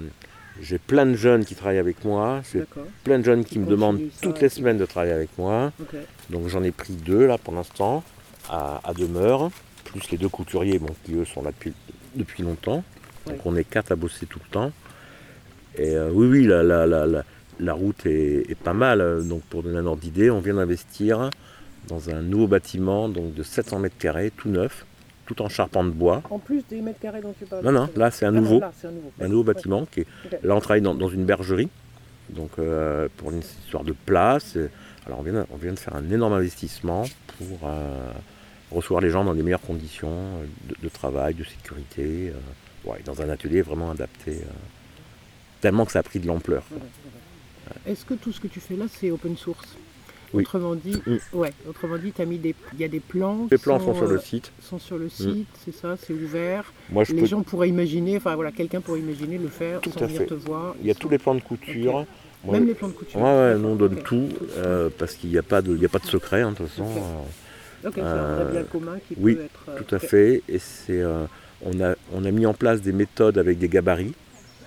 j'ai 0.62 0.78
plein 0.78 1.06
de 1.08 1.16
jeunes 1.16 1.44
qui 1.44 1.56
travaillent 1.56 1.80
avec 1.80 2.06
moi. 2.06 2.42
J'ai 2.52 2.60
D'accord. 2.60 2.86
plein 3.04 3.18
de 3.20 3.24
jeunes 3.24 3.44
qui 3.44 3.54
Qui 3.54 3.60
me 3.60 3.66
demandent 3.66 4.00
ça, 4.14 4.22
toutes 4.22 4.40
les 4.42 4.50
semaines 4.50 4.78
de 4.78 4.86
travailler 4.86 5.14
avec 5.14 5.30
moi. 5.38 5.72
Donc 6.30 6.48
j'en 6.48 6.62
ai 6.64 6.72
pris 6.72 6.94
deux 6.94 7.26
là 7.26 7.38
pour 7.40 7.54
l'instant 7.56 8.04
à, 8.50 8.80
à 8.84 8.94
demeure. 8.94 9.50
plus 9.86 10.10
les 10.12 10.18
deux 10.18 10.30
couturiers 10.30 10.78
bon, 10.80 10.94
qui 11.04 11.16
eux 11.16 11.26
sont 11.26 11.42
là 11.42 11.50
depuis, 11.52 11.74
depuis 12.16 12.44
longtemps. 12.44 12.84
Donc 13.26 13.36
Ouais. 13.38 13.42
on 13.46 13.56
est 13.56 13.64
quatre 13.64 13.92
à 13.92 13.96
bosser 13.96 14.26
tout 14.28 14.40
le 14.46 14.50
temps. 14.52 14.72
Et 15.78 15.96
euh, 15.96 16.10
oui, 16.12 16.28
oui, 16.28 16.46
la, 16.48 16.62
la, 16.64 16.86
la, 17.60 17.74
route 17.74 18.06
est, 18.06 18.50
est 18.50 18.56
pas 18.58 18.74
mal. 18.74 19.02
Euh, 19.02 19.22
Donc 19.22 19.42
pour 19.44 19.64
donner 19.64 19.78
un 19.80 19.86
ordre 19.86 20.02
d'idée, 20.02 20.30
on 20.30 20.40
vient 20.40 20.54
d'investir 20.56 21.30
dans 21.88 22.10
un 22.10 22.22
nouveau 22.22 22.48
bâtiment 22.48 23.10
donc 23.10 23.34
de 23.34 23.44
700 23.44 23.80
mètres 23.80 23.98
carrés, 23.98 24.32
tout 24.36 24.50
neuf, 24.50 24.86
tout 25.26 25.42
en 25.42 25.50
charpente 25.50 25.88
de 25.88 25.92
bois. 25.92 26.22
En 26.30 26.40
plus 26.40 26.64
des 26.70 26.82
mètres 26.82 27.00
carrés 27.00 27.22
dont 27.22 27.34
tu 27.38 27.46
parles. 27.46 27.64
Non, 27.66 27.72
non, 27.72 27.90
là 27.96 28.12
c'est 28.12 28.26
un 28.26 28.30
Ah 28.30 28.32
non, 28.32 28.42
nouveau, 28.42 28.60
là, 28.60 28.72
un 28.84 28.92
nouveau. 28.92 29.12
un 29.22 29.28
nouveau 29.28 29.44
bâtiment. 29.44 29.86
Qui 29.86 30.02
est, 30.02 30.08
là 30.44 30.56
on 30.56 30.60
travaille 30.60 30.82
dans, 30.82 30.96
dans 30.96 31.10
une 31.10 31.26
bergerie, 31.26 31.70
donc 32.30 32.52
euh, 32.60 33.08
pour 33.18 33.32
une 33.32 33.40
histoire 33.40 33.84
de 33.84 33.94
place. 34.06 34.56
Et- 34.56 34.70
Alors 35.06 35.20
on 35.20 35.24
vient, 35.24 35.46
on 35.52 35.58
vient 35.58 35.74
de 35.74 35.80
faire 35.80 35.96
un 35.96 36.10
énorme 36.12 36.34
investissement 36.34 37.04
pour 37.38 37.68
euh, 37.68 38.12
recevoir 38.72 39.02
les 39.02 39.10
gens 39.10 39.26
dans 39.26 39.34
les 39.34 39.44
meilleures 39.44 39.60
conditions 39.62 40.10
euh, 40.12 40.46
de, 40.70 40.76
de 40.84 40.90
travail, 40.90 41.34
de 41.34 41.44
sécurité, 41.44 42.32
euh, 42.32 42.90
ouais, 42.90 43.00
dans 43.04 43.22
un 43.22 43.28
atelier 43.30 43.62
vraiment 43.62 43.92
adapté. 43.92 44.38
Tellement 45.64 45.86
que 45.86 45.92
ça 45.94 46.00
a 46.00 46.04
pris 46.04 46.20
de 46.20 46.28
l'ampleur. 46.28 46.64
Est-ce 47.88 48.04
que 48.06 48.14
tout 48.14 48.32
ce 48.32 48.40
que 48.42 48.48
tu 48.48 48.60
fais 48.60 48.76
là, 48.76 48.86
c'est 48.90 49.10
open 49.12 49.36
source 49.38 49.76
Oui. 50.34 50.44
Autrement 50.44 50.76
dit, 50.76 51.02
Mm. 51.06 51.18
ouais, 51.38 51.54
autrement 51.70 51.98
dit, 51.98 52.12
as 52.20 52.26
mis 52.26 52.38
des, 52.38 52.54
il 52.74 52.80
y 52.82 52.84
a 52.84 52.88
des 52.90 53.00
plans. 53.00 53.48
Les 53.50 53.58
plans 53.58 53.80
sont 53.80 53.94
sur 53.96 54.08
le 54.08 54.16
euh, 54.18 54.20
site. 54.20 54.52
sont 54.62 54.80
sur 54.80 54.98
le 54.98 55.08
site, 55.08 55.48
c'est 55.64 55.74
ça, 55.74 55.96
c'est 55.98 56.14
ouvert. 56.14 56.72
Moi, 56.92 57.04
je 57.06 57.14
les 57.14 57.22
peux- 57.22 57.28
gens 57.28 57.42
pourraient 57.44 57.70
imaginer, 57.70 58.18
enfin 58.18 58.36
voilà, 58.36 58.52
quelqu'un 58.52 58.82
pourrait 58.82 59.00
imaginer 59.00 59.38
le 59.38 59.48
faire 59.48 59.80
Tout 59.80 59.92
sans 59.92 60.02
à 60.02 60.06
venir 60.08 60.22
fait. 60.22 60.28
te 60.28 60.34
voir. 60.34 60.76
Il 60.82 60.88
y 60.88 60.92
a 60.92 60.96
tous 60.96 61.08
les 61.10 61.18
plans 61.20 61.36
de 61.36 61.42
couture. 61.42 62.06
Moi, 62.44 62.54
Même 62.60 62.68
les 62.68 62.74
plans 62.74 62.90
de 62.90 62.94
couture. 62.94 63.22
Ouais, 63.22 63.24
ouais, 63.26 63.58
nous 63.58 63.70
on 63.70 63.76
donne 63.76 64.02
tout 64.04 64.28
euh, 64.58 64.90
parce 64.98 65.14
qu'il 65.16 65.30
n'y 65.30 65.38
a, 65.38 65.44
pas 65.44 65.62
de- 65.62 65.76
il 65.76 65.82
y 65.82 65.86
a 65.86 65.90
pas 65.90 66.00
de 66.00 66.08
secret, 66.08 66.42
hein, 66.42 66.52
de 66.52 66.58
toute 66.58 66.68
façon. 66.68 66.88
Ok. 67.86 67.98
euh, 67.98 68.52
bien 68.52 68.64
commun 68.64 68.98
qui 69.08 69.16
oui, 69.18 69.36
peut 69.36 69.42
être. 69.44 69.66
euh, 69.70 69.80
Tout 69.82 69.96
à 69.96 70.00
fait. 70.00 70.42
Et 70.50 70.60
c'est, 70.60 71.00
euh, 71.02 71.26
on, 71.64 71.80
a, 71.82 71.96
on 72.14 72.26
a 72.26 72.32
mis 72.32 72.46
en 72.46 72.54
place 72.54 72.82
des 72.82 72.92
méthodes 72.92 73.38
avec 73.38 73.60
des 73.60 73.70
gabarits. 73.70 74.14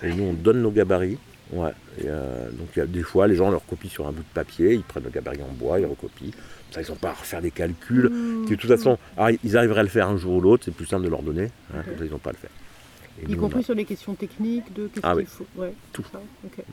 Et 0.03 0.13
nous, 0.13 0.23
on 0.25 0.33
donne 0.33 0.61
nos 0.61 0.71
gabarits. 0.71 1.17
Ouais. 1.51 1.71
Et, 1.99 2.05
euh, 2.07 2.49
donc, 2.51 2.67
il 2.75 2.79
y 2.79 2.81
a 2.81 2.85
des 2.85 3.03
fois, 3.03 3.27
les 3.27 3.35
gens 3.35 3.49
leur 3.49 3.65
copient 3.65 3.89
sur 3.89 4.05
un 4.07 4.11
bout 4.11 4.21
de 4.21 4.33
papier. 4.33 4.73
Ils 4.73 4.83
prennent 4.83 5.03
le 5.05 5.09
gabarit 5.09 5.41
en 5.41 5.53
bois, 5.53 5.79
ils 5.79 5.85
recopient. 5.85 6.31
Ça, 6.71 6.81
ils 6.81 6.89
n'ont 6.89 6.95
pas 6.97 7.09
à 7.09 7.13
refaire 7.13 7.41
des 7.41 7.51
calculs. 7.51 8.09
Mmh. 8.09 8.45
Qui, 8.45 8.51
de 8.51 8.55
toute 8.57 8.69
façon, 8.69 8.97
ah, 9.17 9.29
ils 9.43 9.57
arriveraient 9.57 9.79
à 9.79 9.83
le 9.83 9.89
faire 9.89 10.07
un 10.09 10.17
jour 10.17 10.35
ou 10.35 10.41
l'autre. 10.41 10.65
C'est 10.65 10.73
plus 10.73 10.85
simple 10.85 11.05
de 11.05 11.09
leur 11.09 11.21
donner. 11.23 11.49
hein. 11.73 11.81
Comme 11.85 11.97
ça, 11.97 12.05
ils 12.05 12.11
n'ont 12.11 12.17
pas 12.17 12.31
à 12.31 12.33
le 12.33 12.37
faire. 12.39 12.49
Et 13.19 13.25
Y 13.31 13.31
nous, 13.33 13.39
compris 13.41 13.63
sur 13.63 13.73
les 13.73 13.85
questions 13.85 14.13
techniques 14.13 14.71
de 14.75 14.87
qu'est-ce 14.87 14.99
Ah 15.03 15.13
qu'il 15.13 15.21
oui. 15.23 15.25
faut. 15.27 15.45
Ouais, 15.55 15.73
Tout. 15.91 16.03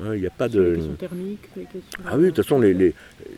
ouais, 0.00 0.16
Il 0.18 0.20
n'y 0.20 0.26
a 0.26 0.30
pas 0.30 0.46
Sur 0.50 0.60
les 0.60 0.70
de. 0.70 0.74
questions 0.74 0.94
thermiques, 0.96 1.48
les 1.56 1.62
questions. 1.62 2.00
Ah 2.06 2.16
oui, 2.16 2.24
de 2.24 2.26
toute 2.30 2.37
façon, 2.44 2.58
les, 2.60 2.74
les- 2.74 2.88
de 2.88 2.94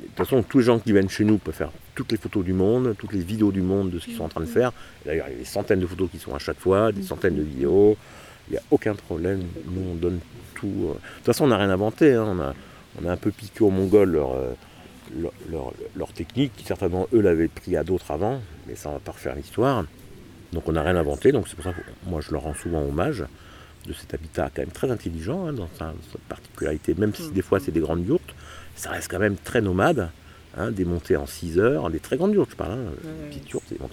toute 0.07 0.17
façon, 0.17 0.43
tous 0.43 0.59
les 0.59 0.65
gens 0.65 0.79
qui 0.81 0.91
viennent 0.93 1.09
chez 1.09 1.23
nous 1.25 1.39
peuvent 1.39 1.55
faire 1.55 1.71
toutes 1.95 2.11
les 2.11 2.19
photos 2.19 2.45
du 2.45 2.53
monde, 2.53 2.97
toutes 2.99 3.13
les 3.13 3.21
vidéos 3.21 3.53
du 3.53 3.61
monde 3.63 3.91
de 3.91 4.01
ce 4.01 4.07
qu'ils 4.07 4.17
sont 4.17 4.25
en 4.25 4.29
train 4.29 4.41
de 4.41 4.47
faire. 4.47 4.73
D'ailleurs, 5.05 5.27
il 5.29 5.35
y 5.35 5.37
a 5.37 5.39
des 5.39 5.45
centaines 5.45 5.79
de 5.79 5.87
photos 5.87 6.09
qui 6.11 6.19
sont 6.19 6.35
à 6.35 6.41
chaque 6.41 6.59
fois, 6.59 6.91
des 6.91 7.03
centaines 7.03 7.37
de 7.37 7.43
vidéos. 7.43 7.97
Il 8.49 8.53
n'y 8.53 8.59
a 8.59 8.63
aucun 8.71 8.95
problème. 8.95 9.43
Nous, 9.67 9.83
on 9.93 9.95
donne 9.95 10.21
tout. 10.55 10.67
euh. 10.67 10.93
De 10.95 10.99
toute 11.17 11.25
façon, 11.27 11.45
on 11.45 11.49
n'a 11.49 11.57
rien 11.59 11.71
inventé. 11.71 12.13
hein. 12.15 12.25
On, 12.29 12.41
a, 12.41 12.55
on 13.03 13.09
a 13.09 13.13
un 13.13 13.17
peu 13.17 13.31
piqué 13.31 13.63
aux 13.65 13.71
Mongols 13.71 14.11
leur, 14.13 14.33
euh, 14.33 14.53
leur, 15.21 15.33
leur- 15.51 15.73
leur 15.97 16.13
technique, 16.13 16.53
qui 16.57 16.65
certainement 16.65 17.07
eux 17.13 17.21
l'avaient 17.21 17.49
pris 17.49 17.77
à 17.77 17.85
d'autres 17.85 18.11
avant, 18.11 18.41
mais 18.67 18.75
ça, 18.77 18.89
on 18.91 18.93
va 18.93 18.99
pas 19.01 19.13
refaire 19.13 19.35
l'histoire. 19.35 19.85
Donc, 20.53 20.69
on 20.69 20.73
n'a 20.73 20.83
rien 20.83 20.97
inventé. 20.97 21.33
Donc, 21.33 21.49
c'est 21.49 21.57
pour 21.57 21.65
ça 21.65 21.73
que 21.73 21.81
moi, 22.09 22.21
je 22.21 22.31
leur 22.33 22.43
rends 22.43 22.55
souvent 22.55 22.83
hommage 22.83 23.25
de 23.87 23.93
cet 23.93 24.15
habitat 24.15 24.51
quand 24.55 24.63
même 24.63 24.71
très 24.73 24.91
intelligent 24.91 25.47
hein, 25.47 25.53
dans 25.53 25.69
sa, 25.79 25.93
sa 26.13 26.19
particularité, 26.29 26.95
même 26.95 27.15
si 27.15 27.31
des 27.31 27.43
fois 27.43 27.61
c'est 27.61 27.71
des 27.71 27.79
grandes 27.79 28.05
yourtes, 28.05 28.35
ça 28.75 28.91
reste 28.91 29.09
quand 29.09 29.21
même 29.21 29.37
très 29.37 29.61
nomade, 29.61 30.09
hein, 30.57 30.73
des 30.73 30.85
montées 30.85 31.17
en 31.17 31.27
6 31.27 31.61
heures, 31.61 31.89
des 31.89 32.01
très 32.01 32.17
grandes 32.17 32.35
yourtes, 32.35 32.51
je 32.51 32.57
parle, 32.57 32.73
hein, 32.73 32.79
Ouais, 33.05 33.09
ouais. 33.11 33.29
petites 33.29 33.49
yourtes, 33.51 33.65
c'est 33.69 33.81
en 33.81 33.89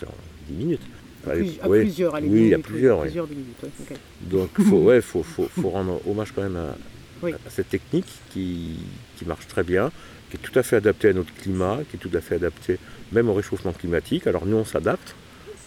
10 0.49 0.53
minutes. 0.55 0.81
À, 1.25 1.31
plus- 1.31 1.59
à 1.61 1.69
plusieurs, 1.69 2.15
allez, 2.15 2.27
Oui, 2.27 2.33
il 2.33 2.41
y 2.41 2.53
a 2.53 2.57
minutes, 2.57 2.65
plusieurs, 2.65 2.97
oui. 2.99 3.05
plusieurs 3.05 3.27
minutes, 3.27 3.55
ouais. 3.63 3.97
Donc 4.21 4.49
faut, 4.61 4.77
ouais, 4.83 5.01
faut, 5.01 5.23
faut, 5.23 5.47
faut 5.47 5.69
rendre 5.69 6.01
hommage 6.07 6.31
quand 6.35 6.41
même 6.43 6.57
à, 6.57 6.75
Oui. 7.21 7.33
à 7.33 7.49
cette 7.49 7.69
technique 7.69 8.07
qui, 8.31 8.77
qui 9.17 9.25
marche 9.25 9.47
très 9.47 9.63
bien, 9.63 9.91
qui 10.29 10.37
est 10.37 10.39
tout 10.41 10.57
à 10.59 10.63
fait 10.63 10.75
adaptée 10.77 11.09
à 11.09 11.13
notre 11.13 11.33
climat, 11.33 11.79
qui 11.89 11.95
est 11.95 11.99
tout 11.99 12.15
à 12.15 12.21
fait 12.21 12.35
adaptée 12.35 12.77
même 13.11 13.29
au 13.29 13.33
réchauffement 13.33 13.71
climatique. 13.73 14.27
Alors 14.27 14.45
nous 14.45 14.57
on 14.57 14.65
s'adapte, 14.65 15.15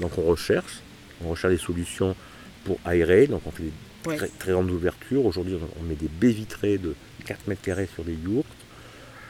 donc 0.01 0.19
on 0.19 0.23
recherche, 0.23 0.81
on 1.25 1.29
recherche 1.31 1.55
des 1.55 1.59
solutions 1.61 2.15
pour 2.65 2.79
aérer, 2.85 3.27
donc 3.27 3.43
on 3.47 3.51
fait 3.51 3.63
des 3.65 3.73
Ouais. 4.07 4.17
très, 4.17 4.29
très 4.29 4.53
grandes 4.53 4.71
ouvertures. 4.71 5.25
Aujourd'hui 5.27 5.57
on 5.81 5.83
met 5.83 5.97
des 5.97 6.07
baies 6.09 6.31
vitrées 6.31 6.79
de 6.79 6.95
4 7.25 7.49
mètres 7.49 7.63
carrés 7.63 7.89
sur 7.93 8.05
des 8.05 8.13
yourtes, 8.15 8.47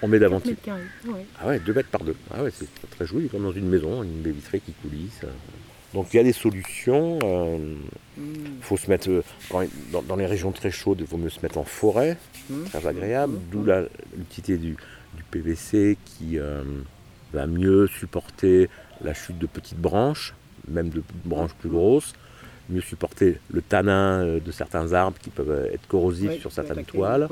on 0.03 0.09
met 0.09 0.19
4 0.19 0.21
davantage. 0.29 0.49
mètres 0.51 0.63
carrés, 0.63 0.83
ouais. 1.07 1.25
Ah 1.41 1.47
ouais, 1.47 1.61
2 1.61 1.73
mètres 1.73 1.89
par 1.89 2.03
2. 2.05 2.15
Ah 2.31 2.43
ouais, 2.43 2.51
c'est 2.53 2.67
très, 2.75 2.87
très 2.89 3.07
joli, 3.07 3.29
comme 3.31 3.45
dans 3.45 3.53
une 3.53 3.69
maison, 3.71 4.03
une 4.03 4.21
baie 4.21 4.33
vitrée 4.33 4.61
qui 4.61 4.73
coulisse. 4.73 5.21
Euh. 5.95 5.95
Donc 5.95 6.09
il 6.13 6.17
y 6.17 6.21
a 6.21 6.25
des 6.25 6.33
solutions. 6.33 7.19
euh, 7.25 7.59
Mm. 8.19 8.23
faut 8.63 8.79
se 8.79 8.89
mettre 8.89 9.11
euh, 9.11 9.23
quand- 9.51 9.67
dans, 9.93 10.01
dans 10.01 10.17
les 10.17 10.25
régions 10.25 10.51
très 10.51 10.71
chaudes, 10.71 11.01
il 11.01 11.07
vaut 11.07 11.19
mieux 11.19 11.29
se 11.29 11.41
mettre 11.43 11.59
en 11.59 11.65
forêt, 11.65 12.17
Mm. 12.49 12.65
très 12.65 12.87
agréable. 12.87 13.35
Mm. 13.35 13.41
D'où 13.53 13.65
la- 13.65 13.83
l'utilité 14.17 14.57
du, 14.57 14.71
du 15.17 15.23
PVC 15.31 15.99
qui 16.07 16.39
euh, 16.39 16.63
va 17.35 17.47
mieux 17.47 17.87
supporter 17.89 18.71
la 19.05 19.13
chute 19.13 19.39
de 19.39 19.47
petites 19.47 19.77
branches, 19.79 20.33
même 20.67 20.89
de 20.89 21.03
branches 21.27 21.53
plus 21.59 21.69
grosses, 21.69 22.15
mieux 22.71 22.81
supporter 22.81 23.39
le 23.53 23.61
tanin 23.61 24.25
euh, 24.25 24.41
de 24.41 24.51
certains 24.51 24.95
arbres 24.95 25.19
qui 25.21 25.29
peuvent 25.29 25.51
euh, 25.51 25.73
être 25.75 25.87
corrosifs 25.87 26.41
sur 26.41 26.51
certaines 26.53 26.79
attaquer, 26.79 26.97
toiles. 26.97 27.29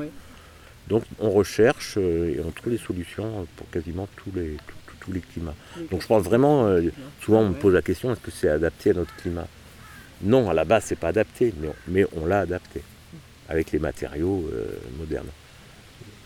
Donc 0.89 1.05
on 1.19 1.31
recherche 1.31 1.95
euh, 1.97 2.35
et 2.37 2.41
on 2.47 2.51
trouve 2.51 2.73
des 2.73 2.79
solutions 2.79 3.47
pour 3.57 3.71
quasiment 3.71 4.07
tous 4.17 4.31
les, 4.37 4.59
tous- 5.05 5.13
les 5.13 5.21
climats. 5.21 5.55
Donc 5.91 6.03
je 6.03 6.07
pense 6.07 6.23
vraiment, 6.23 6.67
euh, 6.67 6.83
souvent 7.23 7.41
on 7.41 7.49
me 7.51 7.55
pose 7.55 7.75
la 7.75 7.83
question, 7.83 8.13
est-ce 8.13 8.21
que 8.21 8.31
c'est 8.31 8.49
adapté 8.49 8.91
à 8.91 8.95
notre 8.95 9.15
climat? 9.17 9.47
Non, 10.23 10.49
à 10.49 10.55
la 10.55 10.65
base 10.65 10.85
c'est 10.87 10.97
pas 10.99 11.09
adapté, 11.09 11.53
mais 11.61 11.69
on, 11.69 11.75
mais 11.89 12.07
on 12.17 12.27
l'a 12.27 12.41
adapté 12.41 12.83
avec 13.49 13.73
les 13.73 13.79
matériaux 13.79 14.49
euh, 14.53 14.65
modernes. 14.99 15.27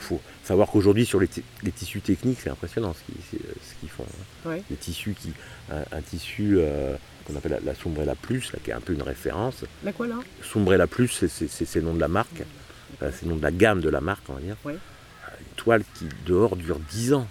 Il 0.01 0.05
faut 0.05 0.21
savoir 0.45 0.69
qu'aujourd'hui 0.71 1.05
sur 1.05 1.19
les, 1.19 1.27
ti- 1.29 1.43
les 1.65 1.73
tissus 1.73 2.01
techniques, 2.01 2.39
c'est 2.43 2.51
impressionnant 2.51 2.95
ce 2.95 3.03
qu'ils 3.13 3.41
euh, 3.41 3.89
font. 3.89 4.05
hein. 4.05 4.49
Ouais. 4.51 4.63
Les 4.71 4.77
tissus 4.77 5.15
qui, 5.21 5.33
un, 5.73 5.83
un 5.97 6.01
tissu 6.01 6.55
euh, 6.59 6.95
qu'on 7.27 7.35
appelle 7.35 7.53
la, 7.53 7.61
la 7.61 7.75
Sombrella 7.75 8.15
Plus, 8.15 8.53
là, 8.53 8.61
qui 8.63 8.71
est 8.71 8.75
un 8.75 8.81
peu 8.81 8.93
une 8.93 9.03
référence. 9.03 9.65
La 9.83 9.93
quoi 9.93 10.07
là? 10.07 10.15
Sombrella 10.43 10.87
Plus, 10.87 11.09
c'est- 11.29 11.75
le 11.75 11.83
nom 11.83 11.95
de 11.95 12.01
la 12.01 12.09
marque, 12.09 12.43
Enfin, 12.95 13.11
c'est 13.13 13.25
le 13.27 13.31
nom 13.33 13.37
de 13.37 13.43
la 13.43 13.51
gamme 13.51 13.81
de 13.81 13.89
la 13.91 14.01
marque, 14.01 14.23
on 14.29 14.35
va 14.35 14.41
dire. 14.41 14.57
Ouais. 14.65 14.73
Une 14.75 15.55
toile 15.57 15.83
qui 15.95 16.07
dehors 16.27 16.57
dure 16.57 16.79
10 16.91 17.13
ans, 17.15 17.27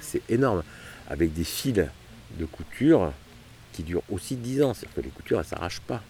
c'est- 0.00 0.22
énorme, 0.28 0.62
avec 1.08 1.32
des 1.32 1.44
fils 1.44 1.74
de 1.74 2.44
couture 2.46 3.12
qui 3.72 3.82
durent 3.82 4.02
aussi 4.10 4.36
10 4.36 4.62
ans, 4.62 4.74
c'est-à-dire 4.74 4.94
que 4.96 5.00
les 5.02 5.10
coutures 5.10 5.38
elles 5.38 5.44
s'arrachent 5.46 5.80
pas. 5.80 6.02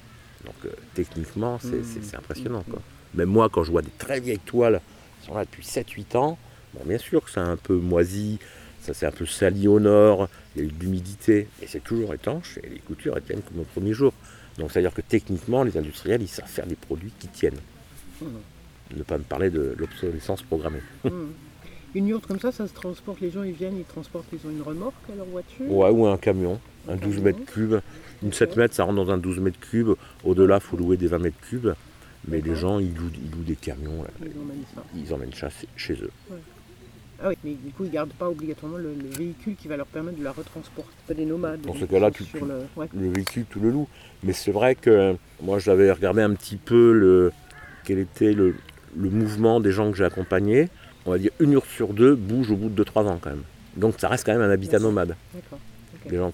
Donc 0.44 0.54
euh, 0.64 0.70
techniquement, 0.94 1.58
c'est 1.60 1.68
Mm. 1.82 2.02
c'est 2.02 2.16
impressionnant. 2.16 2.64
Mm. 2.66 2.70
Quoi. 2.72 2.82
Même 3.14 3.28
moi, 3.28 3.48
quand 3.48 3.64
je 3.64 3.70
vois 3.70 3.82
des 3.82 3.90
très 3.98 4.20
vieilles 4.20 4.38
toiles 4.38 4.80
qui 5.20 5.26
sont 5.26 5.34
là 5.34 5.44
depuis 5.44 5.64
7-8 5.64 6.16
ans, 6.16 6.38
bon, 6.74 6.80
bien 6.86 6.98
sûr 6.98 7.24
que 7.24 7.30
c'est 7.30 7.40
un 7.40 7.56
peu 7.56 7.74
moisi, 7.76 8.38
ça 8.82 8.94
c'est 8.94 9.06
un 9.06 9.10
peu 9.12 9.26
sali 9.26 9.66
au 9.68 9.80
nord, 9.80 10.28
il 10.54 10.62
y 10.62 10.64
a 10.64 10.68
eu 10.68 10.72
de 10.72 10.78
l'humidité, 10.80 11.48
mais 11.60 11.66
c'est 11.66 11.82
toujours 11.82 12.14
étanche 12.14 12.58
et 12.62 12.68
les 12.68 12.78
coutures 12.78 13.16
elles 13.16 13.22
tiennent 13.24 13.42
comme 13.42 13.60
au 13.60 13.64
premier 13.64 13.92
jour. 13.92 14.12
Donc 14.58 14.70
c'est-à-dire 14.72 14.94
que 14.94 15.02
techniquement, 15.02 15.64
les 15.64 15.76
industriels, 15.76 16.22
ils 16.22 16.28
savent 16.28 16.48
faire 16.48 16.66
des 16.66 16.76
produits 16.76 17.12
qui 17.18 17.28
tiennent. 17.28 17.60
Mhm. 18.22 18.28
Ne 18.98 19.02
pas 19.02 19.18
me 19.18 19.24
parler 19.24 19.50
de 19.50 19.74
l'obsolescence 19.76 20.42
programmée. 20.42 20.80
Mm. 21.04 21.10
Une 21.94 22.08
yourte 22.08 22.26
comme 22.26 22.40
ça, 22.40 22.52
ça 22.52 22.66
se 22.66 22.74
transporte, 22.74 23.20
les 23.20 23.30
gens 23.30 23.42
ils 23.42 23.52
viennent, 23.52 23.78
ils 23.78 23.84
transportent, 23.84 24.26
ils 24.32 24.46
ont 24.46 24.50
une 24.50 24.62
remorque 24.62 24.94
à 25.12 25.16
leur 25.16 25.26
voiture. 25.26 25.70
Ouais, 25.70 25.88
ou 25.90 26.06
un 26.06 26.16
camion, 26.18 26.60
un 26.88 26.92
Un 26.92 26.96
12 26.96 27.02
camion. 27.16 27.22
mètres 27.24 27.44
cubes. 27.52 27.76
Une 28.22 28.32
7 28.32 28.56
mètres, 28.56 28.74
ça 28.74 28.84
rentre 28.84 28.96
dans 28.96 29.10
un 29.10 29.18
12 29.18 29.38
mètres 29.40 29.60
cubes. 29.60 29.92
Au-delà, 30.24 30.56
il 30.56 30.60
faut 30.60 30.76
louer 30.76 30.96
des 30.96 31.06
20 31.06 31.18
mètres 31.18 31.40
cubes. 31.48 31.68
Mais 32.28 32.40
les 32.40 32.56
gens, 32.56 32.80
ils 32.80 32.92
louent, 32.94 33.10
ils 33.14 33.30
louent 33.30 33.44
des 33.44 33.54
camions, 33.56 34.02
là. 34.02 34.08
Ils 34.20 34.26
emmènent 34.38 34.64
ça. 34.74 34.82
ils 34.96 35.14
emmènent 35.14 35.32
ça 35.32 35.48
chez- 35.76 35.94
eux. 35.94 36.10
Ah 37.22 37.28
oui, 37.30 37.34
mais 37.44 37.52
du 37.52 37.72
coup 37.72 37.84
ils 37.84 37.90
gardent 37.90 38.12
pas 38.12 38.28
obligatoirement 38.28 38.76
le, 38.76 38.92
le 38.92 39.08
véhicule 39.16 39.56
qui 39.56 39.68
va 39.68 39.78
leur 39.78 39.86
permettre 39.86 40.18
de 40.18 40.24
la 40.24 40.32
retransporter. 40.32 40.90
C'est 40.98 41.14
pas 41.14 41.18
des 41.18 41.24
nomades. 41.24 41.62
Dans 41.62 41.72
ce 41.74 41.86
cas-là, 41.86 42.08
ils 42.08 42.12
tu- 42.12 42.24
tu- 42.24 42.38
le... 42.44 42.66
ouais. 42.76 42.88
Le 42.94 43.08
véhicule, 43.08 43.46
tout 43.48 43.58
le 43.60 43.70
loue. 43.70 43.88
Mais 44.22 44.34
c'est 44.34 44.50
vrai 44.52 44.74
que 44.74 45.16
moi, 45.42 45.58
j'avais 45.58 45.90
regardé 45.90 46.20
un 46.20 46.34
petit 46.34 46.56
peu 46.56 46.92
le, 46.92 47.32
quel 47.84 48.00
était 48.00 48.34
le, 48.34 48.54
le 48.98 49.08
mouvement 49.08 49.60
des 49.60 49.72
gens 49.72 49.90
que 49.90 49.96
j'ai 49.96 50.04
accompagnés. 50.04 50.68
On 51.06 51.10
va 51.12 51.18
dire 51.18 51.30
une 51.40 51.54
heure 51.54 51.64
sur 51.66 51.92
deux 51.92 52.14
bouge 52.14 52.50
au 52.50 52.56
bout 52.56 52.68
de 52.68 52.82
2-3 52.84 53.06
ans 53.06 53.18
quand 53.20 53.30
même. 53.30 53.42
Donc 53.76 53.94
ça 53.98 54.08
reste 54.08 54.24
quand 54.26 54.32
même 54.32 54.42
un 54.42 54.50
habitat 54.50 54.78
nomade. 54.78 55.14
D'accord. 55.34 55.58
ok. 56.04 56.10
Des 56.10 56.16
gens 56.16 56.32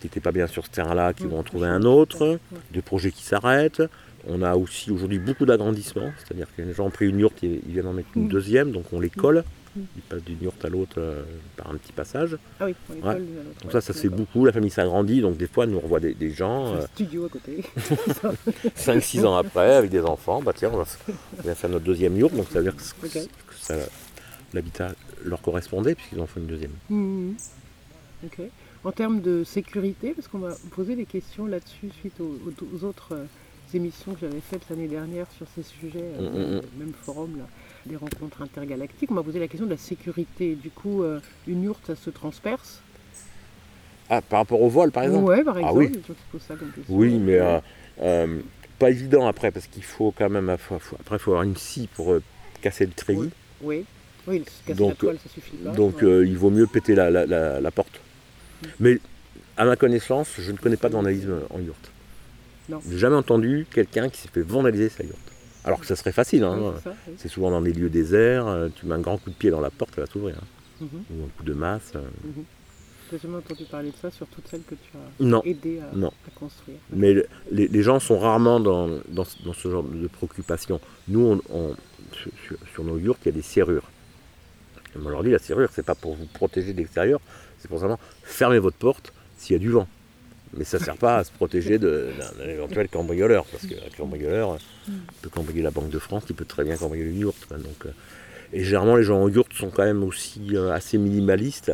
qui 0.00 0.06
n'étaient 0.06 0.20
pas 0.20 0.32
bien 0.32 0.46
sur 0.46 0.64
ce 0.66 0.70
terrain-là, 0.70 1.12
qui 1.14 1.24
Mm, 1.24 1.28
vont 1.28 1.38
en 1.38 1.42
je 1.42 1.46
trouver 1.46 1.66
vois. 1.68 1.76
un 1.76 1.82
autre. 1.84 2.26
Ouais. 2.32 2.38
des 2.72 2.82
projets 2.82 3.10
qui 3.12 3.22
s'arrêtent. 3.22 3.82
On 4.28 4.42
a 4.42 4.54
aussi 4.54 4.90
aujourd'hui 4.92 5.18
beaucoup 5.18 5.46
d'agrandissements, 5.46 6.12
c'est-à-dire 6.18 6.46
que 6.56 6.62
les 6.62 6.72
gens 6.74 6.86
ont 6.86 6.90
pris 6.90 7.08
une 7.08 7.18
yourte, 7.18 7.38
ils 7.42 7.60
ils 7.66 7.72
viennent 7.72 7.86
en 7.88 7.92
mettre 7.92 8.10
une 8.14 8.28
deuxième, 8.28 8.70
donc 8.70 8.84
on 8.92 9.00
les 9.00 9.10
colle. 9.10 9.42
Ils 9.74 10.02
passent 10.02 10.22
d'une 10.22 10.40
yourte 10.42 10.62
à 10.64 10.68
l'autre 10.68 10.96
euh, 10.98 11.22
par 11.56 11.70
un 11.70 11.76
petit 11.76 11.92
passage. 11.92 12.36
Ah 12.60 12.66
oui, 12.66 12.74
on 12.90 12.92
les 12.92 12.98
Ouais. 13.00 13.14
colle 13.14 13.22
l'une 13.22 13.38
à 13.38 13.42
l'autre. 13.42 13.62
Donc 13.62 13.72
ça, 13.72 13.80
ça 13.80 13.92
se 13.94 13.98
fait 14.00 14.08
beaucoup, 14.10 14.44
la 14.44 14.52
famille 14.52 14.70
s'agrandit, 14.70 15.22
donc 15.22 15.38
des 15.38 15.46
fois, 15.48 15.66
nous 15.66 15.78
on 15.78 15.80
revoit 15.80 15.98
des, 15.98 16.12
des 16.14 16.30
gens, 16.30 16.74
Un 16.74 16.82
studio 16.88 17.24
à 17.24 17.28
côté. 17.30 17.64
5-6 18.76 19.24
ans 19.24 19.36
après, 19.36 19.74
avec 19.74 19.90
des 19.90 20.00
enfants, 20.02 20.42
bah 20.42 20.52
tiens, 20.54 20.70
on 20.72 20.76
va, 20.76 21.54
faire 21.54 21.70
notre 21.70 21.84
deuxième 21.84 22.16
yourte, 22.16 22.34
donc 22.34 22.46
ça 22.52 22.58
veut 22.60 22.64
dire 22.70 22.76
que, 22.76 23.06
Ok. 23.06 23.12
que 23.12 23.54
ça- 23.60 23.74
l'habitat 24.54 24.92
leur 25.24 25.40
correspondait, 25.42 25.94
puisqu'ils 25.94 26.20
en 26.20 26.26
font 26.26 26.40
une 26.40 26.46
deuxième. 26.46 26.72
Mhm. 26.90 27.34
Ok. 28.24 28.40
En 28.84 28.92
termes 28.92 29.20
de 29.20 29.44
sécurité, 29.44 30.12
parce 30.14 30.28
qu'on 30.28 30.38
m'a 30.38 30.54
posé 30.72 30.96
des 30.96 31.06
questions 31.06 31.46
là-dessus 31.46 31.90
suite 32.00 32.20
aux, 32.20 32.84
autres 32.84 33.12
euh, 33.14 33.24
émissions 33.74 34.12
que 34.14 34.20
j'avais 34.20 34.40
faites 34.40 34.62
l'année 34.70 34.88
dernière 34.88 35.26
sur 35.36 35.46
ces 35.54 35.62
sujets, 35.62 36.02
euh, 36.18 36.20
Mm, 36.30 36.36
mm, 36.36 36.56
mm. 36.56 36.60
le 36.78 36.84
même 36.84 36.94
forum, 36.94 37.38
là, 37.38 37.44
des 37.86 37.96
rencontres 37.96 38.42
intergalactiques, 38.42 39.10
on 39.10 39.14
m'a 39.14 39.22
posé 39.22 39.38
la 39.38 39.48
question 39.48 39.66
de 39.66 39.70
la 39.72 39.76
sécurité. 39.76 40.54
Du 40.56 40.70
coup, 40.70 41.02
euh, 41.02 41.20
une 41.46 41.62
yourte, 41.62 41.86
ça 41.86 41.96
se 41.96 42.10
transperce? 42.10 42.80
Ah, 44.10 44.20
par 44.20 44.40
rapport 44.40 44.60
au 44.60 44.68
vol, 44.68 44.90
par 44.90 45.04
exemple? 45.04 45.24
Ouais, 45.24 45.42
par 45.44 45.56
Ah 45.56 45.60
exemple, 45.60 45.78
oui. 45.78 46.40
ça 46.40 46.54
comme. 46.56 46.70
Oui, 46.88 47.18
mais 47.18 47.38
pas 48.78 48.90
évident 48.90 49.26
après, 49.28 49.52
parce 49.52 49.68
qu'il 49.68 49.84
faut 49.84 50.12
quand 50.16 50.28
même, 50.28 50.48
après, 50.48 50.76
il 51.12 51.18
faut 51.18 51.30
avoir 51.30 51.44
une 51.44 51.56
scie 51.56 51.88
pour 51.94 52.16
casser 52.60 52.84
le 52.84 52.92
treillis. 52.92 53.20
Oui, 53.20 53.30
oui, 53.62 53.84
casser 54.26 54.74
Donc, 54.74 54.98
toile, 54.98 55.18
ça 55.22 55.28
suffit 55.28 55.56
pas. 55.56 55.70
Donc 55.70 55.96
ouais. 55.98 56.04
euh, 56.04 56.26
il 56.26 56.36
vaut 56.36 56.50
mieux 56.50 56.66
péter 56.66 56.94
la, 56.94 57.10
la- 57.10 57.26
la- 57.26 57.60
la 57.60 57.70
porte. 57.70 58.00
Mais 58.80 58.98
à 59.56 59.64
ma 59.64 59.76
connaissance, 59.76 60.28
je 60.38 60.52
ne 60.52 60.56
connais 60.56 60.76
pas 60.76 60.88
de 60.88 60.94
vandalisme 60.94 61.34
en 61.50 61.58
yourte. 61.60 61.90
Non. 62.68 62.80
J'ai 62.88 62.98
jamais 62.98 63.16
entendu 63.16 63.66
quelqu'un 63.70 64.08
qui 64.08 64.20
s'est 64.20 64.28
fait 64.28 64.42
vandaliser 64.42 64.88
sa 64.88 65.02
yourte. 65.02 65.18
Alors 65.64 65.78
que 65.80 65.86
ça 65.86 65.94
serait 65.96 66.12
facile, 66.12 66.42
hein. 66.44 66.74
C'est 67.16 67.24
oui. 67.24 67.28
souvent 67.30 67.50
dans 67.50 67.60
des 67.60 67.72
lieux 67.72 67.88
déserts, 67.90 68.46
euh, 68.48 68.68
tu 68.74 68.86
mets 68.86 68.94
un 68.94 69.00
grand 69.00 69.18
coup 69.18 69.30
de 69.30 69.34
pied 69.34 69.50
dans 69.50 69.60
la 69.60 69.70
porte, 69.70 69.92
elle 69.96 70.04
va 70.04 70.10
s'ouvrir. 70.10 70.36
hein. 70.36 70.44
Mhm. 70.80 70.88
Ou 71.20 71.24
un 71.24 71.28
coup 71.36 71.44
de 71.44 71.52
masse. 71.54 71.92
euh. 71.94 72.00
J'ai 73.12 73.18
jamais 73.18 73.36
entendu 73.36 73.64
parler 73.70 73.90
de 73.90 73.96
ça 74.00 74.10
sur 74.10 74.26
toutes 74.28 74.48
celles 74.48 74.62
que 74.62 74.74
tu 74.74 74.90
as 74.96 75.24
Non, 75.24 75.42
aidé 75.44 75.80
à, 75.80 75.94
non. 75.94 76.08
à 76.26 76.30
construire. 76.38 76.78
Mais 76.90 77.12
le- 77.12 77.26
les, 77.50 77.68
les 77.68 77.82
gens 77.82 78.00
sont 78.00 78.18
rarement 78.18 78.58
dans, 78.58 78.88
dans, 79.08 79.24
ce- 79.24 79.42
dans 79.44 79.52
ce 79.52 79.70
genre 79.70 79.82
de 79.84 80.06
préoccupation. 80.08 80.80
Nous, 81.08 81.40
on- 81.50 81.76
sur- 82.12 82.56
sur 82.72 82.84
nos 82.84 82.96
yurts, 82.98 83.18
il 83.24 83.26
y 83.26 83.28
a 83.28 83.32
des 83.32 83.42
serrures. 83.42 83.88
Et 84.94 84.98
on 85.04 85.08
leur 85.08 85.22
dit, 85.22 85.30
la 85.30 85.38
serrure, 85.38 85.70
c'est 85.72 85.84
pas 85.84 85.94
pour 85.94 86.14
vous 86.14 86.26
protéger 86.26 86.72
de 86.72 86.78
l'extérieur, 86.78 87.20
c'est 87.58 87.68
pour 87.68 87.78
simplement 87.78 88.00
fermer 88.22 88.58
votre 88.58 88.76
porte 88.76 89.12
s'il 89.36 89.54
y 89.54 89.56
a 89.56 89.58
du 89.58 89.70
vent. 89.70 89.88
Mais 90.54 90.64
ça 90.64 90.78
ne 90.78 90.84
sert 90.84 90.96
pas 90.96 91.18
à 91.18 91.24
se 91.24 91.32
protéger 91.32 91.78
d'un 91.78 92.46
éventuel 92.46 92.88
cambrioleur, 92.88 93.46
parce 93.46 93.66
qu'un 93.66 93.96
cambrioleur 93.96 94.52
euh, 94.52 94.92
peut 95.22 95.30
cambrioler 95.30 95.62
la 95.62 95.70
Banque 95.70 95.88
de 95.88 95.98
France, 95.98 96.24
il 96.28 96.36
peut 96.36 96.44
très 96.44 96.64
bien 96.64 96.76
cambrioler 96.76 97.10
une 97.10 97.20
yourte. 97.20 97.48
Donc, 97.50 97.86
euh, 97.86 97.90
et 98.52 98.62
généralement, 98.62 98.96
les 98.96 99.04
gens 99.04 99.22
en 99.22 99.28
yourte 99.28 99.54
sont 99.54 99.70
quand 99.70 99.84
même 99.84 100.02
aussi 100.02 100.54
euh, 100.54 100.72
assez 100.72 100.98
minimalistes. 100.98 101.72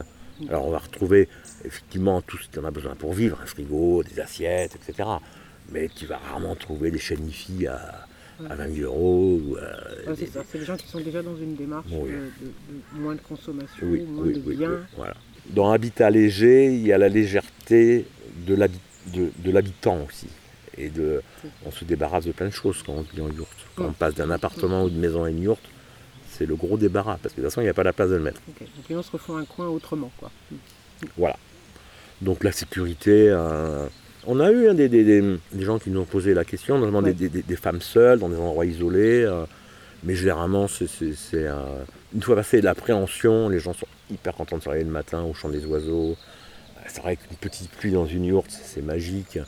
Alors, 0.48 0.66
on 0.66 0.70
va 0.70 0.78
retrouver 0.78 1.28
effectivement 1.64 2.22
tout 2.22 2.38
ce 2.38 2.48
qu'on 2.48 2.64
a 2.64 2.70
besoin 2.70 2.94
pour 2.94 3.12
vivre, 3.12 3.40
un 3.42 3.46
frigo, 3.46 4.04
des 4.04 4.20
assiettes, 4.20 4.76
etc. 4.76 5.08
Mais 5.72 5.90
tu 5.94 6.06
vas 6.06 6.18
rarement 6.18 6.54
trouver 6.54 6.92
des 6.92 7.00
chaînes 7.00 7.28
à, 7.68 8.06
à 8.48 8.54
20 8.54 8.68
000 8.74 8.86
euros. 8.92 9.40
Ou, 9.44 9.56
euh, 9.56 9.60
Ouais, 10.06 10.14
des- 10.14 10.26
c'est 10.26 10.32
ça, 10.32 10.42
c'est 10.50 10.58
des 10.58 10.64
gens 10.64 10.76
qui 10.76 10.86
sont 10.88 11.00
déjà 11.00 11.22
dans 11.22 11.36
une 11.36 11.54
démarche 11.54 11.86
Oui. 11.90 12.10
de, 12.10 12.16
de- 12.16 12.52
de 12.96 13.00
moins 13.00 13.14
de 13.14 13.20
consommation, 13.20 13.86
Oui, 13.86 14.02
moins 14.02 14.24
oui, 14.26 14.32
de 14.34 14.42
oui, 14.46 14.56
biens. 14.56 14.70
oui, 14.70 14.86
voilà. 14.96 15.14
Dans 15.50 15.70
Habitat 15.70 16.10
léger, 16.10 16.66
il 16.66 16.86
y 16.86 16.92
a 16.92 16.98
la 16.98 17.08
légèreté 17.08 18.06
de 18.46 18.54
l'habi- 18.54 18.78
de- 19.14 19.30
de 19.38 19.50
l'habitant 19.50 20.04
aussi. 20.06 20.26
Et 20.76 20.90
de, 20.90 21.22
on 21.66 21.72
se 21.72 21.84
débarrasse 21.84 22.24
de 22.26 22.32
plein 22.32 22.46
de 22.46 22.52
choses 22.52 22.82
quand 22.84 22.92
on 22.92 23.00
vit 23.02 23.20
en 23.20 23.30
yourte. 23.30 23.56
Quand 23.74 23.86
on 23.86 23.92
passe 23.92 24.14
d'un 24.14 24.30
appartement 24.30 24.84
ou 24.84 24.90
d'une 24.90 25.00
maison 25.00 25.24
à 25.24 25.30
une 25.30 25.42
yourte, 25.42 25.64
c'est 26.30 26.46
le 26.46 26.54
gros 26.54 26.76
débarras, 26.76 27.18
parce 27.20 27.34
que 27.34 27.40
de 27.40 27.46
toute 27.46 27.50
façon, 27.50 27.62
il 27.62 27.64
n'y 27.64 27.70
a 27.70 27.74
pas 27.74 27.82
la 27.82 27.92
place 27.92 28.10
de 28.10 28.14
le 28.16 28.22
mettre. 28.22 28.40
Donc 28.46 28.68
les 28.88 28.94
gens 28.94 29.02
se 29.02 29.10
refont 29.10 29.36
un 29.38 29.44
coin 29.44 29.66
autrement. 29.68 30.12
Quoi. 30.18 30.30
Voilà. 31.16 31.36
Donc 32.20 32.44
la 32.44 32.52
sécurité, 32.52 33.28
euh, 33.30 33.86
on 34.28 34.38
a 34.40 34.50
eu 34.52 34.68
hein, 34.68 34.74
des, 34.74 34.88
des- 34.88 35.04
des- 35.04 35.38
des 35.52 35.64
gens 35.64 35.78
qui 35.78 35.90
nous 35.90 36.00
ont 36.00 36.04
posé 36.04 36.34
la 36.34 36.44
question, 36.44 36.78
notamment 36.78 37.00
Ouais. 37.00 37.12
des, 37.14 37.56
femmes 37.56 37.80
seules 37.80 38.18
dans 38.20 38.28
des 38.28 38.36
endroits 38.36 38.66
isolés. 38.66 39.24
euh, 39.24 39.44
mais 40.04 40.14
généralement, 40.14 40.68
c'est, 40.68 40.86
c'est- 40.86 41.14
c'est, 41.14 41.46
euh, 41.48 41.56
une 42.14 42.22
fois 42.22 42.36
passé 42.36 42.60
l'appréhension, 42.60 43.48
les 43.48 43.58
gens 43.58 43.72
sont 43.72 43.86
hyper 44.10 44.34
contents 44.34 44.58
de 44.58 44.62
se 44.62 44.68
réveiller 44.68 44.84
le 44.86 44.92
matin 44.92 45.22
au 45.24 45.34
chant 45.34 45.48
des 45.48 45.64
oiseaux. 45.66 46.12
Euh, 46.12 46.80
C'est 46.86 47.02
vrai 47.02 47.16
qu'une 47.16 47.36
petite 47.36 47.70
pluie 47.72 47.90
dans 47.92 48.06
une 48.06 48.24
yourte, 48.24 48.50
c'est, 48.50 48.64
c'est 48.76 48.82
magique. 48.82 49.38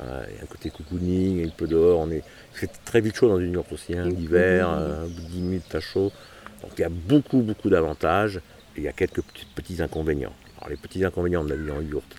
Euh, 0.00 0.24
Il 0.30 0.36
y 0.36 0.40
a 0.40 0.42
un 0.42 0.46
côté 0.46 0.70
cocooning, 0.70 1.38
il 1.40 1.52
peut 1.52 1.66
dehors. 1.66 2.00
On 2.00 2.10
est... 2.10 2.22
Fait 2.52 2.70
très 2.84 3.00
vite 3.00 3.16
chaud 3.16 3.28
dans 3.28 3.38
une 3.40 3.52
yourte 3.54 3.72
aussi, 3.72 3.96
hein, 3.96 4.04
l'hiver, 4.06 4.68
au 5.04 5.08
bout 5.08 5.22
de 5.22 5.26
10 5.28 5.40
minutes, 5.40 5.64
t'as 5.68 5.80
chaud. 5.80 6.12
Donc 6.62 6.72
il 6.76 6.80
y 6.82 6.84
a 6.84 6.88
beaucoup, 6.90 7.38
beaucoup 7.42 7.68
d'avantages 7.70 8.36
et 8.76 8.78
il 8.80 8.82
y 8.84 8.88
a 8.88 8.92
quelques 8.92 9.22
petits, 9.22 9.46
petits 9.54 9.82
inconvénients. 9.82 10.32
Alors 10.58 10.70
les 10.70 10.76
petits 10.76 11.04
inconvénients 11.04 11.44
de 11.44 11.50
la 11.50 11.56
vie 11.56 11.70
en 11.70 11.80
yourte, 11.80 12.14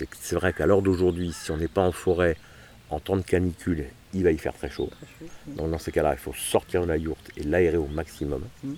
c'est 0.00 0.06
que 0.06 0.16
c'est 0.18 0.34
vrai 0.34 0.54
qu'à 0.54 0.64
l'heure 0.64 0.80
d'aujourd'hui, 0.80 1.30
si 1.32 1.50
on 1.50 1.58
n'est 1.58 1.68
pas 1.68 1.82
en 1.82 1.92
forêt, 1.92 2.36
en 2.88 3.00
temps 3.00 3.16
de 3.18 3.22
canicule, 3.22 3.84
il 4.14 4.24
va 4.24 4.30
y 4.30 4.38
faire 4.38 4.54
très 4.54 4.70
chaud. 4.70 4.88
Très 4.88 5.26
chaud. 5.26 5.32
Donc 5.58 5.70
dans 5.70 5.78
ces 5.78 5.92
cas-là, 5.92 6.12
il 6.14 6.18
faut 6.18 6.32
sortir 6.32 6.80
de 6.82 6.86
la 6.88 6.96
yourte 6.96 7.30
et 7.36 7.42
l'aérer 7.42 7.76
au 7.76 7.86
maximum. 7.86 8.42
Mhm. 8.64 8.76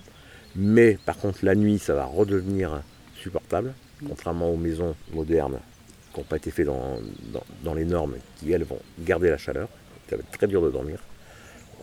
Mais 0.57 0.97
par 1.05 1.17
contre, 1.17 1.39
la 1.45 1.55
nuit, 1.55 1.79
ça 1.79 1.93
va 1.95 2.03
redevenir 2.03 2.81
supportable, 3.15 3.73
contrairement 4.05 4.51
aux 4.51 4.57
maisons 4.57 4.95
modernes 5.13 5.59
qui 6.13 6.19
n'ont 6.19 6.25
pas 6.25 6.35
été 6.35 6.51
faites 6.51 6.65
dans, 6.67 6.99
dans- 7.31 7.45
dans 7.63 7.73
les 7.73 7.85
normes, 7.85 8.15
qui 8.37 8.51
elles 8.51 8.65
vont 8.65 8.79
garder 8.99 9.29
la 9.29 9.37
chaleur. 9.37 9.69
Ça 10.09 10.17
va 10.17 10.21
être 10.23 10.31
très 10.37 10.47
dur 10.47 10.61
de 10.61 10.69
dormir. 10.69 10.99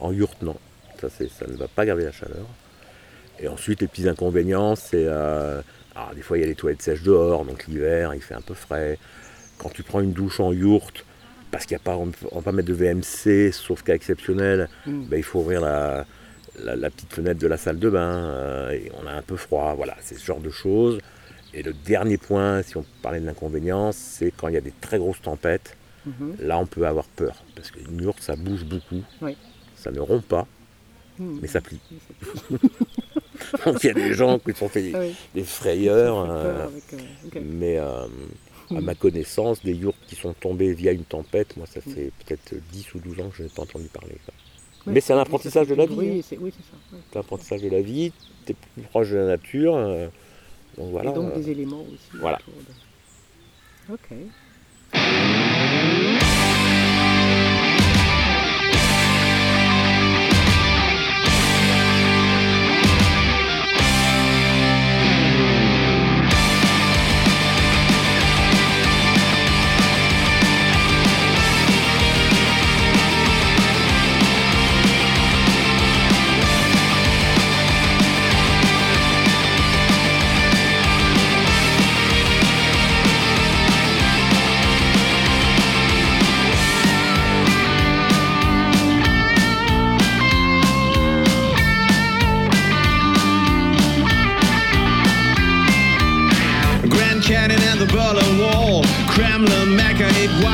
En 0.00 0.12
yourte, 0.12 0.42
non. 0.42 0.56
Ça, 1.00 1.08
ne 1.48 1.56
va 1.56 1.66
pas 1.66 1.86
garder 1.86 2.04
la 2.04 2.12
chaleur. 2.12 2.44
Et 3.38 3.48
ensuite, 3.48 3.80
les 3.80 3.88
petits 3.88 4.06
inconvénients, 4.06 4.76
c'est. 4.76 5.06
euh, 5.06 5.62
alors, 5.96 6.14
des 6.14 6.20
fois, 6.22 6.36
il 6.36 6.42
y 6.42 6.44
a 6.44 6.46
les 6.46 6.54
toilettes 6.54 6.82
sèches 6.82 7.02
dehors, 7.02 7.44
donc 7.46 7.66
l'hiver, 7.66 8.14
il 8.14 8.20
fait 8.20 8.34
un 8.34 8.40
peu 8.42 8.54
frais. 8.54 8.98
Quand 9.60 9.68
tu 9.70 9.82
prends 9.82 10.00
une 10.00 10.12
douche 10.12 10.40
en 10.40 10.52
yourte, 10.52 11.04
parce 11.50 11.66
qu'il 11.66 11.74
y 11.74 11.80
a 11.80 11.82
pas, 11.82 11.96
on 11.96 12.10
va 12.36 12.42
pas 12.42 12.52
mettre 12.52 12.68
de 12.68 12.72
VMC, 12.74 13.52
sauf 13.52 13.82
cas 13.82 13.94
exceptionnel, 13.94 14.68
Mm. 14.86 15.04
ben, 15.04 15.16
il 15.18 15.22
faut 15.22 15.40
ouvrir 15.40 15.60
la, 15.60 16.06
la- 16.64 16.76
la 16.76 16.88
petite 16.90 17.12
fenêtre 17.12 17.38
de 17.40 17.46
la 17.46 17.56
salle 17.58 17.78
de 17.78 17.90
bain, 17.90 18.00
euh, 18.24 18.70
et 18.70 18.90
on 19.02 19.06
a 19.06 19.12
un 19.12 19.22
peu 19.22 19.36
froid. 19.36 19.74
Voilà, 19.76 19.96
c'est 20.00 20.16
ce 20.16 20.24
genre 20.24 20.40
de 20.40 20.50
choses. 20.50 20.98
Et 21.52 21.62
le 21.62 21.72
dernier 21.74 22.16
point, 22.16 22.62
si 22.62 22.76
on 22.78 22.84
parlait 23.02 23.20
de 23.20 23.26
l'inconvénient, 23.26 23.92
c'est 23.92 24.32
quand 24.36 24.48
il 24.48 24.54
y 24.54 24.56
a 24.56 24.60
des 24.62 24.72
très 24.80 24.98
grosses 24.98 25.20
tempêtes, 25.20 25.76
Mhm. 26.06 26.36
là 26.40 26.58
on 26.58 26.64
peut 26.66 26.86
avoir 26.86 27.04
peur. 27.06 27.42
Parce 27.54 27.70
qu'une 27.70 28.00
yourte, 28.02 28.22
ça 28.22 28.36
bouge 28.36 28.64
beaucoup. 28.64 29.02
Oui. 29.20 29.36
Ça 29.74 29.90
ne 29.90 30.00
rompt 30.00 30.24
pas, 30.26 30.46
Mhm. 31.18 31.38
mais 31.42 31.48
ça 31.48 31.60
plie. 31.60 31.80
Donc 33.66 33.82
il 33.82 33.86
y 33.88 33.90
a 33.90 33.94
des 33.94 34.14
gens 34.14 34.38
qui 34.38 34.52
se 34.52 34.58
sont 34.58 34.68
fait 34.74 34.82
des, 34.82 34.94
oui, 34.96 35.14
des 35.34 35.42
frayeurs. 35.44 36.18
euh, 36.30 36.66
avec, 36.66 36.84
euh, 36.94 37.40
mais 37.44 37.78
à 38.70 38.80
Mm. 38.80 38.84
ma 38.84 38.94
connaissance, 38.94 39.62
des 39.62 39.72
yourtes 39.74 39.98
qui 40.06 40.14
sont 40.16 40.32
tombées 40.34 40.72
via 40.72 40.92
une 40.92 41.04
tempête, 41.04 41.56
moi 41.56 41.66
ça 41.66 41.80
fait 41.80 42.10
peut-être 42.24 42.54
10 42.72 42.94
ou 42.94 42.98
12 43.00 43.20
ans 43.20 43.28
que 43.30 43.36
je 43.36 43.42
n'ai 43.44 43.48
pas 43.48 43.62
entendu 43.62 43.86
parler. 43.86 44.16
quoi. 44.24 44.34
Ouais, 44.86 44.92
mais 44.94 45.00
c'est 45.00 45.12
un 45.12 45.18
apprentissage 45.18 45.66
de 45.68 45.74
la 45.74 45.86
vie, 45.86 46.22
c'est- 46.22 46.38
Oui, 46.38 46.52
c'est 46.56 46.62
ça. 46.64 46.76
ouais. 46.96 47.02
C'est 47.10 47.14
l'apprentissage 47.18 47.62
de 47.62 47.68
la 47.68 47.80
vie, 47.82 48.12
tu 48.46 48.52
es 48.52 48.54
plus 48.54 48.82
proche 48.84 49.10
de 49.10 49.16
la 49.16 49.26
nature. 49.26 49.74
euh, 49.76 50.08
donc 50.78 50.90
voilà. 50.92 51.10
Et 51.10 51.14
donc 51.14 51.34
des 51.34 51.50
éléments 51.50 51.82
aussi. 51.82 52.18
voilà. 52.20 52.38
de- 53.88 53.94
Ok. 53.94 54.08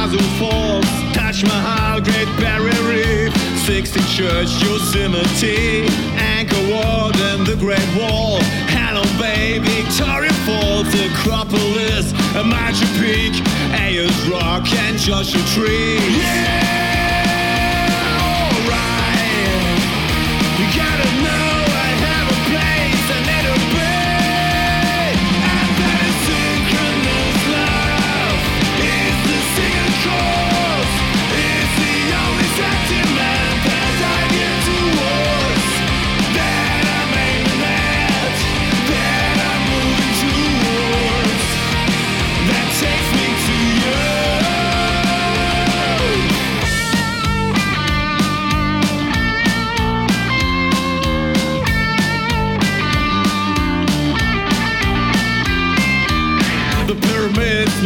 Iguazu 0.07 0.38
Falls, 0.38 0.86
Taj 1.14 1.42
Mahal, 1.44 2.00
Great 2.00 2.28
Barrier 2.38 2.82
Reef, 2.82 3.36
60 3.66 4.00
Church, 4.14 4.62
Yosemite, 4.62 5.86
Anchor 6.16 6.62
Ward 6.70 7.16
and 7.16 7.46
the 7.46 7.57
Great 7.57 7.88
Wall, 7.96 8.40
Hallam 8.68 9.09
Bay, 9.18 9.59
Victoria 9.59 10.32
Falls, 10.46 10.86
Acropolis, 10.94 12.12
Machu 12.34 12.86
Peak, 13.00 13.34
Ayers 13.72 14.28
Rock 14.28 14.70
and 14.72 14.96
Joshua 14.98 15.42
Tree. 15.54 15.96
Yeah, 15.96 16.95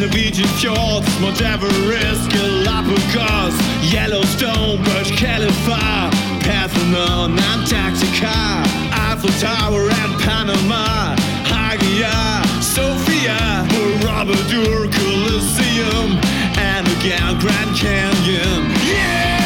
Norwegian 0.01 0.49
fjords, 0.57 1.07
Mount 1.21 1.43
Everest, 1.43 2.31
Galapagos, 2.31 3.55
Yellowstone, 3.93 4.83
Burj 4.83 5.13
Khalifa, 5.13 6.09
Parthenon, 6.41 7.39
Antarctica, 7.39 8.33
Eiffel 8.97 9.29
Tower 9.39 9.91
and 9.91 10.13
Panama, 10.23 11.15
Hagia, 11.45 12.17
Sophia, 12.63 13.67
Borobudur, 13.69 14.89
Colosseum, 14.91 16.17
and 16.57 16.89
again 16.97 17.39
Grand 17.39 17.77
Canyon. 17.77 18.71
Yeah, 18.89 19.40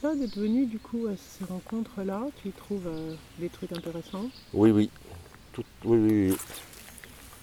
es 0.00 0.06
content 0.06 0.14
d'être 0.14 0.20
là, 0.20 0.26
d'être 0.26 0.38
venu 0.38 0.66
du 0.66 0.78
coup 0.78 1.06
à 1.06 1.16
ces 1.16 1.44
rencontres-là 1.44 2.22
Tu 2.42 2.48
y 2.48 2.52
trouves 2.52 2.86
euh, 2.86 3.14
des 3.38 3.48
trucs 3.48 3.72
intéressants? 3.72 4.28
Oui, 4.52 4.70
oui. 4.70 4.90
Tout- 5.52 5.64
oui, 5.84 5.98
oui, 5.98 6.30
oui. 6.30 6.36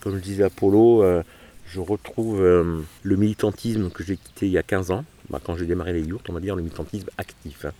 Comme 0.01 0.15
je 0.15 0.21
disais 0.21 0.43
à 0.43 0.49
Polo, 0.49 1.03
euh, 1.03 1.23
je 1.65 1.79
retrouve 1.79 2.41
euh, 2.41 2.81
le 3.03 3.15
militantisme 3.15 3.89
que 3.89 4.03
j'ai 4.03 4.17
quitté 4.17 4.45
il 4.47 4.51
y 4.51 4.57
a 4.57 4.63
15 4.63 4.91
ans. 4.91 5.03
Bah, 5.29 5.39
quand 5.43 5.57
j'ai 5.57 5.65
démarré 5.65 5.93
les 5.93 6.01
yurts, 6.03 6.21
on 6.29 6.33
va 6.33 6.39
dire 6.39 6.55
le 6.55 6.61
militantisme 6.61 7.09
actif. 7.17 7.65
hein. 7.65 7.71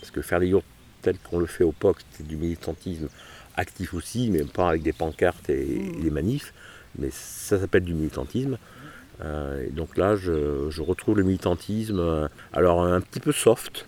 Parce 0.00 0.10
que 0.10 0.22
faire 0.22 0.38
les 0.38 0.48
yurts 0.48 0.62
tel 1.02 1.16
qu'on 1.18 1.38
le 1.38 1.46
fait 1.46 1.64
au 1.64 1.72
POC, 1.72 1.96
c'est 2.12 2.26
du 2.26 2.36
militantisme 2.36 3.08
actif 3.56 3.92
aussi, 3.94 4.30
mais 4.30 4.44
pas 4.44 4.68
avec 4.70 4.82
des 4.82 4.92
pancartes 4.92 5.50
et, 5.50 5.76
et 5.76 6.00
des 6.02 6.10
manifs. 6.10 6.52
Mais 6.98 7.08
ça 7.10 7.58
s'appelle 7.58 7.82
du 7.84 7.94
militantisme. 7.94 8.56
Euh, 9.20 9.66
et 9.66 9.70
donc 9.70 9.96
là, 9.96 10.14
je, 10.16 10.68
je 10.70 10.82
retrouve 10.82 11.16
le 11.16 11.24
militantisme, 11.24 11.98
euh, 11.98 12.28
alors 12.52 12.84
un 12.84 13.00
petit 13.00 13.20
peu 13.20 13.32
soft. 13.32 13.86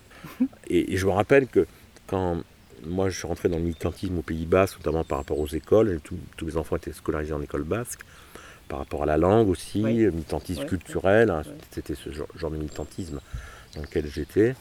Et, 0.68 0.93
et 0.93 0.97
je 0.97 1.07
me 1.07 1.12
rappelle 1.12 1.47
que 1.47 1.66
quand 2.07 2.43
moi 2.87 3.09
je 3.09 3.18
suis 3.18 3.26
rentré 3.26 3.49
dans 3.49 3.57
le 3.57 3.62
militantisme 3.62 4.18
au 4.18 4.22
Pays 4.22 4.47
Basque, 4.47 4.78
notamment 4.78 5.05
par 5.05 5.18
rapport 5.18 5.39
aux 5.39 5.47
écoles, 5.49 6.01
tous 6.03 6.45
mes 6.47 6.57
enfants 6.57 6.76
étaient 6.76 6.93
scolarisés 6.93 7.32
en 7.32 7.41
école 7.43 7.62
basque, 7.64 8.01
par 8.68 8.78
rapport 8.78 9.03
à 9.03 9.07
la 9.07 9.16
langue 9.18 9.49
aussi, 9.49 9.82
Oui. 9.82 9.95
militantisme 10.07 10.64
culturel, 10.66 11.30
hein, 11.30 11.43
c'était 11.70 11.95
ce 11.95 12.11
genre, 12.12 12.28
genre 12.37 12.51
de 12.51 12.57
militantisme 12.57 13.20
dans 13.74 13.82
lequel 13.82 14.07
j'étais. 14.07 14.55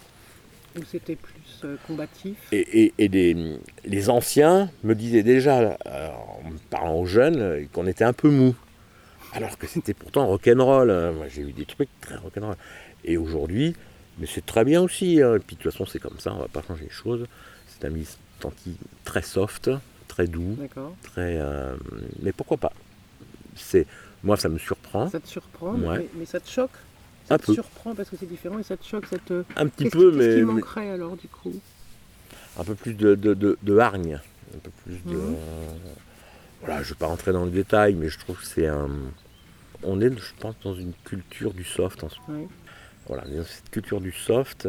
Ou 0.77 0.81
c'était 0.89 1.15
plus 1.15 1.61
euh, 1.65 1.75
combatif 1.87 2.35
Et, 2.51 2.85
et- 2.85 2.93
et 2.97 3.07
les, 3.07 3.57
les 3.85 4.09
anciens 4.09 4.69
me 4.83 4.95
disaient 4.95 5.21
déjà, 5.23 5.77
euh, 5.85 6.07
en 6.43 6.49
me 6.49 6.57
parlant 6.69 6.95
aux 6.95 7.05
jeunes, 7.05 7.39
euh, 7.39 7.63
qu'on 7.71 7.85
était 7.87 8.03
un 8.03 8.13
peu 8.13 8.29
mou. 8.29 8.55
Alors 9.33 9.57
que 9.57 9.67
c'était 9.67 9.93
pourtant 9.93 10.25
rock'n'roll. 10.27 10.89
hein. 10.91 11.11
Moi 11.11 11.27
j'ai 11.27 11.41
eu 11.43 11.51
des 11.53 11.65
trucs 11.65 11.89
très 12.01 12.15
rock'n'roll. 12.15 12.55
Et 13.05 13.17
aujourd'hui, 13.17 13.75
mais 14.19 14.27
c'est 14.27 14.45
très 14.45 14.63
bien 14.65 14.81
aussi. 14.81 15.21
hein. 15.21 15.35
Et 15.35 15.39
puis 15.39 15.55
de 15.55 15.61
toute 15.61 15.71
façon, 15.71 15.85
c'est 15.85 15.99
comme 15.99 16.19
ça, 16.19 16.33
on 16.33 16.39
va 16.39 16.47
pas 16.47 16.61
changer 16.61 16.83
les 16.85 16.89
choses. 16.89 17.25
C'est 17.67 17.85
un 17.87 17.89
militantisme 17.89 18.77
très 19.03 19.21
soft, 19.21 19.69
très 20.07 20.27
doux, 20.27 20.55
D'accord. 20.59 20.95
très. 21.03 21.37
euh, 21.39 21.75
mais 22.21 22.31
pourquoi 22.31 22.57
pas? 22.57 22.73
C'est 23.55 23.85
Moi, 24.23 24.37
ça 24.37 24.47
me 24.49 24.57
surprend. 24.57 25.09
Ça 25.09 25.19
te 25.19 25.27
surprend, 25.27 25.73
Ouais. 25.75 25.97
mais, 25.99 26.09
mais 26.19 26.25
ça 26.25 26.39
te 26.39 26.49
choque? 26.49 26.71
Ça 27.27 27.35
Un 27.35 27.37
te 27.37 27.45
peu. 27.47 27.53
surprend 27.53 27.93
parce 27.95 28.09
que 28.09 28.15
c'est 28.17 28.25
différent 28.25 28.57
et 28.59 28.63
ça 28.63 28.77
te 28.77 28.85
choque, 28.85 29.05
ça 29.07 29.17
te... 29.17 29.43
Un 29.55 29.67
petit 29.67 29.83
Qu'est-ce 29.85 29.95
peu, 29.97 30.11
qui, 30.11 30.17
qu'est-ce 30.17 30.27
mais, 30.29 30.35
qui 30.35 30.45
mais 30.45 30.53
manquerait 30.53 30.89
alors 30.89 31.15
du 31.17 31.27
coup? 31.27 31.53
Un 32.59 32.63
peu 32.63 32.75
plus 32.75 32.93
de, 32.93 33.15
de, 33.15 33.33
de- 33.33 33.57
de 33.61 33.77
hargne. 33.77 34.19
Un 34.55 34.59
peu 34.59 34.71
plus 34.83 34.97
de. 35.11 35.17
Mhm. 35.17 35.35
Voilà, 36.61 36.83
je 36.83 36.89
ne 36.89 36.93
vais 36.93 36.99
pas 36.99 37.07
rentrer 37.07 37.33
dans 37.33 37.43
le 37.45 37.51
détail, 37.51 37.95
mais 37.95 38.07
je 38.09 38.19
trouve 38.19 38.37
que 38.39 38.45
c'est 38.45 38.67
un. 38.67 38.89
On 39.83 39.99
est, 39.99 40.09
je 40.17 40.33
pense, 40.39 40.55
dans 40.63 40.73
une 40.75 40.93
culture 41.03 41.53
du 41.53 41.63
soft. 41.63 42.03
en 42.03 42.09
ce- 42.09 42.15
Ouais. 42.29 42.47
Voilà, 43.07 43.23
cette 43.45 43.69
culture 43.71 43.99
du 44.01 44.11
soft. 44.11 44.67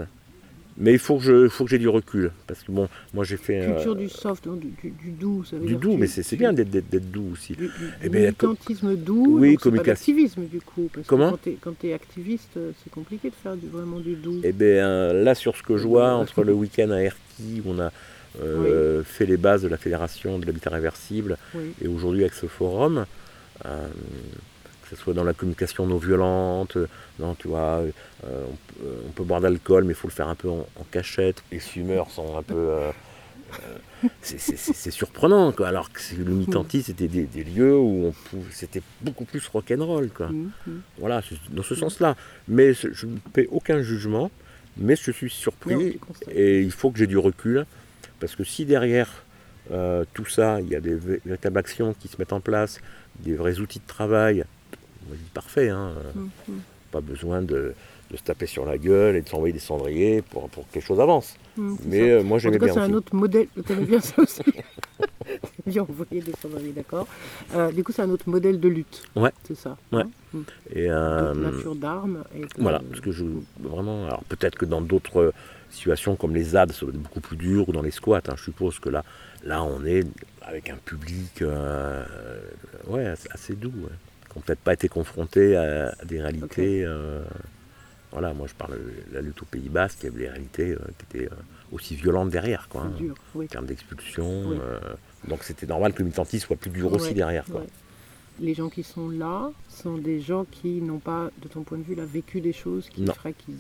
Mais 0.77 0.93
il 0.93 0.99
faut 0.99 1.19
que 1.19 1.23
je, 1.23 1.49
faut 1.49 1.63
que 1.65 1.71
j'ai 1.71 1.79
du 1.79 1.87
recul. 1.89 2.33
Parce 2.49 2.65
que 2.65 2.73
bon, 2.73 2.89
moi 3.13 3.23
j'ai 3.23 3.37
fait. 3.37 3.61
euh, 3.61 3.75
Culture 3.75 3.95
du 3.95 4.09
soft, 4.09 4.49
du, 4.49 4.71
du- 4.83 4.91
du 4.91 5.11
doux, 5.13 5.45
ça 5.45 5.55
veut 5.55 5.63
du 5.63 5.69
dire 5.69 5.79
doux, 5.79 5.97
mais 5.97 6.09
c'est 6.09 6.35
bien 6.35 6.53
d'être 6.53 7.11
doux 7.13 7.29
aussi. 7.33 7.53
Du, 7.55 7.71
Eh 8.03 8.09
ben, 8.09 8.23
militantisme 8.23 8.97
doux, 8.97 9.39
oui, 9.39 9.57
communication. 9.57 10.17
du 10.51 10.61
coup. 10.61 10.91
Parce 10.93 11.07
Comment 11.07 11.37
que 11.37 11.51
quand 11.61 11.79
tu 11.79 11.87
es, 11.89 11.93
activiste, 11.93 12.57
euh, 12.57 12.73
c'est 12.83 12.91
compliqué 12.91 13.31
de 13.31 13.37
faire 13.37 13.55
vraiment 13.73 14.01
du 14.01 14.17
doux. 14.17 14.41
Et 14.43 14.51
bien 14.53 15.13
là, 15.13 15.37
sur 15.37 15.57
ce 15.57 15.63
que 15.63 15.77
je 15.77 15.87
vois, 15.87 16.13
entre 16.15 16.43
le 16.43 16.53
week-end 16.53 16.91
à 16.91 17.01
Erquy, 17.03 17.63
où 17.65 17.71
on 17.71 17.79
a 17.79 17.93
euh, 18.43 19.05
fait 19.05 19.27
les 19.27 19.37
bases 19.37 19.63
de 19.63 19.69
la 19.69 19.77
Fédération 19.77 20.41
de 20.41 20.47
l'habitat 20.47 20.71
réversible, 20.71 21.37
Oui. 21.55 21.73
et 21.81 21.87
aujourd'hui 21.87 22.23
avec 22.23 22.35
ce 22.35 22.47
forum, 22.47 23.07
euh, 23.65 23.87
que 24.85 24.95
ce 24.95 24.97
soit 24.97 25.15
dans 25.15 25.25
la 25.25 25.33
communication 25.35 25.87
non 25.87 25.97
violente, 25.99 26.77
euh, 26.77 26.87
non, 27.19 27.35
tu 27.35 27.49
vois, 27.49 27.81
euh, 27.83 27.91
on, 28.25 28.57
peut- 28.73 28.89
on 29.09 29.11
peut 29.11 29.25
boire 29.25 29.41
d'alcool, 29.41 29.85
mais 29.85 29.93
il 29.93 29.97
faut 29.97 30.09
le 30.09 30.13
faire 30.13 30.29
un 30.29 30.35
peu 30.35 30.49
en, 30.49 30.67
en 30.77 30.85
cachette. 30.91 31.43
Les 31.51 31.59
fumeurs 31.59 32.11
sont 32.11 32.37
un 32.37 32.43
peu. 32.43 32.55
euh, 32.55 32.91
euh, 33.61 34.09
c'est- 34.23 34.91
surprenant, 34.91 35.53
quoi. 35.53 35.69
Alors 35.69 35.93
que 35.93 36.01
le 36.19 36.25
militantisme, 36.25 36.87
c'était 36.87 37.09
des, 37.09 37.23
des 37.25 37.45
lieux 37.45 37.77
où 37.77 38.13
c'était 38.51 38.83
beaucoup 39.01 39.25
plus 39.25 39.47
rock'n'roll, 39.49 40.09
quoi. 40.11 40.29
Mhm, 40.29 40.51
mhm. 40.67 40.81
Voilà, 40.99 41.23
dans 41.51 41.63
ce 41.63 41.75
sens-là. 41.75 42.17
Mais 42.49 42.75
je 42.75 43.07
ne 43.07 43.17
fais 43.35 43.49
aucun 43.51 43.81
jugement, 43.83 44.31
mais 44.77 44.97
je 44.97 45.11
suis 45.11 45.31
surpris 45.31 45.75
et 46.31 46.61
il 46.61 46.73
faut 46.73 46.91
que 46.91 46.99
j'ai 46.99 47.07
du 47.07 47.19
recul, 47.19 47.65
parce 48.21 48.35
que 48.37 48.45
si 48.45 48.65
derrière 48.67 49.25
euh, 49.71 50.05
tout 50.13 50.27
ça, 50.27 50.61
il 50.61 50.69
y 50.69 50.77
a 50.77 50.81
des 50.81 50.95
vé- 50.95 51.21
véritables 51.25 51.59
actions 51.59 51.95
qui 51.99 52.09
se 52.09 52.17
mettent 52.19 52.33
en 52.35 52.41
place, 52.41 52.81
des 53.21 53.35
vrais 53.35 53.61
outils 53.61 53.79
de 53.79 53.87
travail, 53.87 54.45
je 55.13 55.17
dis 55.17 55.31
parfait, 55.33 55.69
hein, 55.71 55.93
euh, 55.99 56.11
Mhm, 56.15 56.31
mhm. 56.49 56.61
pas 56.91 57.01
besoin 57.01 57.43
de, 57.43 57.75
de 58.11 58.17
se 58.17 58.23
taper 58.23 58.47
sur 58.47 58.65
la 58.65 58.79
gueule 58.79 59.17
et 59.17 59.23
de 59.23 59.29
s'envoyer 59.29 59.53
des 59.53 59.59
cendriers 59.59 60.23
pour, 60.23 60.49
pour 60.51 60.67
que 60.69 60.75
quelque 60.75 60.85
chose 60.87 61.01
avance. 61.01 61.37
C'est 61.57 61.63
Mais 61.87 62.11
euh, 62.11 62.23
moi 62.23 62.37
En 62.37 62.39
j'aimais 62.39 62.59
tout 62.59 62.67
cas, 62.67 62.73
bien 62.73 62.85
c'est 62.87 62.91
un 62.93 62.95
autre 62.95 63.15
modèle. 63.15 63.47
T'aimais 63.67 63.85
bien 63.87 64.01
ça 64.01 64.21
aussi 64.23 64.43
J'ai 65.67 65.81
envoyé 65.81 66.21
des 66.21 66.33
sonneries, 66.41 66.73
d'accord. 66.73 67.07
Euh, 67.55 67.73
du 67.73 67.83
coup, 67.83 67.93
c'est 67.93 68.03
un 68.03 68.11
autre 68.11 68.29
modèle 68.29 68.61
de 68.61 68.69
lutte. 68.69 69.03
Ouais. 69.17 69.31
C'est 69.45 69.57
ça. 69.57 69.77
Ouais. 69.93 70.03
hein? 70.03 70.11
Mm. 70.33 70.41
Et, 70.75 70.91
euh, 70.91 71.35
natures 71.35 71.75
d'armes. 71.75 72.25
et 72.37 72.43
Voilà, 72.59 72.81
parce 72.89 73.01
que 73.01 73.11
je 73.11 73.25
vraiment. 73.61 74.05
Alors 74.07 74.23
peut-être 74.25 74.57
que 74.57 74.67
dans 74.67 74.81
d'autres 74.83 75.33
situations 75.71 76.15
comme 76.17 76.35
les 76.35 76.45
ZAD, 76.45 76.73
ça 76.73 76.85
va 76.87 76.93
être 76.93 76.99
beaucoup 77.03 77.21
plus 77.21 77.37
dur, 77.37 77.69
ou 77.69 77.73
dans 77.73 77.83
les 77.83 77.91
squats, 77.91 78.21
hein, 78.29 78.35
je 78.37 78.45
suppose 78.45 78.79
que 78.79 78.89
là, 78.91 79.03
là 79.45 79.63
on 79.65 79.85
est 79.85 80.05
avec 80.43 80.69
un 80.71 80.77
public 80.77 81.41
euh, 81.43 82.05
ouais, 82.87 83.07
assez, 83.07 83.29
assez 83.33 83.55
doux, 83.55 83.73
ouais, 83.79 83.91
qui 84.35 84.39
n'ont 84.39 84.43
peut-être 84.45 84.61
pas 84.61 84.75
été 84.75 84.89
confrontés 84.89 85.57
à, 85.57 85.95
des 86.05 86.21
réalités. 86.21 86.85
euh, 86.85 87.23
voilà, 88.13 88.33
moi 88.35 88.47
je 88.47 88.55
parle 88.55 88.75
de 88.75 89.15
la 89.15 89.21
lutte 89.23 89.43
au 89.43 89.47
Pays 89.47 89.69
Basque, 89.69 89.99
il 90.03 90.05
y 90.05 90.09
avait 90.09 90.19
des 90.21 90.29
réalités 90.29 90.71
euh, 90.73 90.79
qui 90.99 91.17
étaient 91.19 91.27
euh, 91.33 91.37
aussi 91.73 91.97
violentes 91.97 92.31
derrière, 92.31 92.69
quoi. 92.69 92.83
C'est 92.83 92.89
hein, 93.03 93.07
dur, 93.07 93.15
oui. 93.35 93.47
en 93.47 93.49
termes 93.49 93.67
d'expulsion. 93.67 94.43
Oui. 94.51 94.57
donc 95.29 95.43
c'était 95.43 95.67
normal 95.67 95.93
que 95.93 95.99
le 95.99 96.05
militantisme 96.05 96.47
soit 96.47 96.57
plus 96.57 96.71
dur 96.71 96.93
aussi 96.93 97.15
derrière, 97.15 97.45
quoi. 97.47 97.61
ouais. 97.63 97.67
Les 98.41 98.55
gens 98.55 98.69
qui 98.69 98.83
sont 98.83 99.09
là 99.11 99.53
sont 99.69 99.97
des 99.97 100.21
gens 100.21 100.45
qui 100.45 100.81
n'ont 100.83 100.99
pas, 100.99 101.31
de 101.41 101.47
ton 101.47 101.63
point 101.63 101.79
de 101.79 101.85
vue, 101.85 101.95
là, 101.95 102.05
vécu 102.05 102.41
des 102.41 102.53
choses 102.53 102.89
qui 102.89 103.03
Non. 103.03 103.13
feraient 103.15 103.33
qu'ils 103.35 103.55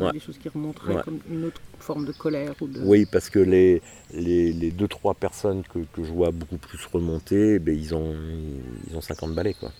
Ouais. 0.00 0.10
des 0.12 0.18
choses 0.18 0.38
qui 0.38 0.48
remonteraient 0.48 0.96
Ouais. 0.96 1.02
comme 1.04 1.20
une 1.30 1.44
autre 1.44 1.60
forme 1.78 2.04
de 2.04 2.10
colère 2.10 2.54
ou 2.60 2.66
de. 2.66 2.80
Oui, 2.80 3.06
parce 3.06 3.30
que 3.30 3.38
les, 3.38 3.80
les, 4.12 4.52
les 4.52 4.70
deux, 4.72 4.88
trois 4.88 5.14
personnes 5.14 5.62
que, 5.62 5.78
que 5.92 6.02
je 6.02 6.10
vois 6.10 6.32
beaucoup 6.32 6.56
plus 6.56 6.84
remonter, 6.86 7.60
ben, 7.60 7.78
ils, 7.78 7.94
ont, 7.94 8.16
ils 8.90 8.96
ont 8.96 9.00
50 9.00 9.34
balais. 9.36 9.54
quoi. 9.54 9.70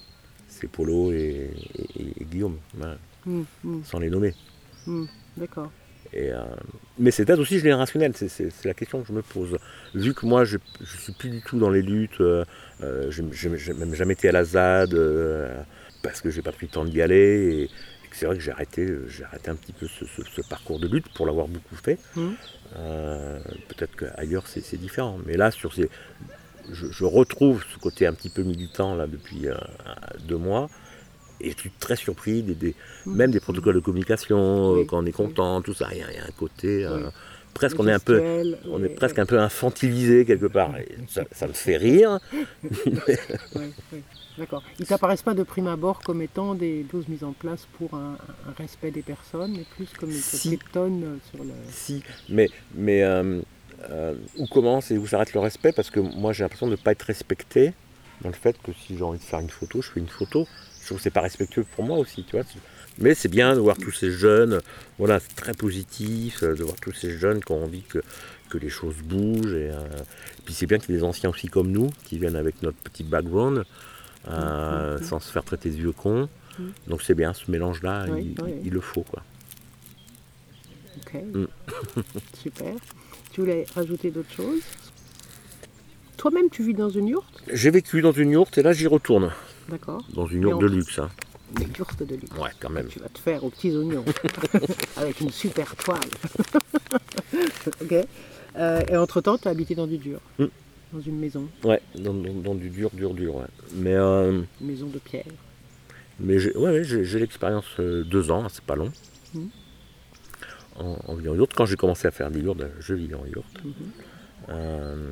C'est 0.65 0.71
Polo 0.71 1.13
et, 1.13 1.51
et- 1.99 2.23
et 2.23 2.25
Guillaume, 2.25 2.57
voilà, 2.75 2.97
Mm, 3.27 3.43
mm, 3.65 3.81
sans 3.85 3.99
les 3.99 4.09
nommer. 4.11 4.35
mm. 4.87 5.05
D'accord. 5.37 5.71
Euh, 6.17 6.45
mais 6.99 7.11
c'est 7.11 7.25
peut-être 7.25 7.41
aussi 7.41 7.59
générationnel, 7.59 8.13
c'est, 8.15 8.29
c'est- 8.29 8.51
c'est 8.51 8.69
la 8.69 8.75
question 8.75 9.01
que 9.03 9.09
je 9.09 9.13
me 9.13 9.21
pose. 9.23 9.59
Vu 9.95 10.15
que 10.15 10.25
moi, 10.27 10.45
je 10.45 10.57
ne 10.81 10.87
suis 10.87 11.13
plus 11.13 11.29
du 11.29 11.43
tout 11.43 11.59
dans 11.59 11.71
les 11.71 11.83
luttes, 11.83 12.21
euh, 12.21 12.45
euh, 12.83 13.11
je 13.11 13.23
n'ai 13.23 13.75
même 13.75 13.95
jamais 13.95 14.13
été 14.15 14.29
à 14.29 14.33
la 14.33 14.45
ZAD, 14.45 14.95
euh, 14.95 15.63
parce 16.03 16.21
que 16.23 16.31
j'ai 16.31 16.41
pas 16.43 16.53
pris 16.53 16.67
le 16.67 16.73
temps 16.73 16.85
d'y 16.85 17.03
aller. 17.03 17.65
Et, 17.65 17.71
c'est 18.13 18.27
vrai 18.27 18.37
que 18.37 18.43
j'ai 18.43 18.53
arrêté, 18.53 18.87
un 19.49 19.57
petit 19.57 19.73
peu 19.73 19.89
ce, 19.89 20.05
ce- 20.07 20.23
ce 20.23 20.41
parcours 20.49 20.79
de 20.79 20.87
lutte 20.87 21.13
pour 21.15 21.27
l'avoir 21.27 21.49
beaucoup 21.49 21.75
fait. 21.75 21.99
Peut-être 22.73 23.97
qu'ailleurs 23.97 24.47
c'est 24.47 24.77
différent. 24.77 25.19
Mais 25.27 25.37
là, 25.37 25.51
sur 25.51 25.75
ces, 25.75 25.91
je, 26.73 26.87
je 26.91 27.05
retrouve 27.05 27.65
ce 27.73 27.79
côté 27.79 28.07
un 28.07 28.13
petit 28.13 28.31
peu 28.31 28.43
militant 28.43 28.95
là 28.95 29.07
depuis 29.07 29.49
euh, 29.49 29.55
deux 30.27 30.37
mois. 30.39 30.69
Et 31.41 31.51
je 31.51 31.59
suis 31.59 31.71
très 31.81 31.97
surpris, 31.97 32.43
des, 32.43 32.55
des- 32.55 32.75
Mhm. 33.07 33.17
même 33.17 33.31
des 33.31 33.41
protocoles 33.41 33.75
de 33.75 33.81
communication, 33.81 34.73
euh, 34.73 34.79
Oui, 34.81 34.87
quand 34.87 35.03
on 35.03 35.07
est 35.07 35.13
content, 35.13 35.61
tout 35.63 35.75
ça, 35.75 35.89
il 35.93 35.99
y, 35.99 36.03
a 36.03 36.11
il 36.11 36.17
y 36.17 36.21
a 36.21 36.25
un 36.25 36.31
côté. 36.39 36.85
euh, 36.87 37.11
presque, 37.53 37.79
on 37.81 37.87
est 37.87 37.93
un 37.93 37.99
peu, 37.99 38.23
on 38.71 38.83
est 38.83 38.89
presque 38.89 39.19
un 39.19 39.27
peu 39.27 39.39
infantilisé 39.39 40.25
quelque 40.25 40.47
part. 40.47 40.77
Et 40.79 40.89
ça, 41.09 41.25
ça 41.33 41.47
me 41.47 41.53
fait 41.53 41.77
rire. 41.77 42.19
Ouais, 42.73 43.19
ouais. 43.57 44.03
D'accord. 44.39 44.63
Ils 44.81 44.87
t'apparaissent 44.87 45.23
pas 45.23 45.35
de 45.35 45.43
prime 45.45 45.69
abord 45.69 46.01
comme 46.01 46.21
étant 46.21 46.55
des 46.55 46.83
doses 46.93 47.07
mises 47.09 47.23
en 47.23 47.33
place 47.33 47.67
pour 47.79 47.95
un, 47.95 48.17
un 48.49 48.53
respect 48.59 48.91
des 48.91 49.03
personnes, 49.03 49.53
mais 49.53 49.65
plus 49.77 49.89
comme 49.99 50.09
te 50.11 50.15
Si. 50.15 50.49
sur 50.49 51.45
le. 51.45 51.53
Si, 51.71 52.03
mais, 52.29 52.49
mais 52.75 53.03
euh, 53.05 53.41
euh, 53.91 54.15
où 54.37 54.47
commence 54.47 54.91
et 54.91 54.99
où 54.99 55.07
s'arrête 55.07 55.33
le 55.35 55.41
respect 55.41 55.73
Parce 55.73 55.91
que 55.91 56.01
moi, 56.01 56.33
j'ai 56.33 56.43
l'impression 56.45 56.67
de 56.67 56.73
ne 56.73 56.77
pas 56.77 56.93
être 56.93 57.03
respecté 57.03 57.73
dans 58.23 58.29
le 58.29 58.35
fait 58.35 58.57
que 58.63 58.73
si 58.73 58.97
j'ai 58.97 59.03
envie 59.05 59.19
de 59.19 59.25
faire 59.25 59.41
une 59.41 59.51
photo, 59.51 59.83
je 59.83 59.91
fais 59.91 60.01
une 60.01 60.09
photo. 60.09 60.47
Je 60.81 60.87
trouve 60.87 60.99
que 60.99 61.03
c'est 61.03 61.11
pas 61.11 61.21
respectueux 61.23 61.65
pour 61.77 61.85
moi 61.85 61.99
aussi, 61.99 62.25
tu 62.25 62.33
vois. 62.37 62.45
Mais 62.99 63.15
c'est 63.15 63.29
bien 63.29 63.55
de 63.55 63.61
voir 63.61 63.77
tous 63.77 63.91
ces 63.91 64.13
jeunes, 64.13 64.61
voilà, 64.99 65.19
c'est 65.19 65.35
très 65.35 65.53
positif, 65.55 66.43
euh, 66.45 66.55
de 66.55 66.63
voir 66.63 66.77
tous 66.81 66.93
ces 66.93 67.11
jeunes 67.19 67.43
qui 67.43 67.51
ont 67.53 67.65
envie 67.65 67.83
que, 67.83 67.99
que 68.51 68.57
les 68.59 68.69
choses 68.69 68.95
bougent. 69.03 69.55
Et, 69.55 69.71
euh, 69.71 69.81
et 70.39 70.43
puis 70.45 70.55
c'est 70.55 70.67
bien 70.67 70.79
qu'il 70.79 70.91
y 70.95 70.95
ait 70.97 71.01
des 71.01 71.05
anciens 71.05 71.31
aussi 71.31 71.49
comme 71.49 71.73
nous, 71.73 71.91
qui 72.05 72.19
viennent 72.19 72.37
avec 72.37 72.63
notre 72.63 72.77
petit 72.79 73.03
background, 73.03 73.65
euh, 74.29 74.99
Mhm. 74.99 75.05
sans 75.05 75.19
se 75.21 75.33
faire 75.33 75.43
traiter 75.43 75.71
de 75.71 75.75
vieux 75.77 75.93
cons. 75.93 76.29
Mhm. 76.59 76.73
Donc 76.87 77.03
c'est 77.03 77.15
bien, 77.15 77.33
ce 77.35 77.51
mélange-là, 77.51 78.07
Oui, 78.11 78.35
il, 78.39 78.45
oui. 78.45 78.53
il 78.65 78.73
le 78.73 78.81
faut, 78.81 79.03
quoi. 79.03 79.23
Ok. 80.99 81.15
Mm. 81.35 81.45
Super. 82.43 82.75
Tu 83.35 83.41
voulais 83.41 83.67
rajouter 83.75 84.13
d'autres 84.13 84.31
choses 84.33 84.61
Toi-même, 86.17 86.49
tu 86.51 86.63
vis 86.63 86.73
dans 86.75 86.89
une 86.89 87.09
yourte 87.09 87.43
J'ai 87.53 87.71
vécu 87.71 88.01
dans 88.01 88.13
une 88.13 88.31
yourte 88.31 88.57
et 88.59 88.63
là 88.63 88.73
j'y 88.73 88.87
retourne. 88.87 89.33
D'accord. 89.69 90.07
Dans 90.15 90.27
une 90.29 90.43
yourte 90.43 90.63
de 90.63 90.69
luxe. 90.69 91.01
hein. 91.01 91.11
Des 91.51 91.67
yourtes 91.77 92.01
de 92.05 92.15
luxe. 92.15 92.31
Ouais, 92.39 92.51
quand 92.61 92.71
même. 92.71 92.87
Tu 92.87 93.01
vas 93.01 93.09
te 93.09 93.19
faire 93.19 93.43
aux 93.43 93.51
petits 93.51 93.77
oignons. 93.77 94.05
Avec 94.97 95.21
une 95.21 95.31
super 95.31 95.75
toile. 95.75 95.99
ok. 97.83 97.95
Euh, 98.57 98.81
et 98.89 98.97
entre-temps, 98.97 99.37
tu 99.37 99.49
as 99.49 99.51
habité 99.51 99.75
dans 99.75 99.89
du 99.89 99.99
dur. 99.99 100.21
Mm. 100.39 100.45
Dans 100.93 101.01
une 101.01 101.19
maison. 101.19 101.49
Ouais, 101.65 101.81
dans, 101.97 102.15
dans- 102.15 102.35
dans 102.35 102.55
du 102.55 102.71
dur, 102.71 102.91
dur, 102.95 103.15
dur. 103.15 103.35
Ouais. 103.35 103.47
Mais, 103.75 103.95
euh, 103.95 104.43
Une 104.61 104.67
maison 104.69 104.87
de 104.87 104.99
pierre. 105.01 105.25
mais 106.21 106.39
j'ai 106.39 106.57
ouais, 106.57 106.85
l'expérience 107.19 107.67
euh, 107.81 108.05
deux 108.05 108.31
ans, 108.31 108.45
hein, 108.45 108.49
c'est 108.49 108.63
pas 108.63 108.77
long. 108.77 108.93
Mhm. 109.35 109.49
En, 110.77 110.99
en 111.07 111.19
yourte. 111.21 111.53
Quand 111.55 111.67
j'ai 111.67 111.77
commencé 111.77 112.07
à 112.09 112.11
faire 112.11 112.31
des 112.31 112.41
yourtes, 112.41 112.61
je 112.81 112.95
vis 112.95 113.15
en 113.15 113.25
yourte. 113.27 113.65
Mhm. 113.65 113.73
Euh, 114.51 115.11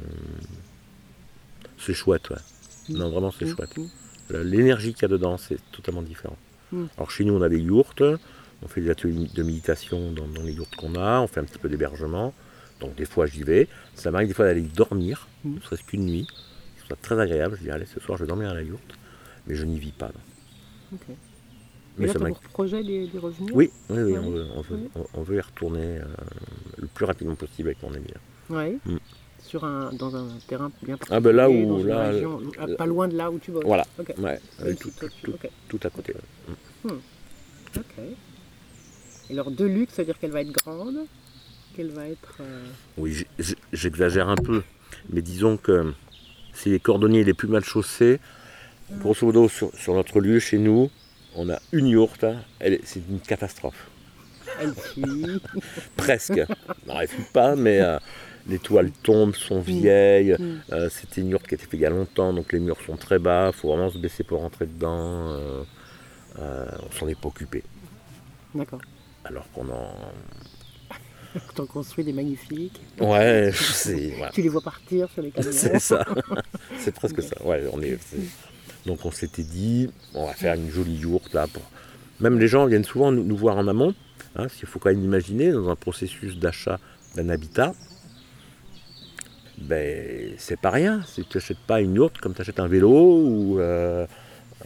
c'est 1.78 1.94
chouette, 1.94 2.30
ouais. 2.30 2.36
Mhm. 2.88 2.96
Non, 2.98 3.10
vraiment, 3.10 3.30
c'est 3.30 3.44
Mm, 3.46 3.54
chouette. 3.56 3.76
mm. 3.76 3.88
L'énergie 4.42 4.92
qu'il 4.94 5.02
y 5.02 5.04
a 5.04 5.08
dedans, 5.08 5.36
c'est 5.36 5.58
totalement 5.72 6.02
différent. 6.02 6.36
Mm. 6.72 6.84
Alors 6.96 7.10
chez 7.10 7.24
nous, 7.24 7.34
on 7.34 7.42
a 7.42 7.48
des 7.48 7.58
yourtes, 7.60 8.02
on 8.62 8.68
fait 8.68 8.80
des 8.80 8.90
ateliers 8.90 9.28
de 9.34 9.42
méditation 9.42 10.10
dans, 10.12 10.26
dans 10.26 10.42
les 10.42 10.52
yourtes 10.52 10.74
qu'on 10.76 10.94
a, 10.94 11.20
on 11.20 11.26
fait 11.26 11.40
un 11.40 11.44
petit 11.44 11.58
peu 11.58 11.68
d'hébergement. 11.68 12.32
Donc 12.80 12.94
des 12.96 13.04
fois, 13.04 13.26
j'y 13.26 13.42
vais. 13.42 13.68
Ça 13.94 14.10
m'arrive 14.10 14.28
des 14.28 14.34
fois 14.34 14.46
d'aller 14.46 14.62
dormir, 14.62 15.28
Mm. 15.44 15.54
ne 15.56 15.60
serait-ce 15.60 15.84
qu'une 15.84 16.06
nuit. 16.06 16.26
Ça 16.88 16.96
très 17.00 17.18
agréable. 17.20 17.56
Je 17.58 17.62
dis, 17.64 17.70
allez, 17.70 17.86
ce 17.86 18.00
soir, 18.00 18.18
je 18.18 18.24
vais 18.24 18.28
dormir 18.28 18.50
à 18.50 18.54
la 18.54 18.62
yourte. 18.62 18.98
Mais 19.46 19.54
je 19.54 19.64
n'y 19.64 19.78
vis 19.78 19.92
pas. 19.92 20.10
Mais 21.98 22.06
là, 22.06 22.12
ça 22.14 22.18
pour 22.20 22.38
projet 22.40 22.82
d'y 22.82 23.10
revenir 23.18 23.54
Oui, 23.54 23.70
oui, 23.90 23.98
oui, 24.02 24.12
Ouais. 24.12 24.18
on, 24.18 24.30
veut, 24.30 24.46
on, 24.56 24.60
veut, 24.62 24.76
Ouais. 24.76 25.02
on- 25.14 25.22
veut 25.22 25.36
y 25.36 25.40
retourner 25.40 25.98
euh, 25.98 26.04
le 26.78 26.86
plus 26.86 27.04
rapidement 27.04 27.34
possible 27.34 27.68
avec 27.68 27.82
mon 27.82 27.92
ami. 27.94 28.06
Oui. 28.50 28.78
Mm. 28.86 28.96
Sur 29.40 29.64
un, 29.64 29.92
dans 29.92 30.14
un 30.16 30.28
terrain 30.46 30.70
bien 30.82 30.96
particulier. 30.96 31.16
Ah 31.16 31.20
ben 31.20 31.34
là 31.36 31.46
dans 31.48 31.52
où, 31.52 31.80
une 31.80 31.86
là, 31.86 32.10
région, 32.10 32.40
ah, 32.58 32.66
pas 32.78 32.86
loin 32.86 33.08
de 33.08 33.16
là 33.16 33.30
où 33.30 33.38
tu 33.38 33.50
bosses. 33.50 33.64
Voilà, 33.64 33.84
ouais, 34.18 34.38
euh, 34.62 34.74
tout, 35.68 35.80
à 35.82 35.90
côté. 35.90 36.14
ouais. 36.84 36.90
Ok. 37.76 37.82
Et 39.28 39.32
alors 39.32 39.50
de 39.50 39.64
luxe, 39.64 39.94
ça 39.94 40.02
veut 40.02 40.06
dire 40.06 40.18
qu'elle 40.18 40.30
va 40.30 40.40
être 40.42 40.52
grande, 40.52 40.96
qu'elle 41.74 41.90
va 41.90 42.08
être. 42.08 42.36
euh, 42.40 42.64
Oui, 42.96 43.24
j'exagère 43.72 44.28
un 44.28 44.36
peu, 44.36 44.62
mais 45.10 45.22
disons 45.22 45.56
que 45.56 45.92
si 46.54 46.70
les 46.70 46.80
cordonniers 46.80 47.24
les 47.24 47.34
plus 47.34 47.48
mal 47.48 47.64
chaussés, 47.64 48.20
grosso 49.00 49.26
modo 49.26 49.48
sur, 49.48 49.74
sur 49.74 49.94
notre 49.94 50.20
lieu 50.20 50.38
chez 50.38 50.58
nous, 50.58 50.90
on 51.36 51.48
a 51.50 51.58
une 51.72 51.86
yourte, 51.86 52.24
hein, 52.24 52.36
c'est 52.84 53.02
une 53.08 53.20
catastrophe. 53.20 53.88
elle 54.60 54.74
fuit. 54.74 55.40
Presque. 55.96 56.42
non, 56.86 57.00
elle 57.00 57.08
fuit 57.08 57.24
pas, 57.32 57.56
mais 57.56 57.80
euh, 57.80 57.98
les 58.48 58.58
toiles 58.58 58.90
tombent, 59.02 59.34
sont 59.34 59.60
vieilles. 59.60 60.36
Mm. 60.38 60.62
euh, 60.72 60.88
C'était 60.90 61.20
une 61.22 61.30
yourte 61.30 61.46
qui 61.46 61.54
a 61.54 61.56
été 61.56 61.64
faite 61.64 61.74
il 61.74 61.80
y 61.80 61.86
a 61.86 61.90
longtemps, 61.90 62.32
donc 62.32 62.52
les 62.52 62.60
murs 62.60 62.80
sont 62.86 62.96
très 62.96 63.18
bas, 63.18 63.50
il 63.54 63.58
faut 63.58 63.68
vraiment 63.68 63.90
se 63.90 63.98
baisser 63.98 64.24
pour 64.24 64.40
rentrer 64.40 64.66
dedans. 64.66 65.30
euh, 65.32 65.62
on 66.38 66.90
s'en 66.98 67.08
est 67.08 67.18
pas 67.18 67.28
occupé. 67.28 67.62
D'accord. 68.54 68.80
Alors 69.24 69.50
qu'on 69.52 69.68
en. 69.68 69.94
T'en 71.54 71.64
construis 71.66 72.04
des 72.04 72.12
magnifiques. 72.12 72.80
Ouais, 73.00 73.50
c'est. 73.54 74.10
voilà. 74.16 74.32
Tu 74.32 74.42
les 74.42 74.48
vois 74.50 74.60
partir 74.60 75.08
sur 75.10 75.22
les 75.22 75.30
camions. 75.30 75.50
C'est 75.52 75.78
ça. 75.78 76.04
c'est 76.78 76.94
presque 76.94 77.22
ça. 77.22 77.42
Ouais, 77.44 77.64
on 77.72 77.80
est, 77.80 77.98
Donc 78.86 79.04
on 79.04 79.10
s'était 79.10 79.42
dit, 79.42 79.90
on 80.14 80.26
va 80.26 80.32
faire 80.32 80.54
une 80.54 80.70
jolie 80.70 80.96
yourte 80.96 81.32
là. 81.34 81.46
Même 82.20 82.38
les 82.38 82.48
gens 82.48 82.66
viennent 82.66 82.84
souvent 82.84 83.12
nous, 83.12 83.36
voir 83.36 83.56
en 83.56 83.68
amont. 83.68 83.94
Hein, 84.34 84.44
parce 84.44 84.54
qu'il 84.54 84.68
faut 84.68 84.78
quand 84.78 84.88
même 84.88 85.04
imaginer, 85.04 85.52
dans 85.52 85.68
un 85.68 85.76
processus 85.76 86.38
d'achat 86.38 86.80
d'un 87.16 87.28
habitat, 87.28 87.74
ben, 89.58 90.34
c'est 90.38 90.58
pas 90.58 90.70
rien. 90.70 91.02
Si 91.06 91.24
tu 91.24 91.36
n'achètes 91.36 91.58
pas 91.58 91.80
une 91.80 91.94
yourte 91.94 92.18
comme 92.18 92.34
tu 92.34 92.40
achètes 92.40 92.60
un 92.60 92.68
vélo 92.68 92.90
ou 92.90 93.60
euh, 93.60 94.06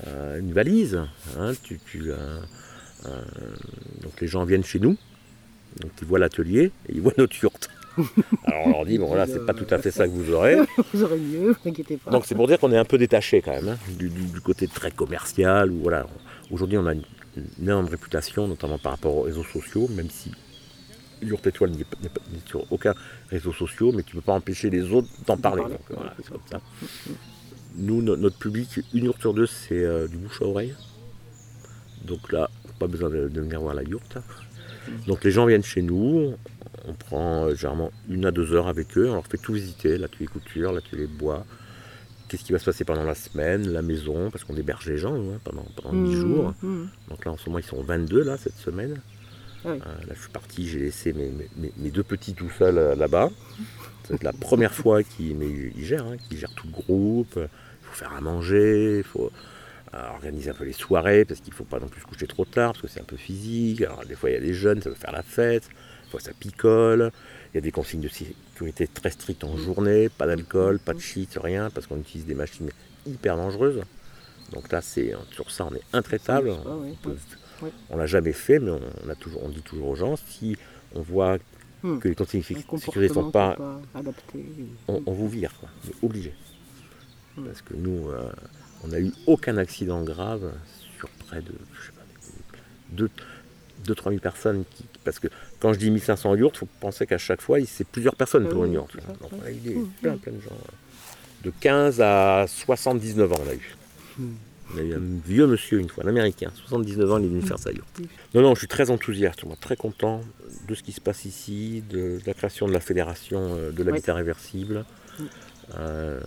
euh, 0.06 0.38
une 0.38 0.52
valise. 0.52 1.00
hein, 1.38 1.52
euh, 3.06 3.20
donc 4.02 4.20
les 4.20 4.26
gens 4.26 4.44
viennent 4.44 4.64
chez 4.64 4.80
nous, 4.80 4.96
donc 5.80 5.90
ils 6.00 6.06
voient 6.06 6.18
l'atelier 6.18 6.72
et 6.88 6.94
ils 6.94 7.00
voient 7.00 7.14
notre 7.18 7.36
yourte. 7.42 7.70
Alors 8.44 8.66
on 8.66 8.70
leur 8.70 8.86
dit, 8.86 8.98
bon 8.98 9.06
voilà, 9.06 9.26
c'est 9.26 9.44
pas 9.46 9.54
tout 9.54 9.66
à 9.70 9.78
fait 9.78 9.90
ça 9.90 10.06
que 10.06 10.12
vous 10.12 10.32
aurez. 10.32 10.56
Vous 10.92 11.02
aurez 11.02 11.18
mieux, 11.18 11.54
ne 11.64 11.70
inquiétez 11.70 11.96
pas. 11.96 12.10
Donc 12.10 12.26
c'est 12.26 12.34
pour 12.34 12.46
dire 12.46 12.58
qu'on 12.58 12.72
est 12.72 12.76
un 12.78 12.84
peu 12.84 12.98
détaché 12.98 13.40
quand 13.42 13.52
même 13.52 13.68
hein, 13.68 13.76
du, 13.98 14.08
du- 14.08 14.26
du 14.26 14.40
côté 14.40 14.68
très 14.68 14.90
commercial. 14.90 15.70
Où, 15.70 15.78
voilà, 15.82 16.06
aujourd'hui 16.50 16.78
on 16.78 16.86
a 16.86 16.92
une, 16.92 17.02
une 17.36 17.46
énorme 17.62 17.86
réputation, 17.86 18.46
notamment 18.48 18.78
par 18.78 18.92
rapport 18.92 19.16
aux 19.16 19.22
réseaux 19.22 19.44
sociaux, 19.44 19.88
même 19.94 20.10
si 20.10 20.30
Yourte 21.22 21.46
Étoile 21.46 21.70
n'est 21.70 21.84
sur 22.44 22.70
aucun 22.70 22.94
réseau 23.30 23.52
social, 23.52 23.90
mais 23.94 24.02
tu 24.02 24.14
ne 24.16 24.20
peux 24.20 24.26
pas 24.26 24.34
empêcher 24.34 24.68
les 24.70 24.92
autres 24.92 25.08
d'en 25.26 25.36
parler. 25.38 25.62
parler. 25.62 25.76
Donc, 25.76 25.96
voilà, 25.96 26.14
c'est 26.22 26.30
comme 26.30 26.40
ça. 26.50 26.60
Nous, 27.78 28.02
no- 28.02 28.16
notre 28.16 28.36
public, 28.38 28.80
une 28.94 29.04
yourte 29.06 29.20
sur 29.20 29.32
deux, 29.34 29.46
c'est 29.46 29.82
euh, 29.82 30.06
du 30.08 30.16
bouche 30.18 30.40
à 30.42 30.44
oreille. 30.44 30.74
Donc 32.04 32.32
là, 32.32 32.50
pas 32.78 32.86
besoin 32.86 33.08
de, 33.10 33.28
de 33.28 33.40
venir 33.40 33.60
voir 33.60 33.74
la 33.74 33.82
yourte. 33.82 34.18
Donc 35.06 35.24
les 35.24 35.30
gens 35.32 35.46
viennent 35.46 35.64
chez 35.64 35.82
nous, 35.82 36.34
on 36.86 36.94
prend 36.94 37.46
euh, 37.46 37.54
généralement 37.54 37.90
une 38.08 38.24
à 38.26 38.30
deux 38.30 38.52
heures 38.52 38.68
avec 38.68 38.96
eux, 38.98 39.08
on 39.10 39.14
leur 39.14 39.26
fait 39.26 39.38
tout 39.38 39.52
visiter, 39.54 39.98
l'atelier 39.98 40.26
couture, 40.26 40.72
l'atelier 40.72 41.06
bois, 41.06 41.44
qu'est-ce 42.28 42.44
qui 42.44 42.52
va 42.52 42.58
se 42.58 42.64
passer 42.64 42.84
pendant 42.84 43.04
la 43.04 43.14
semaine, 43.14 43.68
la 43.72 43.82
maison, 43.82 44.30
parce 44.30 44.44
qu'on 44.44 44.56
héberge 44.56 44.86
les 44.88 44.98
gens 44.98 45.14
hein, 45.14 45.38
pendant, 45.44 45.64
pendant 45.76 45.92
8 45.92 46.12
jours. 46.14 46.54
Mmh. 46.62 46.84
Donc 47.08 47.24
là, 47.24 47.32
en 47.32 47.36
ce 47.36 47.48
moment, 47.48 47.58
ils 47.58 47.64
sont 47.64 47.82
22 47.82 48.22
là, 48.22 48.36
cette 48.36 48.56
semaine. 48.56 49.00
Ah 49.64 49.68
oui. 49.72 49.78
Euh, 49.84 50.06
là, 50.06 50.14
je 50.14 50.20
suis 50.20 50.30
parti, 50.30 50.68
j'ai 50.68 50.78
laissé 50.80 51.12
mes, 51.12 51.30
mes- 51.56 51.72
mes 51.76 51.90
deux 51.90 52.02
petits 52.04 52.34
tout 52.34 52.50
seuls 52.50 52.78
euh, 52.78 52.94
là-bas. 52.94 53.30
C'est 54.04 54.22
la 54.22 54.32
première 54.32 54.74
fois 54.82 55.02
qu'ils 55.02 55.72
gèrent, 55.78 56.06
hein, 56.06 56.16
qu'ils 56.28 56.38
gèrent 56.38 56.54
tout 56.54 56.66
le 56.66 56.72
groupe. 56.72 57.34
Il 57.36 57.48
faut 57.82 57.94
faire 57.94 58.12
à 58.12 58.20
manger, 58.20 58.98
il 58.98 59.04
faut 59.04 59.30
organiser 60.12 60.50
un 60.50 60.54
peu 60.54 60.64
les 60.64 60.74
soirées, 60.74 61.24
parce 61.24 61.40
qu'il 61.40 61.52
ne 61.52 61.56
faut 61.56 61.64
pas 61.64 61.78
non 61.80 61.88
plus 61.88 62.02
se 62.02 62.06
coucher 62.06 62.26
trop 62.26 62.44
tard, 62.44 62.72
parce 62.72 62.82
que 62.82 62.88
c'est 62.88 63.00
un 63.00 63.04
peu 63.04 63.16
physique. 63.16 63.80
Alors, 63.80 64.04
des 64.04 64.14
fois, 64.14 64.28
il 64.28 64.34
y 64.34 64.36
a 64.36 64.40
des 64.40 64.52
jeunes, 64.52 64.82
ça 64.82 64.90
veut 64.90 64.94
faire 64.94 65.12
la 65.12 65.22
fête. 65.22 65.70
Ça 66.18 66.32
picole. 66.32 67.12
Il 67.52 67.56
y 67.56 67.58
a 67.58 67.60
des 67.60 67.72
consignes 67.72 68.00
de 68.00 68.08
sécurité 68.08 68.86
très 68.88 69.10
strictes 69.10 69.44
en 69.44 69.56
journée, 69.56 70.08
pas 70.08 70.26
d'alcool, 70.26 70.78
pas 70.78 70.94
de 70.94 70.98
shit, 70.98 71.38
rien, 71.42 71.68
parce 71.70 71.86
qu'on 71.86 71.98
utilise 71.98 72.26
des 72.26 72.34
machines 72.34 72.70
hyper 73.06 73.36
dangereuses. 73.36 73.82
Donc 74.52 74.72
là, 74.72 74.80
c'est 74.80 75.14
sur 75.30 75.50
ça, 75.50 75.66
on 75.70 75.74
est 75.74 75.82
intraitable. 75.92 76.52
Ah 76.64 76.70
On 76.70 77.70
on 77.90 77.96
l'a 77.96 78.06
jamais 78.06 78.32
fait, 78.32 78.58
mais 78.58 78.70
on, 78.70 79.08
a 79.10 79.14
toujours, 79.14 79.42
on 79.44 79.48
dit 79.48 79.62
toujours 79.62 79.88
aux 79.88 79.94
gens, 79.94 80.16
si 80.16 80.56
on 80.94 81.00
voit 81.02 81.38
Hmm. 81.82 81.98
que 81.98 82.08
les 82.08 82.14
consignes 82.14 82.40
de 82.40 82.46
sécurité 82.46 83.08
ne 83.10 83.14
sont 83.14 83.30
pas, 83.30 83.54
qui 83.54 83.62
est 83.62 83.64
pas 83.64 83.80
adapté. 83.94 84.46
on, 84.88 85.02
on 85.06 85.12
vous 85.12 85.28
vire, 85.28 85.52
quoi. 85.60 85.68
On 85.84 85.88
est 85.90 86.04
obligé. 86.04 86.32
Hmm. 87.36 87.44
Parce 87.44 87.62
que 87.62 87.74
nous, 87.74 88.08
euh, 88.08 88.32
on 88.82 88.88
n'a 88.88 88.98
eu 89.00 89.12
aucun 89.26 89.58
accident 89.58 90.02
grave 90.02 90.52
sur 90.98 91.08
près 91.10 91.42
de, 91.42 91.52
je 91.78 91.86
sais 91.86 91.92
pas, 91.92 93.04
2-3 93.84 94.08
000 94.08 94.20
personnes. 94.20 94.64
Qui, 94.70 94.84
parce 95.04 95.18
que 95.18 95.28
quand 95.60 95.72
je 95.72 95.78
dis 95.78 95.90
1500 95.90 96.34
yurts, 96.36 96.52
il 96.54 96.58
faut 96.58 96.68
penser 96.80 97.06
qu'à 97.06 97.18
chaque 97.18 97.40
fois, 97.40 97.58
c'est 97.66 97.86
plusieurs 97.86 98.14
personnes 98.16 98.46
Ah 98.48 98.52
pour 98.52 98.64
une 98.64 98.72
yourte. 98.74 98.96
Donc 99.20 99.30
on 99.32 99.44
a 99.46 99.50
eu 99.50 99.54
des- 99.54 99.74
Hmm, 99.76 99.88
plein, 100.02 100.14
hmm. 100.14 100.18
plein 100.18 100.32
de 100.32 100.40
gens. 100.40 100.50
euh, 100.52 101.44
De 101.44 101.52
15 101.60 102.00
à 102.00 102.46
79 102.48 103.32
ans, 103.32 103.36
on 103.44 103.50
a 103.50 103.54
eu. 103.54 103.74
Hmm. 104.18 104.32
On 104.74 104.78
a 104.78 104.82
eu 104.82 104.94
un 104.94 105.00
vieux 105.24 105.46
monsieur 105.46 105.78
une 105.78 105.88
fois, 105.88 106.04
un 106.04 106.08
américain, 106.08 106.50
79 106.54 107.12
ans, 107.12 107.18
il 107.18 107.26
est 107.26 107.28
venu 107.28 107.42
faire 107.42 107.58
sa 107.58 107.70
yourte. 107.70 108.00
Non, 108.34 108.42
non, 108.42 108.54
je 108.54 108.58
suis 108.60 108.66
très 108.68 108.90
enthousiaste, 108.90 109.44
moi, 109.44 109.54
très 109.60 109.76
content 109.76 110.22
de 110.66 110.74
ce 110.74 110.82
qui 110.82 110.90
se 110.92 111.00
passe 111.00 111.24
ici, 111.24 111.84
de, 111.88 111.96
de 112.18 112.20
la 112.26 112.34
création 112.34 112.66
de 112.66 112.72
la 112.72 112.80
fédération 112.80 113.38
euh, 113.56 113.70
de 113.70 113.82
l'habitat 113.84 114.14
réversible. 114.14 114.84
Euh, 115.78 116.18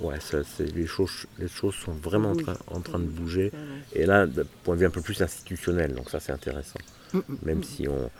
ouais, 0.00 0.20
ça, 0.20 0.38
les, 0.74 0.86
choses, 0.86 1.26
les 1.38 1.48
choses 1.48 1.74
sont 1.74 1.92
vraiment 1.92 2.32
en 2.32 2.36
train, 2.36 2.56
en 2.66 2.80
train 2.80 2.98
de 2.98 3.04
bouger. 3.06 3.52
Ah. 3.54 3.58
Et 3.94 4.04
là, 4.04 4.26
d'un 4.26 4.44
point 4.64 4.74
de 4.74 4.80
vue 4.80 4.86
un 4.86 4.90
peu 4.90 5.00
plus 5.00 5.20
institutionnel, 5.22 5.94
donc 5.94 6.10
ça 6.10 6.20
c'est 6.20 6.32
intéressant. 6.32 6.78
Même 7.42 7.62
si 7.62 7.88
on, 7.88 8.10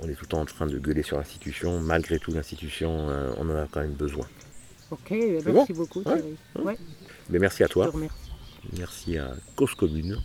on 0.00 0.08
est 0.08 0.14
tout 0.14 0.22
le 0.24 0.28
temps 0.28 0.40
en 0.40 0.44
train 0.46 0.66
de 0.66 0.78
gueuler 0.78 1.02
sur 1.02 1.16
l'institution, 1.18 1.80
malgré 1.80 2.18
tout 2.18 2.32
l'institution, 2.32 3.08
euh, 3.10 3.32
on 3.38 3.48
en 3.50 3.56
a 3.56 3.66
quand 3.70 3.80
même 3.80 3.92
besoin. 3.94 4.26
Ok, 4.90 5.10
bon 5.44 5.52
merci 5.52 5.72
beaucoup. 5.72 6.02
Thierry. 6.02 6.36
Ouais, 6.62 6.76
Mais 7.30 7.38
merci 7.38 7.62
à 7.62 7.66
je 7.66 7.68
te 7.68 7.72
toi, 7.74 7.86
remercie. 7.90 8.30
merci 8.78 9.18
à 9.18 9.34
Cause 9.56 9.74
Commune. 9.74 10.18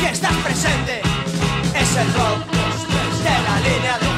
Que 0.00 0.08
estás 0.10 0.34
presente. 0.44 1.00
Es 1.74 1.96
el 1.96 2.12
rock 2.14 2.38
de 3.24 3.34
la 3.46 3.60
línea 3.60 3.98
del 3.98 4.15